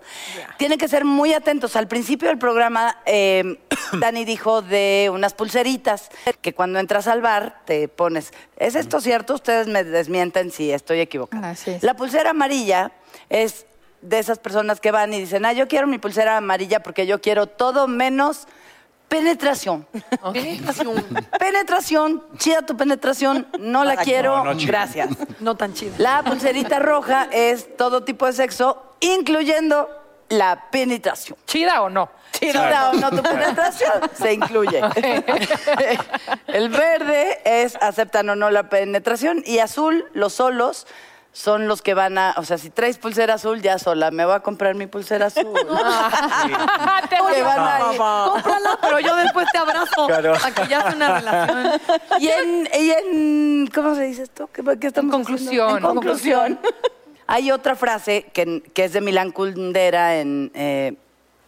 Tienen 0.58 0.78
que 0.78 0.88
ser 0.88 1.06
muy 1.06 1.34
atentos. 1.34 1.76
Al 1.76 1.88
principio 1.88 2.28
del 2.28 2.38
programa, 2.38 2.98
eh, 3.06 3.60
Dani 4.00 4.26
dijo 4.26 4.62
de 4.62 5.10
unas 5.12 5.34
pulseritas 5.34 6.10
que 6.42 6.54
cuando 6.54 6.80
entras 6.80 7.08
al 7.08 7.22
bar 7.22 7.62
te 7.66 7.88
pones. 7.88 8.32
¿Es 8.58 8.76
esto 8.76 9.02
cierto? 9.02 9.34
Ustedes 9.34 9.68
me 9.68 9.84
desmienten 9.84 10.52
si 10.52 10.72
estoy 10.72 11.00
equivocada. 11.00 11.56
La 11.82 11.96
pulsera 11.96 12.30
amarilla 12.30 12.92
es 13.30 13.66
de 14.02 14.20
esas 14.20 14.40
personas 14.40 14.80
que 14.80 14.92
van 14.92 15.14
y 15.14 15.20
dicen, 15.20 15.46
ah, 15.46 15.54
yo 15.54 15.68
quiero 15.68 15.88
mi 15.88 15.98
pulsera 15.98 16.38
amarilla 16.38 16.82
porque 16.82 17.08
yo 17.08 17.22
quiero 17.22 17.48
todo 17.48 17.88
menos 17.88 18.48
penetración. 19.08 19.88
Penetración. 20.34 21.04
Penetración, 21.40 22.24
chida 22.38 22.62
tu 22.64 22.76
penetración, 22.76 23.48
no 23.60 23.84
la 23.84 23.98
quiero, 23.98 24.38
no, 24.38 24.54
no, 24.54 24.58
chida. 24.60 24.72
gracias. 24.72 25.10
No 25.40 25.56
tan 25.56 25.74
chido. 25.74 25.96
La 25.98 26.24
pulserita 26.24 26.80
roja 26.80 27.28
es 27.32 27.78
todo 27.78 28.04
tipo 28.04 28.26
de 28.26 28.34
sexo, 28.34 28.96
incluyendo 29.00 29.90
la 30.30 30.70
penetración. 30.72 31.38
¿Chida 31.46 31.82
o 31.82 31.90
no? 31.90 32.10
Chida 32.32 32.92
o 32.92 32.94
no 32.94 33.10
tu 33.12 33.22
penetración, 33.24 33.94
se 34.14 34.34
incluye. 34.34 34.82
El 36.48 36.70
verde 36.70 37.40
es 37.46 37.78
aceptan 37.80 38.30
o 38.30 38.36
no 38.36 38.50
la 38.50 38.70
penetración 38.70 39.44
y 39.46 39.60
azul, 39.60 40.06
los 40.14 40.34
solos, 40.34 40.88
son 41.36 41.68
los 41.68 41.82
que 41.82 41.94
van 41.94 42.18
a, 42.18 42.34
o 42.38 42.46
sea, 42.46 42.58
si 42.58 42.70
traes 42.70 42.98
pulsera 42.98 43.34
azul, 43.34 43.62
ya 43.62 43.78
sola, 43.78 44.10
me 44.10 44.24
voy 44.24 44.36
a 44.36 44.40
comprar 44.40 44.74
mi 44.74 44.88
pulsera 44.88 45.26
azul. 45.26 45.44
Te 47.10 47.22
van 47.44 47.60
a 47.60 47.92
ir. 47.92 47.98
Cómprala, 47.98 48.80
pero 48.82 49.02
yo 49.02 49.14
después 49.18 49.46
te 49.52 49.58
abrazo. 49.58 50.08
Claro. 50.08 50.34
A 50.42 50.52
que 50.52 50.66
ya 50.70 50.84
sea 50.84 50.96
una 50.96 51.20
relación. 51.20 51.82
Y 52.22 52.30
en, 52.30 52.70
y 52.80 52.90
en- 52.92 53.68
¿cómo 53.68 53.96
se 53.96 54.04
dice 54.04 54.24
esto? 54.24 54.50
¿Qué, 54.54 54.64
qué 54.80 54.88
estamos 54.88 55.14
En 55.14 55.24
conclusión. 55.24 55.76
En 55.76 55.84
conclusión. 55.84 56.60
Hay 57.28 57.52
otra 57.52 57.76
frase 57.76 58.28
que, 58.32 58.64
que 58.74 58.86
es 58.86 58.94
de 58.94 59.02
Milán 59.02 59.34
Kundera 59.34 60.16
en, 60.16 60.52
eh, 60.54 60.96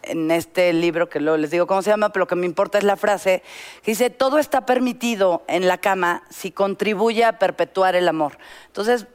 en 0.02 0.32
este 0.32 0.74
libro, 0.74 1.08
que 1.08 1.22
luego 1.22 1.38
les 1.38 1.50
digo 1.50 1.66
cómo 1.66 1.82
se 1.82 1.92
llama, 1.92 2.10
pero 2.10 2.24
lo 2.24 2.28
que 2.28 2.36
me 2.36 2.46
importa 2.46 2.78
es 2.78 2.84
la 2.84 2.98
frase, 2.98 3.42
que 3.84 3.92
dice, 3.92 4.10
todo 4.10 4.38
está 4.38 4.66
permitido 4.66 5.44
en 5.48 5.66
la 5.66 5.78
cama 5.78 6.24
si 6.30 6.52
contribuye 6.52 7.24
a 7.24 7.40
perpetuar 7.40 7.96
el 7.96 8.10
amor. 8.10 8.38
Entonces, 8.66 9.08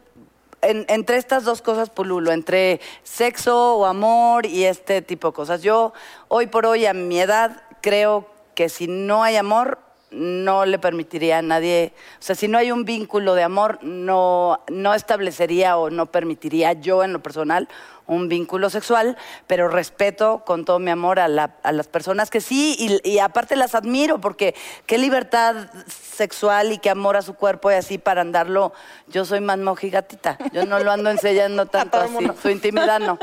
en- 0.63 0.87
entre 0.89 1.17
estas 1.17 1.45
dos 1.45 1.61
cosas 1.61 1.91
pululo, 1.91 2.33
entre 2.33 2.81
sexo 3.03 3.77
o 3.77 3.85
amor 3.85 4.47
y 4.47 4.65
este 4.65 5.03
tipo 5.03 5.29
de 5.29 5.35
cosas. 5.35 5.63
Yo, 5.63 5.93
hoy 6.29 6.47
por 6.47 6.67
hoy, 6.67 6.87
a 6.87 6.95
mi 6.95 7.21
edad, 7.21 7.63
creo 7.81 8.27
que 8.55 8.69
si 8.69 8.87
no 8.87 9.23
hay 9.23 9.37
amor, 9.37 9.79
no 10.11 10.67
le 10.67 10.79
permitiría 10.79 11.39
a 11.39 11.43
nadie, 11.43 11.95
o 12.21 12.23
sea, 12.23 12.35
si 12.35 12.47
no 12.47 12.59
hay 12.59 12.71
un 12.71 12.85
vínculo 12.85 13.35
de 13.35 13.43
amor, 13.43 13.79
no, 13.83 14.61
no 14.69 14.93
establecería 14.93 15.79
o 15.79 15.89
no 15.89 16.05
permitiría 16.05 16.75
yo 16.75 17.03
en 17.03 17.15
lo 17.15 17.23
personal 17.23 17.67
un 18.07 18.29
vínculo 18.29 18.69
sexual, 18.71 19.17
pero 19.47 19.69
respeto 19.69 20.43
con 20.45 20.65
todo 20.65 20.79
mi 20.79 20.91
amor 20.91 21.19
a, 21.21 21.29
la- 21.29 21.57
a 21.63 21.73
las 21.73 21.87
personas 21.89 22.31
que 22.31 22.41
sí, 22.41 22.77
y, 22.79 23.09
y 23.09 23.19
aparte 23.19 23.57
las 23.57 23.75
admiro, 23.75 24.21
porque 24.21 24.55
qué 24.87 24.99
libertad 24.99 25.55
sexual 25.87 26.73
y 26.73 26.79
qué 26.79 26.91
amor 26.91 27.17
a 27.17 27.23
su 27.23 27.35
cuerpo 27.35 27.71
y 27.71 27.75
así 27.75 27.99
para 27.99 28.21
andarlo. 28.21 28.73
Yo 29.09 29.25
soy 29.25 29.41
más 29.41 29.59
mojigatita, 29.59 30.39
yo 30.53 30.65
no 30.67 30.79
lo 30.79 30.91
ando 30.93 31.11
enseñando 31.11 31.67
tanto 31.67 31.99
así, 31.99 32.27
su 32.41 32.51
intimidad 32.51 33.01
no. 33.01 33.19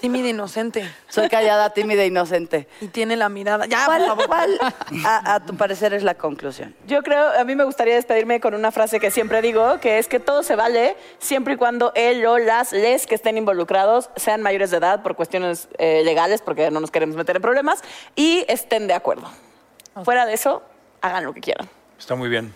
Tímida 0.00 0.28
inocente. 0.28 0.90
Soy 1.08 1.28
callada, 1.28 1.70
tímida 1.70 2.02
e 2.02 2.06
inocente. 2.06 2.68
Y 2.80 2.88
tiene 2.88 3.16
la 3.16 3.28
mirada. 3.28 3.66
Ya, 3.66 3.84
por 3.86 3.96
¿Cuál, 3.96 4.06
favor. 4.06 4.26
cuál, 4.26 4.58
a, 5.04 5.34
a 5.34 5.40
tu 5.46 5.56
parecer, 5.56 5.94
es 5.94 6.02
la 6.02 6.14
conclusión? 6.14 6.74
Yo 6.86 7.02
creo, 7.02 7.28
a 7.38 7.44
mí 7.44 7.54
me 7.54 7.64
gustaría 7.64 7.94
despedirme 7.94 8.40
con 8.40 8.54
una 8.54 8.72
frase 8.72 8.98
que 8.98 9.10
siempre 9.10 9.42
digo, 9.42 9.78
que 9.80 9.98
es 9.98 10.08
que 10.08 10.18
todo 10.20 10.42
se 10.42 10.56
vale 10.56 10.96
siempre 11.18 11.54
y 11.54 11.56
cuando 11.56 11.92
él 11.94 12.24
o 12.26 12.38
las 12.38 12.72
les 12.72 13.06
que 13.06 13.14
estén 13.14 13.36
involucrados 13.38 14.10
sean 14.22 14.40
mayores 14.42 14.70
de 14.70 14.78
edad 14.78 15.02
por 15.02 15.14
cuestiones 15.16 15.68
eh, 15.78 16.02
legales, 16.04 16.40
porque 16.42 16.70
no 16.70 16.80
nos 16.80 16.90
queremos 16.90 17.16
meter 17.16 17.36
en 17.36 17.42
problemas, 17.42 17.82
y 18.16 18.44
estén 18.48 18.86
de 18.86 18.94
acuerdo. 18.94 19.30
Fuera 20.04 20.24
de 20.24 20.32
eso, 20.34 20.62
hagan 21.02 21.24
lo 21.24 21.34
que 21.34 21.40
quieran. 21.40 21.68
Está 21.98 22.14
muy 22.14 22.28
bien. 22.28 22.54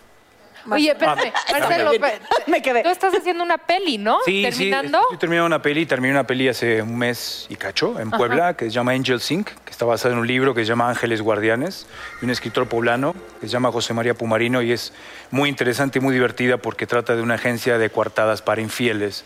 Oye, 0.69 0.89
espérame, 0.91 1.31
Marcelo, 1.49 1.91
pe- 1.91 2.19
Me 2.47 2.61
quedé. 2.61 2.83
tú 2.83 2.89
estás 2.89 3.13
haciendo 3.15 3.41
una 3.41 3.57
peli, 3.57 3.97
¿no? 3.97 4.17
Sí, 4.25 4.41
Terminando. 4.43 4.97
sí, 4.97 5.03
estoy 5.05 5.17
terminando 5.19 5.45
una 5.45 5.61
peli, 5.61 5.85
terminé 5.85 6.11
una 6.13 6.27
peli 6.27 6.49
hace 6.49 6.81
un 6.81 6.97
mes 6.97 7.45
y 7.47 7.55
cacho 7.55 7.97
en 8.01 8.11
Puebla 8.11 8.57
que 8.57 8.65
se 8.65 8.71
llama 8.71 8.91
Angel 8.91 9.21
Inc., 9.29 9.47
que 9.63 9.71
está 9.71 9.85
basada 9.85 10.13
en 10.15 10.19
un 10.19 10.27
libro 10.27 10.53
que 10.53 10.61
se 10.61 10.65
llama 10.67 10.89
Ángeles 10.89 11.21
Guardianes, 11.21 11.87
de 12.19 12.25
un 12.25 12.31
escritor 12.31 12.67
poblano 12.67 13.15
que 13.39 13.47
se 13.47 13.53
llama 13.53 13.71
José 13.71 13.93
María 13.93 14.13
Pumarino 14.13 14.61
y 14.61 14.73
es 14.73 14.91
muy 15.31 15.47
interesante 15.47 15.99
y 15.99 16.01
muy 16.01 16.13
divertida 16.13 16.57
porque 16.57 16.85
trata 16.85 17.15
de 17.15 17.21
una 17.21 17.35
agencia 17.35 17.77
de 17.77 17.89
coartadas 17.89 18.41
para 18.41 18.59
infieles. 18.59 19.23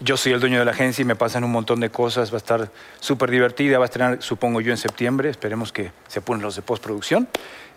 Yo 0.00 0.16
soy 0.16 0.32
el 0.32 0.38
dueño 0.40 0.60
de 0.60 0.64
la 0.64 0.70
agencia 0.70 1.02
y 1.02 1.04
me 1.04 1.16
pasan 1.16 1.42
un 1.42 1.50
montón 1.50 1.80
de 1.80 1.90
cosas, 1.90 2.30
va 2.30 2.36
a 2.36 2.38
estar 2.38 2.70
súper 3.00 3.30
divertida, 3.32 3.78
va 3.78 3.84
a 3.84 3.86
estrenar 3.86 4.22
supongo 4.22 4.60
yo 4.60 4.70
en 4.70 4.76
septiembre, 4.76 5.28
esperemos 5.28 5.72
que 5.72 5.90
se 6.06 6.20
apuren 6.20 6.40
los 6.40 6.54
de 6.54 6.62
postproducción, 6.62 7.28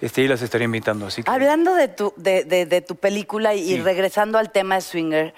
este, 0.02 0.22
y 0.22 0.28
las 0.28 0.42
estaré 0.44 0.66
invitando, 0.66 1.08
así 1.08 1.24
que... 1.24 1.32
Hablando 1.32 1.74
de 1.74 1.88
tu, 1.88 2.14
de, 2.18 2.44
de- 2.44 2.68
de 2.68 2.82
tu 2.82 2.96
película 2.96 3.56
y, 3.56 3.64
Sí. 3.66 3.82
regresando 3.82 4.38
al 4.38 4.52
tema 4.52 4.76
de 4.76 4.82
Swinger, 4.82 5.34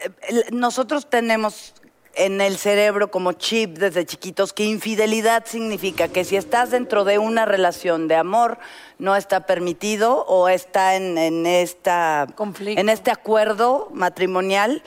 eh, 0.00 0.10
nosotros 0.52 1.08
tenemos 1.08 1.72
en 2.16 2.40
el 2.40 2.58
cerebro 2.58 3.10
como 3.10 3.32
chip 3.32 3.78
desde 3.78 4.04
chiquitos 4.06 4.52
que 4.52 4.64
infidelidad 4.64 5.46
significa 5.46 6.06
que 6.08 6.24
si 6.24 6.36
estás 6.36 6.70
dentro 6.70 7.04
de 7.04 7.18
una 7.18 7.44
relación 7.44 8.06
de 8.08 8.14
amor 8.14 8.58
no 9.00 9.16
está 9.16 9.46
permitido 9.46 10.24
o 10.26 10.48
está 10.48 10.94
en, 10.94 11.18
en 11.18 11.44
esta 11.46 12.28
Conflicto. 12.36 12.80
en 12.80 12.88
este 12.88 13.10
acuerdo 13.10 13.88
matrimonial 13.92 14.84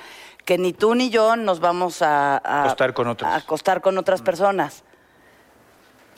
que 0.48 0.58
ni 0.58 0.72
tú 0.72 0.96
ni 0.96 1.10
yo 1.10 1.36
nos 1.36 1.60
vamos 1.60 2.02
a, 2.02 2.38
a- 2.38 2.62
Acostar 2.64 2.94
con 2.94 3.08
otros. 3.10 3.30
a 3.30 3.36
acostar 3.36 3.82
con 3.82 3.98
otras 3.98 4.22
personas. 4.22 4.86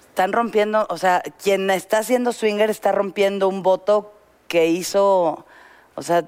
Están 0.10 0.34
rompiendo, 0.34 0.86
o 0.92 0.98
sea, 0.98 1.24
quien 1.42 1.72
está 1.72 1.98
haciendo 1.98 2.32
swinger 2.32 2.70
está 2.70 2.92
rompiendo 2.92 3.48
un 3.48 3.64
voto 3.64 4.14
que 4.48 4.68
hizo, 4.68 5.46
o 5.96 6.02
sea, 6.04 6.26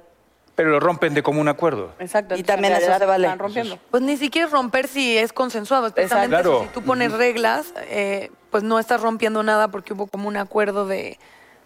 Pero 0.56 0.72
lo 0.72 0.80
rompen 0.80 1.14
de 1.14 1.22
común 1.22 1.48
acuerdo. 1.48 1.92
Exacto. 2.00 2.36
Y 2.36 2.42
también 2.42 2.74
eso 2.74 2.92
se 2.98 3.06
vale. 3.06 3.28
Están 3.28 3.38
rompiendo. 3.38 3.78
Pues 3.92 4.02
ni 4.02 4.18
siquiera 4.18 4.48
es 4.48 4.52
romper 4.52 4.88
si 4.88 5.16
es 5.20 5.32
consensuado. 5.32 5.86
Especialmente 5.88 6.38
Exacto. 6.38 6.64
si 6.64 6.70
tú 6.70 6.82
pones 6.82 7.12
reglas, 7.12 7.72
eh, 7.82 8.32
pues 8.50 8.64
no 8.64 8.80
estás 8.80 9.02
rompiendo 9.02 9.44
nada 9.44 9.68
porque 9.68 9.94
hubo 9.94 10.08
como 10.08 10.28
un 10.28 10.38
acuerdo 10.38 10.88
de, 10.88 11.20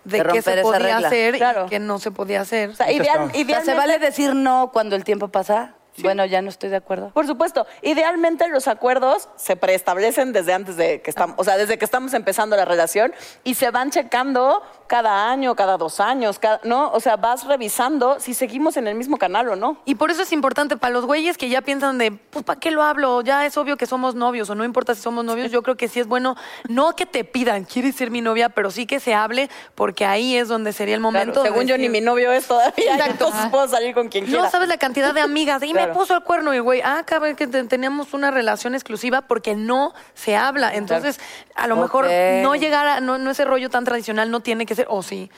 de, 0.03 0.21
De 0.21 0.29
qué 0.33 0.41
se 0.41 0.61
podía 0.63 0.79
regla. 0.79 1.07
hacer 1.07 1.38
Claro. 1.38 1.65
y 1.67 1.69
qué 1.69 1.79
no 1.79 1.97
se 1.99 2.11
podía 2.11 2.41
hacer. 2.41 2.71
O 2.71 2.75
sea, 2.75 2.88
Ahorita 2.88 3.03
ideal- 3.03 3.13
estamos. 3.15 3.29
o 3.29 3.33
sea, 3.33 3.41
idealmente, 3.41 3.71
¿se 3.71 3.77
vale 3.77 3.99
decir 3.99 4.36
no 4.36 4.71
cuando 4.73 4.97
el 4.97 5.05
tiempo 5.05 5.29
pasa? 5.29 5.73
Bueno, 5.98 6.26
ya 6.26 6.41
no 6.41 6.50
estoy 6.50 6.70
de 6.70 6.76
acuerdo. 6.76 7.10
Por 7.12 7.26
supuesto, 7.28 7.66
idealmente 7.82 8.48
los 8.50 8.68
acuerdos 8.68 9.30
se 9.38 9.56
preestablecen 9.56 10.34
desde 10.34 10.54
antes 10.54 10.76
de 10.78 11.02
que 11.02 11.10
estamos, 11.10 11.36
o 11.39 11.43
sea, 11.43 11.58
desde 11.58 11.78
que 11.78 11.86
estamos 11.86 12.14
empezando 12.14 12.56
la 12.56 12.66
relación 12.66 13.14
y 13.43 13.54
se 13.56 13.72
van 13.72 13.91
checando 13.91 14.62
cada 14.88 15.30
año, 15.32 15.56
cada 15.56 15.78
dos 15.78 16.00
años, 16.00 16.38
cada- 16.39 16.60
¿no? 16.64 16.91
O 16.91 17.00
sea, 17.00 17.16
vas 17.18 17.46
revisando 17.46 18.20
si 18.20 18.34
seguimos 18.34 18.78
en 18.78 18.88
el 18.88 18.96
mismo 18.96 19.18
canal 19.18 19.50
o 19.50 19.56
no. 19.56 19.78
Y 19.86 19.96
por 19.96 20.12
eso 20.12 20.22
es 20.24 20.32
importante 20.32 20.78
para 20.78 20.93
los 20.93 21.06
güeyes 21.06 21.38
que 21.38 21.50
ya 21.50 21.62
piensan 21.62 21.98
de, 21.98 22.12
pues, 22.12 22.43
¿para 22.46 22.60
qué 22.60 22.72
lo 22.72 22.84
hablo? 22.84 23.22
Ya 23.22 23.46
es 23.46 23.58
obvio 23.58 23.78
que 23.78 23.86
somos 23.86 24.16
novios 24.16 24.50
o 24.50 24.56
no 24.56 24.64
importa 24.66 24.93
si 24.96 25.02
somos 25.02 25.24
novios. 25.26 25.52
Yo 25.52 25.64
creo 25.64 25.76
que 25.78 25.88
sí 25.88 26.00
es 26.00 26.08
bueno, 26.08 26.36
no 26.68 26.96
que 26.96 27.06
te 27.06 27.24
pidan, 27.24 27.64
¿quieres 27.64 27.96
ser 27.96 28.12
mi 28.12 28.22
novia? 28.22 28.50
Pero 28.50 28.70
sí 28.70 28.86
que 28.86 29.00
se 29.00 29.14
hable 29.14 29.50
porque 29.76 30.06
ahí 30.06 30.36
es 30.36 30.48
donde 30.48 30.74
sería 30.74 30.96
el 30.96 31.02
Claro, 31.02 31.12
momento. 31.14 31.43
de 31.43 31.50
según 31.50 31.66
yo, 31.68 31.78
ni 31.78 31.89
mi 31.89 32.02
novio 32.02 32.32
es 32.32 32.46
todavía, 32.48 32.74
Exacto. 32.96 33.12
entonces 33.28 33.50
puedo 33.50 33.68
salir 33.68 33.93
con 33.96 34.10
quien 34.10 34.26
quiera. 34.26 34.43
No 34.43 34.50
sabes 34.52 34.68
la 34.68 34.78
cantidad 34.78 35.14
de 35.14 35.22
amigas. 35.22 35.62
Me 35.88 35.93
puso 35.93 36.15
el 36.15 36.23
cuerno 36.23 36.53
y 36.53 36.59
güey, 36.59 36.81
ah, 36.83 37.03
cabrón, 37.05 37.36
que 37.36 37.47
te- 37.47 37.63
teníamos 37.65 38.13
una 38.13 38.31
relación 38.31 38.73
exclusiva 38.75 39.21
porque 39.21 39.55
no 39.55 39.93
se 40.13 40.36
habla. 40.36 40.73
Entonces, 40.75 41.19
a 41.55 41.67
lo 41.67 41.75
mejor 41.77 42.05
no 42.43 42.55
llegar 42.55 42.88
a, 42.88 42.99
no, 42.99 43.17
no 43.17 43.31
ese 43.31 43.45
rollo 43.45 43.69
tan 43.69 43.83
tradicional 43.86 44.29
no 44.31 44.39
tiene 44.39 44.65
que 44.65 44.75
ser, 44.75 44.88
o 44.89 45.01
sí, 45.03 45.29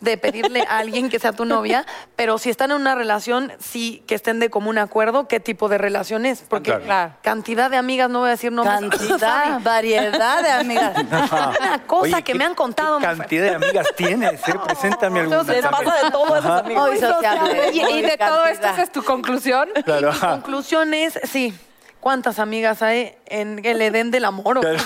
de 0.00 0.18
pedirle 0.18 0.62
a 0.68 0.78
alguien 0.78 1.08
que 1.08 1.18
sea 1.18 1.32
tu 1.32 1.44
novia, 1.46 1.86
pero 2.16 2.36
si 2.36 2.50
están 2.50 2.70
en 2.70 2.76
una 2.78 2.94
relación, 2.94 3.52
sí 3.58 4.02
que 4.06 4.14
estén 4.14 4.40
de 4.40 4.50
común 4.50 4.76
acuerdo 4.76 5.26
qué 5.26 5.40
tipo 5.40 5.68
de 5.70 5.78
relación 5.78 6.26
es. 6.26 6.40
Porque 6.42 6.74
Claro. 6.78 7.14
Cantidad 7.22 7.70
de 7.70 7.78
amigas, 7.78 8.10
no 8.10 8.18
voy 8.20 8.28
a 8.28 8.32
decir 8.32 8.52
nombres. 8.52 8.78
Cantidad, 8.98 9.60
variedad 9.62 10.42
de 10.42 10.50
amigas. 10.50 10.98
Una 11.60 11.82
cosa 11.86 12.02
Oye, 12.02 12.14
que 12.16 12.32
¿qué- 12.32 12.34
me 12.38 12.44
han 12.44 12.54
contado. 12.54 12.98
¿Qué 12.98 13.06
cantidad 13.06 13.42
de 13.44 13.54
amigas 13.54 13.86
tienes? 13.96 14.46
eh? 14.46 14.54
Preséntame 14.66 15.20
alguna. 15.20 15.42
Les 15.44 15.66
pasa 15.66 16.04
de 16.04 16.10
todo 16.10 16.34
a 16.34 16.38
esos 16.40 16.50
amigos. 16.60 16.88
Muy 16.90 16.98
sociable. 16.98 17.70
Y, 17.72 17.80
y 17.80 18.02
de 18.02 18.16
todo 18.18 18.44
esto. 18.46 18.66
¿esa 18.66 18.82
es 18.82 18.92
tu 18.92 19.02
conclusión? 19.02 19.68
Claro. 19.84 20.12
Mi 20.12 20.18
conclusión 20.18 20.92
es, 20.94 21.18
sí. 21.24 21.54
¿Cuántas 22.00 22.38
amigas 22.38 22.82
hay 22.82 23.16
en 23.26 23.64
el 23.64 23.80
Edén 23.82 24.10
del 24.12 24.26
amor? 24.26 24.58
o 24.58 24.60
qué? 24.60 24.76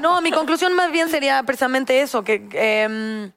no, 0.00 0.20
mi 0.20 0.32
conclusión 0.32 0.72
más 0.74 0.90
bien 0.90 1.08
sería 1.08 1.42
precisamente 1.44 2.00
eso, 2.00 2.24
que 2.24 2.48
em, 2.52 3.30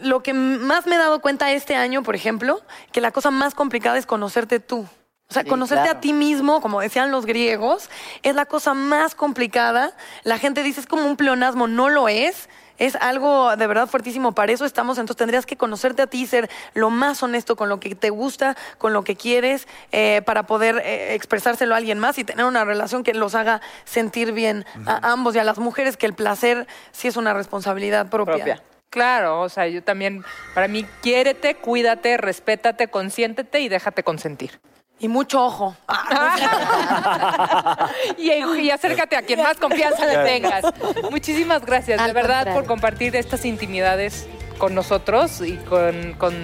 lo 0.00 0.22
que 0.22 0.32
más 0.34 0.86
me 0.86 0.96
he 0.96 0.98
dado 0.98 1.20
cuenta 1.20 1.50
este 1.52 1.76
año, 1.76 2.02
por 2.02 2.14
ejemplo, 2.14 2.60
que 2.92 3.00
la 3.00 3.10
cosa 3.10 3.30
más 3.30 3.54
complicada 3.54 3.98
es 3.98 4.06
conocerte 4.06 4.60
tú. 4.60 4.86
O 5.28 5.32
sea, 5.32 5.42
Sí, 5.42 5.48
conocerte 5.48 5.84
claro. 5.84 5.98
a 5.98 6.00
ti 6.00 6.12
mismo, 6.12 6.60
como 6.60 6.80
decían 6.80 7.10
los 7.10 7.26
griegos, 7.26 7.90
es 8.22 8.34
la 8.34 8.46
cosa 8.46 8.74
más 8.74 9.14
complicada. 9.16 9.92
La 10.22 10.38
gente 10.38 10.62
dice 10.62 10.80
es 10.80 10.86
como 10.86 11.04
un 11.04 11.16
pleonasmo, 11.16 11.66
no 11.66 11.88
lo 11.88 12.08
es. 12.08 12.48
Es 12.78 12.94
algo 12.96 13.56
de 13.56 13.66
verdad 13.66 13.88
fuertísimo. 13.88 14.32
Para 14.32 14.52
eso 14.52 14.64
estamos. 14.66 14.98
Entonces 14.98 15.16
tendrías 15.16 15.46
que 15.46 15.56
conocerte 15.56 16.02
a 16.02 16.06
ti 16.06 16.22
y 16.22 16.26
ser 16.26 16.48
lo 16.74 16.90
más 16.90 17.22
honesto 17.22 17.56
con 17.56 17.68
lo 17.68 17.80
que 17.80 17.94
te 17.94 18.10
gusta, 18.10 18.54
con 18.78 18.92
lo 18.92 19.02
que 19.02 19.16
quieres, 19.16 19.66
eh, 19.92 20.22
para 20.26 20.44
poder 20.44 20.80
eh, 20.84 21.14
expresárselo 21.14 21.74
a 21.74 21.78
alguien 21.78 21.98
más 21.98 22.18
y 22.18 22.24
tener 22.24 22.44
una 22.44 22.64
relación 22.64 23.02
que 23.02 23.14
los 23.14 23.34
haga 23.34 23.62
sentir 23.84 24.30
bien 24.32 24.64
a 24.86 25.10
ambos 25.10 25.34
y 25.34 25.38
a 25.38 25.44
las 25.44 25.58
mujeres, 25.58 25.96
que 25.96 26.06
el 26.06 26.14
placer 26.14 26.68
sí 26.92 27.08
es 27.08 27.16
una 27.16 27.32
responsabilidad 27.32 28.08
propia. 28.10 28.34
Propia. 28.34 28.62
Claro, 28.96 29.42
o 29.42 29.48
sea, 29.50 29.68
yo 29.68 29.82
también, 29.82 30.24
para 30.54 30.68
mí, 30.68 30.86
quiérete, 31.02 31.56
cuídate, 31.56 32.16
respétate, 32.16 32.88
consiéntete 32.88 33.60
y 33.60 33.68
déjate 33.68 34.02
consentir. 34.02 34.58
Y 34.98 35.08
mucho 35.08 35.44
ojo. 35.44 35.76
y, 38.16 38.32
y 38.32 38.70
acércate 38.70 39.16
a 39.16 39.20
quien 39.20 39.42
más 39.42 39.58
confianza 39.58 40.06
le 40.06 40.16
tengas. 40.24 40.64
Muchísimas 41.10 41.66
gracias, 41.66 42.00
Al 42.00 42.06
de 42.06 42.12
verdad, 42.14 42.36
contrario. 42.36 42.54
por 42.54 42.66
compartir 42.66 43.14
estas 43.16 43.44
intimidades 43.44 44.26
con 44.56 44.74
nosotros 44.74 45.42
y 45.42 45.58
con, 45.58 46.14
con, 46.14 46.34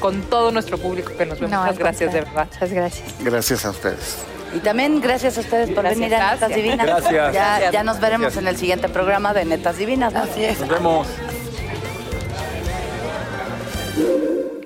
con 0.00 0.22
todo 0.22 0.50
nuestro 0.50 0.78
público 0.78 1.12
que 1.14 1.26
nos 1.26 1.38
ve. 1.38 1.48
No, 1.48 1.60
Muchas 1.60 1.78
gracias, 1.78 2.10
de 2.14 2.20
verdad. 2.22 2.48
Muchas 2.50 2.72
gracias. 2.72 3.14
Gracias 3.20 3.66
a 3.66 3.70
ustedes. 3.70 4.16
Y 4.54 4.60
también 4.60 5.02
gracias 5.02 5.36
a 5.36 5.42
ustedes 5.42 5.68
por 5.72 5.82
Gracias, 5.84 6.00
venir 6.00 6.14
a 6.14 6.32
Netas. 6.32 6.54
Divinas. 6.54 6.86
Gracias. 6.86 7.34
Ya, 7.34 7.70
ya 7.70 7.82
nos 7.82 8.00
veremos 8.00 8.22
Gracias. 8.32 8.42
en 8.42 8.48
el 8.48 8.56
siguiente 8.56 8.88
programa 8.88 9.34
de 9.34 9.44
Netas 9.44 9.76
Divinas. 9.76 10.14
¿no? 10.14 10.22
Así 10.22 10.42
es. 10.42 10.58
Nos 10.60 10.70
vemos. 10.70 11.06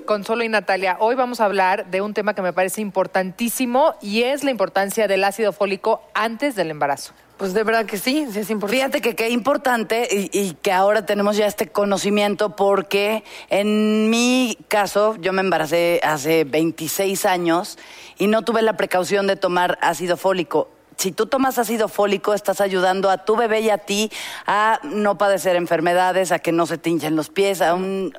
Consuelo 0.05 0.43
y 0.43 0.49
Natalia. 0.49 0.97
Hoy 0.99 1.15
vamos 1.15 1.39
a 1.39 1.45
hablar 1.45 1.89
de 1.89 2.01
un 2.01 2.13
tema 2.13 2.33
que 2.33 2.41
me 2.41 2.53
parece 2.53 2.81
importantísimo 2.81 3.95
y 4.01 4.23
es 4.23 4.43
la 4.43 4.51
importancia 4.51 5.07
del 5.07 5.23
ácido 5.23 5.53
fólico 5.53 6.01
antes 6.13 6.55
del 6.55 6.71
embarazo. 6.71 7.13
Pues 7.37 7.53
de 7.53 7.63
verdad 7.63 7.85
que 7.85 7.97
sí, 7.97 8.27
sí 8.31 8.39
es 8.39 8.49
importante. 8.49 8.77
Fíjate 8.77 9.01
que 9.01 9.15
qué 9.15 9.29
importante 9.29 10.07
y, 10.11 10.29
y 10.37 10.53
que 10.53 10.71
ahora 10.71 11.05
tenemos 11.05 11.35
ya 11.35 11.47
este 11.47 11.67
conocimiento 11.67 12.55
porque 12.55 13.23
en 13.49 14.09
mi 14.09 14.57
caso 14.67 15.15
yo 15.19 15.33
me 15.33 15.41
embaracé 15.41 15.99
hace 16.03 16.43
26 16.43 17.25
años 17.25 17.77
y 18.17 18.27
no 18.27 18.43
tuve 18.43 18.61
la 18.61 18.77
precaución 18.77 19.27
de 19.27 19.35
tomar 19.35 19.77
ácido 19.81 20.17
fólico. 20.17 20.69
Si 20.97 21.11
tú 21.11 21.25
tomas 21.25 21.57
ácido 21.57 21.87
fólico, 21.87 22.33
estás 22.33 22.61
ayudando 22.61 23.09
a 23.09 23.25
tu 23.25 23.35
bebé 23.35 23.61
y 23.61 23.69
a 23.69 23.77
ti 23.77 24.11
a 24.45 24.79
no 24.83 25.17
padecer 25.17 25.55
enfermedades, 25.55 26.31
a 26.31 26.39
que 26.39 26.51
no 26.51 26.65
se 26.65 26.77
te 26.77 26.89
hinchen 26.89 27.15
los 27.15 27.29
pies, 27.29 27.61
a 27.61 27.73
un 27.73 28.17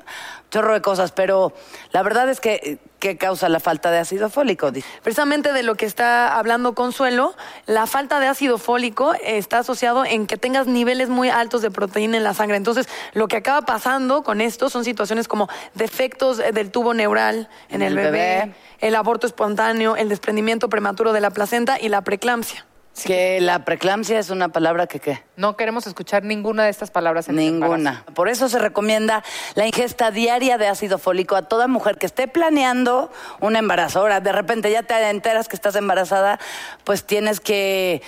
chorro 0.51 0.73
de 0.73 0.81
cosas. 0.81 1.11
Pero 1.11 1.53
la 1.91 2.03
verdad 2.03 2.29
es 2.29 2.39
que, 2.39 2.79
¿qué 3.05 3.17
causa 3.17 3.49
la 3.49 3.59
falta 3.59 3.91
de 3.91 3.99
ácido 3.99 4.31
fólico? 4.31 4.71
Precisamente 5.03 5.53
de 5.53 5.61
lo 5.61 5.75
que 5.75 5.85
está 5.85 6.39
hablando 6.39 6.73
Consuelo, 6.73 7.35
la 7.67 7.85
falta 7.85 8.19
de 8.19 8.25
ácido 8.25 8.57
fólico 8.57 9.13
está 9.23 9.59
asociado 9.59 10.05
en 10.05 10.25
que 10.25 10.37
tengas 10.37 10.65
niveles 10.65 11.07
muy 11.07 11.29
altos 11.29 11.61
de 11.61 11.69
proteína 11.69 12.17
en 12.17 12.23
la 12.23 12.33
sangre. 12.33 12.57
Entonces, 12.57 12.89
lo 13.13 13.27
que 13.27 13.37
acaba 13.37 13.61
pasando 13.61 14.23
con 14.23 14.41
esto 14.41 14.71
son 14.71 14.83
situaciones 14.83 15.27
como 15.27 15.47
defectos 15.75 16.39
eh, 16.39 16.51
del 16.51 16.71
tubo 16.71 16.95
neural 16.95 17.47
en, 17.69 17.83
el, 17.83 17.95
el 17.95 18.05
bebé, 18.05 18.11
bebé. 18.11 18.55
el 18.81 18.95
aborto 18.95 19.27
espontáneo, 19.27 19.95
el 19.95 20.09
desprendimiento 20.09 20.67
prematuro 20.67 21.13
de 21.13 21.21
la 21.21 21.29
placenta 21.29 21.79
y 21.79 21.89
la 21.89 22.01
preeclampsia. 22.01 22.65
Que 23.03 23.41
la 23.41 23.65
preeclampsia 23.65 24.19
es 24.19 24.29
una 24.29 24.49
palabra 24.49 24.87
que 24.87 24.99
qué. 24.99 25.21
No 25.35 25.57
queremos 25.57 25.85
escuchar 25.85 26.23
ninguna 26.23 26.63
de 26.63 26.69
estas 26.69 26.91
palabras 26.91 27.27
en. 27.27 27.35
Ninguna. 27.35 28.05
Por 28.13 28.29
eso 28.29 28.47
se 28.47 28.57
recomienda 28.57 29.23
la 29.55 29.67
ingesta 29.67 30.11
diaria 30.11 30.57
de 30.57 30.67
ácido 30.67 30.97
fólico 30.97 31.35
a 31.35 31.43
toda 31.43 31.67
mujer 31.67 31.97
que 31.97 32.05
esté 32.05 32.27
planeando 32.27 33.11
un 33.41 33.55
embarazo. 33.55 33.99
Ahora, 33.99 34.21
de 34.21 34.31
repente 34.31 34.71
ya 34.71 34.83
te 34.83 34.95
enteras 35.09 35.47
que 35.47 35.55
estás 35.55 35.75
embarazada, 35.75 36.39
pues 36.83 37.03
tienes 37.03 37.39
que 37.39 38.01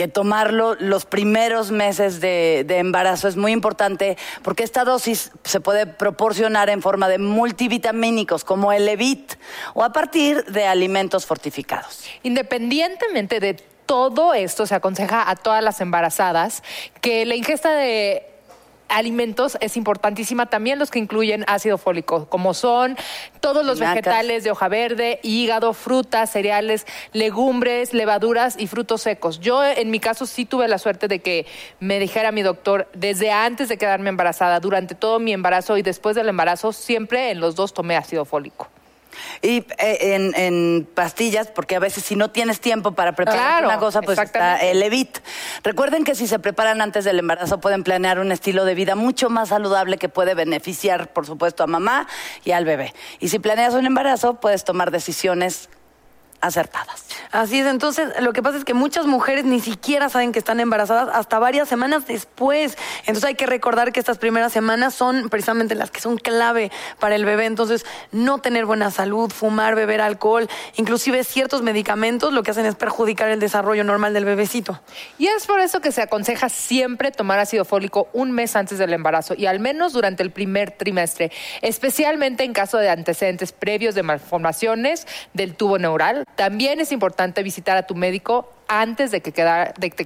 que 0.00 0.08
tomarlo 0.08 0.76
los 0.76 1.04
primeros 1.04 1.72
meses 1.72 2.22
de, 2.22 2.64
de 2.66 2.78
embarazo 2.78 3.28
es 3.28 3.36
muy 3.36 3.52
importante 3.52 4.16
porque 4.42 4.62
esta 4.62 4.82
dosis 4.84 5.30
se 5.44 5.60
puede 5.60 5.84
proporcionar 5.84 6.70
en 6.70 6.80
forma 6.80 7.06
de 7.10 7.18
multivitamínicos 7.18 8.42
como 8.42 8.72
el 8.72 8.86
Levit 8.86 9.34
o 9.74 9.84
a 9.84 9.92
partir 9.92 10.42
de 10.46 10.66
alimentos 10.66 11.26
fortificados. 11.26 12.06
Independientemente 12.22 13.40
de 13.40 13.56
todo 13.90 14.34
esto, 14.34 14.66
se 14.66 14.76
aconseja 14.76 15.28
a 15.28 15.34
todas 15.34 15.64
las 15.64 15.80
embarazadas 15.80 16.62
que 17.00 17.26
la 17.26 17.34
ingesta 17.34 17.72
de 17.72 18.24
alimentos 18.86 19.58
es 19.60 19.76
importantísima, 19.76 20.46
también 20.46 20.78
los 20.78 20.92
que 20.92 21.00
incluyen 21.00 21.44
ácido 21.48 21.76
fólico, 21.76 22.26
como 22.26 22.54
son 22.54 22.96
todos 23.40 23.66
los 23.66 23.80
vegetales 23.80 24.44
de 24.44 24.52
hoja 24.52 24.68
verde, 24.68 25.18
hígado, 25.24 25.72
frutas, 25.72 26.30
cereales, 26.30 26.86
legumbres, 27.12 27.92
levaduras 27.92 28.54
y 28.60 28.68
frutos 28.68 29.02
secos. 29.02 29.40
Yo 29.40 29.64
en 29.64 29.90
mi 29.90 29.98
caso 29.98 30.24
sí 30.24 30.44
tuve 30.44 30.68
la 30.68 30.78
suerte 30.78 31.08
de 31.08 31.18
que 31.18 31.46
me 31.80 31.98
dijera 31.98 32.30
mi 32.30 32.42
doctor 32.42 32.88
desde 32.94 33.32
antes 33.32 33.68
de 33.68 33.76
quedarme 33.76 34.10
embarazada, 34.10 34.60
durante 34.60 34.94
todo 34.94 35.18
mi 35.18 35.32
embarazo 35.32 35.76
y 35.76 35.82
después 35.82 36.14
del 36.14 36.28
embarazo, 36.28 36.72
siempre 36.72 37.32
en 37.32 37.40
los 37.40 37.56
dos 37.56 37.74
tomé 37.74 37.96
ácido 37.96 38.24
fólico. 38.24 38.68
Y 39.42 39.58
eh, 39.78 40.14
en, 40.14 40.34
en 40.34 40.88
pastillas, 40.94 41.48
porque 41.48 41.76
a 41.76 41.78
veces 41.78 42.04
si 42.04 42.16
no 42.16 42.30
tienes 42.30 42.60
tiempo 42.60 42.92
para 42.92 43.12
preparar 43.14 43.40
Claro, 43.40 43.68
una 43.68 43.78
cosa, 43.78 44.02
pues 44.02 44.18
está 44.18 44.56
el 44.56 44.80
Levit. 44.80 45.18
Recuerden 45.62 46.04
que 46.04 46.14
si 46.14 46.26
se 46.26 46.38
preparan 46.38 46.80
antes 46.80 47.04
del 47.04 47.18
embarazo 47.18 47.60
pueden 47.60 47.82
planear 47.84 48.18
un 48.18 48.32
estilo 48.32 48.64
de 48.64 48.74
vida 48.74 48.94
mucho 48.94 49.30
más 49.30 49.50
saludable 49.50 49.98
que 49.98 50.08
puede 50.08 50.34
beneficiar, 50.34 51.12
por 51.12 51.26
supuesto, 51.26 51.62
a 51.62 51.66
mamá 51.66 52.06
y 52.44 52.52
al 52.52 52.64
bebé. 52.64 52.94
Y 53.18 53.28
si 53.28 53.38
planeas 53.38 53.74
un 53.74 53.86
embarazo, 53.86 54.34
puedes 54.40 54.64
tomar 54.64 54.90
decisiones 54.90 55.68
acertadas. 56.40 57.04
Así 57.32 57.60
es, 57.60 57.66
entonces 57.66 58.08
lo 58.20 58.32
que 58.32 58.42
pasa 58.42 58.58
es 58.58 58.64
que 58.64 58.74
muchas 58.74 59.06
mujeres 59.06 59.44
ni 59.44 59.60
siquiera 59.60 60.08
saben 60.08 60.32
que 60.32 60.38
están 60.38 60.58
embarazadas 60.58 61.08
hasta 61.14 61.38
varias 61.38 61.68
semanas 61.68 62.06
después. 62.06 62.76
Entonces 63.00 63.24
hay 63.24 63.34
que 63.34 63.46
recordar 63.46 63.92
que 63.92 64.00
estas 64.00 64.18
primeras 64.18 64.52
semanas 64.52 64.94
son 64.94 65.28
precisamente 65.28 65.74
las 65.74 65.90
que 65.90 66.00
son 66.00 66.18
clave 66.18 66.72
para 66.98 67.14
el 67.14 67.24
bebé. 67.24 67.46
Entonces 67.46 67.86
no 68.10 68.38
tener 68.38 68.66
buena 68.66 68.90
salud, 68.90 69.30
fumar, 69.30 69.74
beber 69.74 70.00
alcohol, 70.00 70.48
inclusive 70.76 71.22
ciertos 71.24 71.62
medicamentos 71.62 72.32
lo 72.32 72.42
que 72.42 72.50
hacen 72.50 72.66
es 72.66 72.74
perjudicar 72.74 73.30
el 73.30 73.38
desarrollo 73.38 73.84
normal 73.84 74.12
del 74.12 74.24
bebecito. 74.24 74.80
Y 75.18 75.28
es 75.28 75.46
por 75.46 75.60
eso 75.60 75.80
que 75.80 75.92
se 75.92 76.02
aconseja 76.02 76.48
siempre 76.48 77.10
tomar 77.12 77.38
ácido 77.38 77.64
fólico 77.64 78.08
un 78.12 78.32
mes 78.32 78.56
antes 78.56 78.78
del 78.78 78.92
embarazo 78.92 79.34
y 79.36 79.46
al 79.46 79.60
menos 79.60 79.92
durante 79.92 80.22
el 80.22 80.30
primer 80.30 80.70
trimestre, 80.72 81.30
especialmente 81.62 82.44
en 82.44 82.52
caso 82.52 82.78
de 82.78 82.90
antecedentes 82.90 83.52
previos 83.52 83.94
de 83.94 84.02
malformaciones 84.02 85.06
del 85.32 85.54
tubo 85.54 85.78
neural. 85.78 86.24
También 86.36 86.80
es 86.80 86.92
importante 86.92 87.42
visitar 87.42 87.76
a 87.76 87.86
tu 87.86 87.94
médico 87.94 88.52
antes 88.68 89.10
de 89.10 89.20
que, 89.20 89.32
queda- 89.32 89.74
de 89.78 89.90
que 89.90 90.04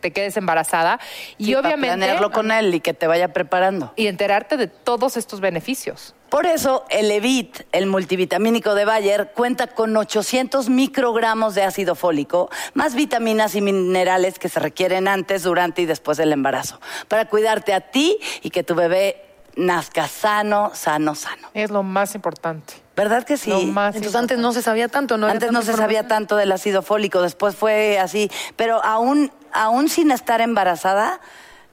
te, 0.00 0.10
quedes 0.12 0.36
embarazada 0.36 1.00
y 1.36 1.46
Sí, 1.46 1.54
para 1.54 1.68
obviamente 1.68 1.96
planearlo 1.96 2.30
con 2.30 2.50
él 2.52 2.74
y 2.74 2.80
que 2.80 2.94
te 2.94 3.06
vaya 3.06 3.32
preparando. 3.32 3.92
y 3.96 4.06
enterarte 4.06 4.56
de 4.56 4.68
todos 4.68 5.16
estos 5.16 5.40
beneficios. 5.40 6.14
Por 6.30 6.46
eso, 6.46 6.84
el 6.90 7.08
Levit, 7.08 7.60
el 7.72 7.86
multivitamínico 7.86 8.74
de 8.74 8.84
Bayer, 8.84 9.30
cuenta 9.34 9.66
con 9.68 9.96
800 9.96 10.68
microgramos 10.68 11.54
de 11.54 11.62
ácido 11.62 11.94
fólico, 11.94 12.50
más 12.72 12.94
vitaminas 12.94 13.54
y 13.54 13.60
minerales 13.60 14.38
que 14.38 14.48
se 14.48 14.58
requieren 14.60 15.06
antes, 15.06 15.42
durante 15.44 15.82
y 15.82 15.86
después 15.86 16.16
del 16.18 16.32
embarazo, 16.32 16.80
para 17.08 17.26
cuidarte 17.26 17.72
a 17.72 17.80
ti 17.80 18.18
y 18.42 18.50
que 18.50 18.62
tu 18.64 18.74
bebé 18.74 19.22
nazca 19.56 20.08
sano, 20.08 20.72
sano, 20.74 21.14
sano. 21.14 21.50
Es 21.54 21.70
lo 21.70 21.82
más 21.84 22.14
importante. 22.16 22.74
¿Verdad 22.96 23.24
que 23.24 23.36
sí? 23.36 23.50
Lo 23.50 23.60
más 23.62 23.96
Entonces 23.96 24.18
antes 24.20 24.38
no 24.38 24.52
se 24.52 24.62
sabía 24.62 24.88
tanto, 24.88 25.16
¿no? 25.16 25.26
Antes 25.26 25.50
no 25.50 25.62
se 25.62 25.72
sabía 25.72 26.06
tanto 26.06 26.36
del 26.36 26.52
ácido 26.52 26.82
fólico, 26.82 27.22
después 27.22 27.56
fue 27.56 27.98
así, 27.98 28.30
pero 28.56 28.84
aún, 28.84 29.32
aún 29.52 29.88
sin 29.88 30.10
estar 30.12 30.40
embarazada, 30.40 31.20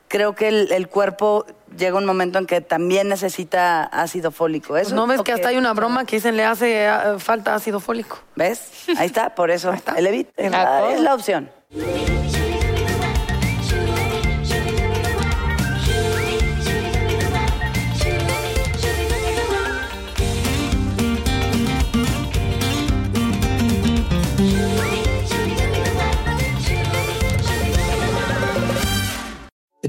creo 0.07 0.33
que 0.35 0.47
el, 0.47 0.71
el 0.71 0.87
cuerpo 0.87 1.45
llega 1.77 1.97
un 1.97 2.05
momento 2.05 2.37
en 2.39 2.47
que 2.47 2.59
también 2.59 3.07
necesita 3.07 3.83
ácido 3.83 4.31
fólico. 4.31 4.75
Eso 4.77 4.89
Pues 4.89 4.95
no 4.95 5.03
es 5.03 5.09
ves 5.19 5.21
que 5.21 5.31
hasta 5.31 5.49
hay 5.49 5.57
una 5.57 5.73
broma 5.73 6.05
que 6.05 6.17
dicen 6.17 6.35
le 6.35 6.43
hace 6.43 6.85
eh, 6.85 6.91
falta 7.19 7.55
ácido 7.55 7.79
fólico. 7.79 8.19
¿Ves? 8.35 8.61
Ahí 8.97 9.05
está, 9.05 9.35
por 9.35 9.51
eso. 9.51 9.71
El 9.95 10.03
Levit 10.03 10.29
es, 10.35 10.51
A 10.53 10.63
la, 10.63 10.79
todos. 10.79 10.93
es 10.95 10.99
la 11.01 11.13
opción. 11.15 11.49